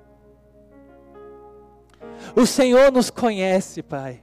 O 2.36 2.44
Senhor 2.44 2.92
nos 2.92 3.08
conhece, 3.08 3.82
Pai. 3.82 4.22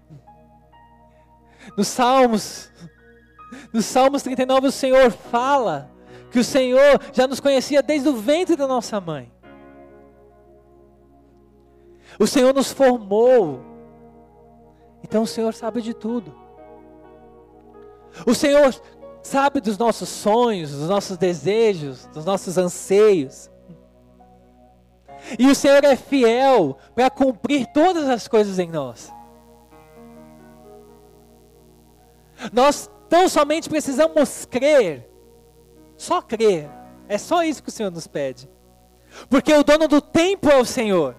Nos 1.76 1.88
Salmos, 1.88 2.72
no 3.74 3.82
Salmos 3.82 4.22
39, 4.22 4.68
o 4.68 4.72
Senhor 4.72 5.10
fala 5.10 5.92
que 6.30 6.38
o 6.38 6.44
Senhor 6.44 7.02
já 7.12 7.26
nos 7.26 7.40
conhecia 7.40 7.82
desde 7.82 8.08
o 8.08 8.16
ventre 8.16 8.56
da 8.56 8.68
nossa 8.68 9.02
mãe. 9.02 9.32
O 12.20 12.28
Senhor 12.28 12.54
nos 12.54 12.72
formou. 12.72 13.62
Então 15.04 15.24
o 15.24 15.28
Senhor 15.28 15.56
sabe 15.56 15.82
de 15.82 15.96
tudo. 15.96 16.36
O 18.28 18.36
Senhor 18.36 18.80
sabe 19.22 19.62
dos 19.62 19.78
nossos 19.78 20.10
sonhos, 20.10 20.72
dos 20.72 20.90
nossos 20.90 21.18
desejos, 21.18 22.08
dos 22.08 22.26
nossos 22.26 22.58
anseios. 22.58 23.50
E 25.38 25.48
o 25.48 25.56
Senhor 25.56 25.84
é 25.84 25.96
fiel 25.96 26.78
para 26.96 27.10
cumprir 27.10 27.68
todas 27.68 28.08
as 28.08 28.28
coisas 28.28 28.58
em 28.58 28.70
nós. 28.70 29.12
Nós 32.54 32.90
tão 33.10 33.28
somente 33.28 33.70
precisamos 33.70 34.46
crer, 34.46 35.10
só 35.98 36.22
crer. 36.22 36.70
É 37.08 37.18
só 37.18 37.44
isso 37.44 37.62
que 37.62 37.70
o 37.70 37.72
Senhor 37.72 37.92
nos 37.92 38.08
pede. 38.08 38.50
Porque 39.30 39.52
o 39.54 39.64
dono 39.64 39.88
do 39.88 40.00
tempo 40.00 40.50
é 40.50 40.58
o 40.58 40.66
Senhor. 40.66 41.16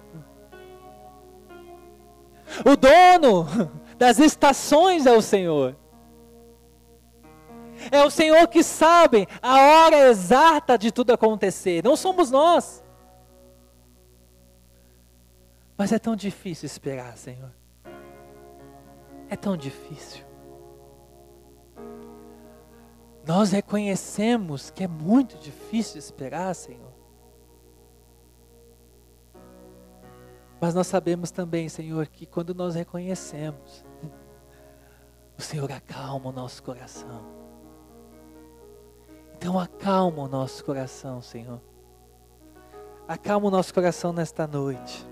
O 2.65 2.75
dono 2.75 3.45
das 3.97 4.19
estações 4.19 5.05
é 5.05 5.11
o 5.11 5.21
Senhor. 5.21 5.75
É 7.89 8.03
o 8.03 8.09
Senhor 8.09 8.47
que 8.47 8.63
sabe 8.63 9.27
a 9.41 9.59
hora 9.59 10.09
exata 10.09 10.77
de 10.77 10.91
tudo 10.91 11.11
acontecer, 11.11 11.83
não 11.83 11.95
somos 11.95 12.29
nós. 12.29 12.83
Mas 15.77 15.91
é 15.91 15.97
tão 15.97 16.15
difícil 16.15 16.67
esperar, 16.67 17.17
Senhor. 17.17 17.51
É 19.29 19.35
tão 19.35 19.57
difícil. 19.57 20.23
Nós 23.25 23.51
reconhecemos 23.51 24.69
que 24.69 24.83
é 24.83 24.87
muito 24.87 25.37
difícil 25.37 25.97
esperar, 25.97 26.53
Senhor. 26.53 26.91
Mas 30.59 30.75
nós 30.75 30.85
sabemos 30.85 31.31
também, 31.31 31.67
Senhor, 31.67 32.05
que 32.05 32.27
quando 32.27 32.53
nós 32.53 32.75
reconhecemos, 32.75 33.83
o 35.35 35.41
Senhor 35.41 35.71
acalma 35.71 36.29
o 36.29 36.31
nosso 36.31 36.61
coração. 36.61 37.40
Então 39.41 39.59
acalma 39.59 40.21
o 40.21 40.27
nosso 40.27 40.63
coração, 40.63 41.19
Senhor. 41.19 41.59
Acalma 43.07 43.47
o 43.47 43.49
nosso 43.49 43.73
coração 43.73 44.13
nesta 44.13 44.45
noite. 44.45 45.03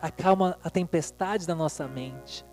Acalma 0.00 0.56
a 0.62 0.70
tempestade 0.70 1.44
da 1.44 1.56
nossa 1.56 1.88
mente. 1.88 2.46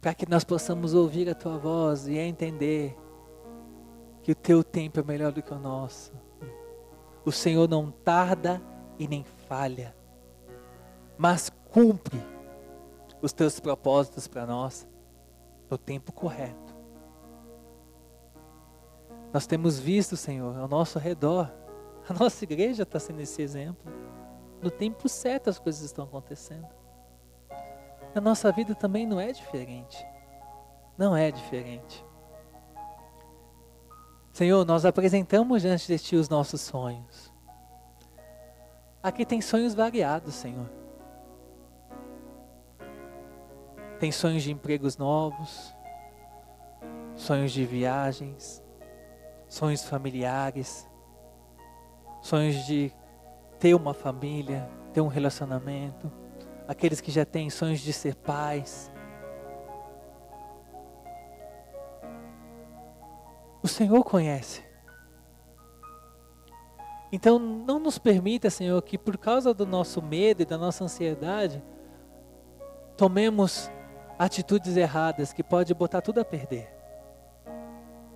Para 0.00 0.14
que 0.14 0.28
nós 0.28 0.42
possamos 0.42 0.94
ouvir 0.94 1.30
a 1.30 1.34
tua 1.34 1.56
voz 1.58 2.08
e 2.08 2.18
entender 2.18 2.98
que 4.24 4.32
o 4.32 4.34
teu 4.34 4.64
tempo 4.64 4.98
é 4.98 5.04
melhor 5.04 5.30
do 5.30 5.40
que 5.40 5.54
o 5.54 5.60
nosso. 5.60 6.12
O 7.24 7.30
Senhor 7.30 7.68
não 7.68 7.92
tarda 7.92 8.60
e 8.98 9.06
nem 9.06 9.22
falha, 9.46 9.94
mas 11.16 11.52
cumpre 11.70 12.20
os 13.22 13.32
teus 13.32 13.60
propósitos 13.60 14.26
para 14.26 14.44
nós 14.44 14.88
no 15.70 15.78
tempo 15.78 16.10
correto. 16.10 16.71
Nós 19.32 19.46
temos 19.46 19.78
visto, 19.78 20.16
Senhor, 20.16 20.58
ao 20.58 20.68
nosso 20.68 20.98
redor, 20.98 21.50
a 22.08 22.12
nossa 22.12 22.44
igreja 22.44 22.82
está 22.82 22.98
sendo 22.98 23.20
esse 23.20 23.40
exemplo. 23.40 23.90
No 24.60 24.70
tempo 24.70 25.08
certo 25.08 25.48
as 25.48 25.58
coisas 25.58 25.82
estão 25.82 26.04
acontecendo. 26.04 26.68
A 28.14 28.20
nossa 28.20 28.52
vida 28.52 28.74
também 28.74 29.06
não 29.06 29.18
é 29.18 29.32
diferente. 29.32 30.06
Não 30.98 31.16
é 31.16 31.30
diferente. 31.30 32.04
Senhor, 34.32 34.64
nós 34.66 34.84
apresentamos 34.84 35.62
diante 35.62 35.86
de 35.86 35.98
Ti 35.98 36.16
os 36.16 36.28
nossos 36.28 36.60
sonhos. 36.60 37.32
Aqui 39.02 39.24
tem 39.24 39.40
sonhos 39.40 39.74
variados, 39.74 40.34
Senhor. 40.34 40.70
Tem 43.98 44.12
sonhos 44.12 44.42
de 44.42 44.52
empregos 44.52 44.96
novos, 44.96 45.74
sonhos 47.14 47.52
de 47.52 47.64
viagens, 47.64 48.61
sonhos 49.52 49.84
familiares, 49.84 50.88
sonhos 52.22 52.64
de 52.64 52.90
ter 53.58 53.74
uma 53.74 53.92
família, 53.92 54.66
ter 54.94 55.02
um 55.02 55.08
relacionamento, 55.08 56.10
aqueles 56.66 57.02
que 57.02 57.10
já 57.10 57.26
têm 57.26 57.50
sonhos 57.50 57.80
de 57.80 57.92
ser 57.92 58.14
pais. 58.14 58.90
O 63.62 63.68
Senhor 63.68 64.02
conhece. 64.02 64.64
Então 67.12 67.38
não 67.38 67.78
nos 67.78 67.98
permita, 67.98 68.48
Senhor, 68.48 68.80
que 68.80 68.96
por 68.96 69.18
causa 69.18 69.52
do 69.52 69.66
nosso 69.66 70.00
medo 70.00 70.40
e 70.40 70.46
da 70.46 70.56
nossa 70.56 70.82
ansiedade, 70.82 71.62
tomemos 72.96 73.70
atitudes 74.18 74.78
erradas 74.78 75.30
que 75.30 75.42
pode 75.42 75.74
botar 75.74 76.00
tudo 76.00 76.20
a 76.20 76.24
perder. 76.24 76.81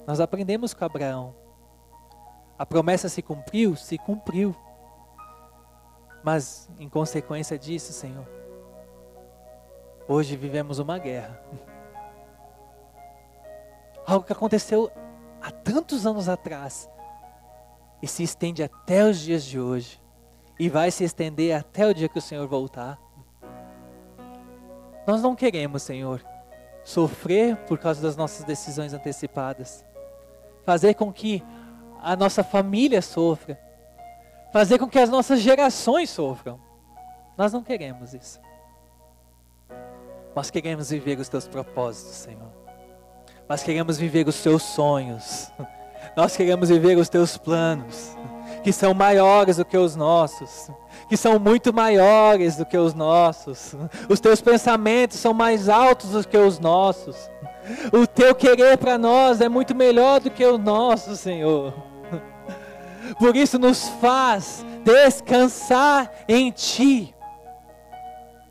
Nós 0.07 0.21
aprendemos 0.21 0.73
com 0.73 0.85
Abraão. 0.85 1.35
A 2.57 2.65
promessa 2.65 3.09
se 3.09 3.21
cumpriu? 3.21 3.75
Se 3.75 3.99
cumpriu. 3.99 4.55
Mas, 6.23 6.71
em 6.79 6.89
consequência 6.89 7.59
disso, 7.59 7.93
Senhor, 7.93 8.27
hoje 10.07 10.37
vivemos 10.37 10.79
uma 10.79 10.99
guerra. 10.99 11.43
Algo 14.07 14.25
que 14.25 14.33
aconteceu 14.33 14.91
há 15.43 15.51
tantos 15.51 16.07
anos 16.07 16.29
atrás 16.29 16.89
e 18.01 18.07
se 18.07 18.23
estende 18.23 18.63
até 18.63 19.05
os 19.05 19.19
dias 19.19 19.45
de 19.45 19.59
hoje 19.59 20.01
e 20.59 20.69
vai 20.69 20.91
se 20.91 21.03
estender 21.03 21.57
até 21.57 21.87
o 21.87 21.93
dia 21.93 22.09
que 22.09 22.19
o 22.19 22.23
Senhor 22.23 22.47
voltar. 22.47 22.99
Nós 25.07 25.21
não 25.21 25.35
queremos, 25.35 25.83
Senhor, 25.83 26.25
sofrer 26.85 27.57
por 27.67 27.79
causa 27.79 28.01
das 28.01 28.17
nossas 28.17 28.45
decisões 28.45 28.93
antecipadas 28.93 29.85
fazer 30.67 30.95
com 30.95 31.13
que 31.13 31.45
a 32.03 32.17
nossa 32.17 32.43
família 32.43 33.01
sofra, 33.01 33.59
fazer 34.53 34.79
com 34.79 34.89
que 34.89 34.99
as 34.99 35.09
nossas 35.09 35.41
gerações 35.41 36.11
sofram. 36.11 36.61
Nós 37.39 37.53
não 37.53 37.63
queremos 37.63 38.13
isso. 38.13 38.41
Nós 40.35 40.51
queremos 40.51 40.91
viver 40.91 41.19
os 41.21 41.29
teus 41.29 41.47
propósitos, 41.47 42.17
Senhor. 42.17 42.53
Nós 43.49 43.63
queremos 43.63 43.97
viver 43.97 44.27
os 44.27 44.43
teus 44.43 44.63
sonhos. 44.63 45.53
Nós 46.17 46.37
queremos 46.37 46.69
viver 46.69 46.97
os 46.99 47.09
teus 47.09 47.37
planos, 47.37 48.17
que 48.63 48.73
são 48.73 48.95
maiores 48.95 49.57
do 49.57 49.65
que 49.65 49.77
os 49.77 49.97
nossos, 49.97 50.71
que 51.09 51.17
são 51.17 51.39
muito 51.39 51.73
maiores 51.73 52.57
do 52.57 52.65
que 52.65 52.77
os 52.77 52.95
nossos. 52.95 53.75
Os 54.09 54.19
teus 54.21 54.41
pensamentos 54.41 55.19
são 55.19 55.33
mais 55.33 55.69
altos 55.69 56.11
do 56.11 56.27
que 56.27 56.37
os 56.37 56.59
nossos. 56.59 57.31
O 57.93 58.07
teu 58.07 58.35
querer 58.35 58.79
para 58.79 58.97
nós 58.97 59.41
é 59.41 59.49
muito 59.49 59.75
melhor 59.75 60.21
do 60.21 60.31
que 60.31 60.45
o 60.45 60.59
nosso, 60.59 61.17
Senhor. 61.17 61.75
Por 63.19 63.37
isso 63.37 63.59
nos 63.59 63.89
faz 64.01 64.65
descansar 64.85 66.11
em 66.29 66.51
Ti. 66.51 67.15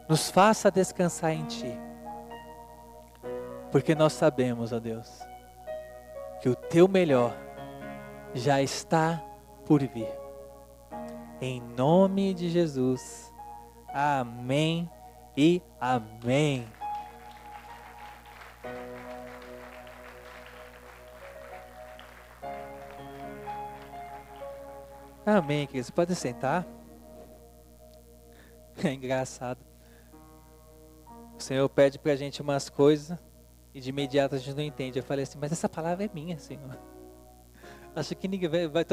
Nos 0.08 0.30
faça 0.30 0.70
descansar 0.70 1.32
em 1.32 1.46
Ti. 1.46 1.78
Porque 3.72 3.96
nós 3.96 4.14
sabemos, 4.14 4.72
ó 4.72 4.80
Deus, 4.80 5.20
que 6.42 6.50
o 6.50 6.56
Teu 6.56 6.88
melhor 6.88 7.36
já 8.34 8.62
está 8.62 9.22
por 9.66 9.82
vir. 9.82 10.10
Em 11.42 11.62
nome 11.62 12.34
de 12.34 12.50
Jesus. 12.50 13.34
Amém 13.94 14.90
e 15.38 15.62
amém. 15.80 16.66
Amém, 25.26 25.66
queridos. 25.66 25.90
Pode 25.90 26.16
sentar. 26.16 26.66
É 28.84 28.92
engraçado. 28.92 29.60
O 31.38 31.42
Senhor 31.42 31.68
pede 31.70 31.98
para 31.98 32.12
a 32.12 32.16
gente 32.18 32.42
umas 32.42 32.70
coisas 32.70 33.18
E 33.74 33.80
de 33.80 33.90
imediato 33.90 34.36
a 34.36 34.38
gente 34.38 34.54
não 34.54 34.62
entende. 34.64 35.00
Eu 35.00 35.04
falei 35.04 35.24
assim, 35.24 35.38
mas 35.40 35.52
essa 35.54 35.70
palavra 35.70 36.04
é 36.04 36.10
minha, 36.14 36.38
Senhor. 36.38 36.78
Acho 37.96 38.14
que 38.16 38.28
ninguém 38.28 38.50
vai, 38.50 38.68
vai, 38.68 38.86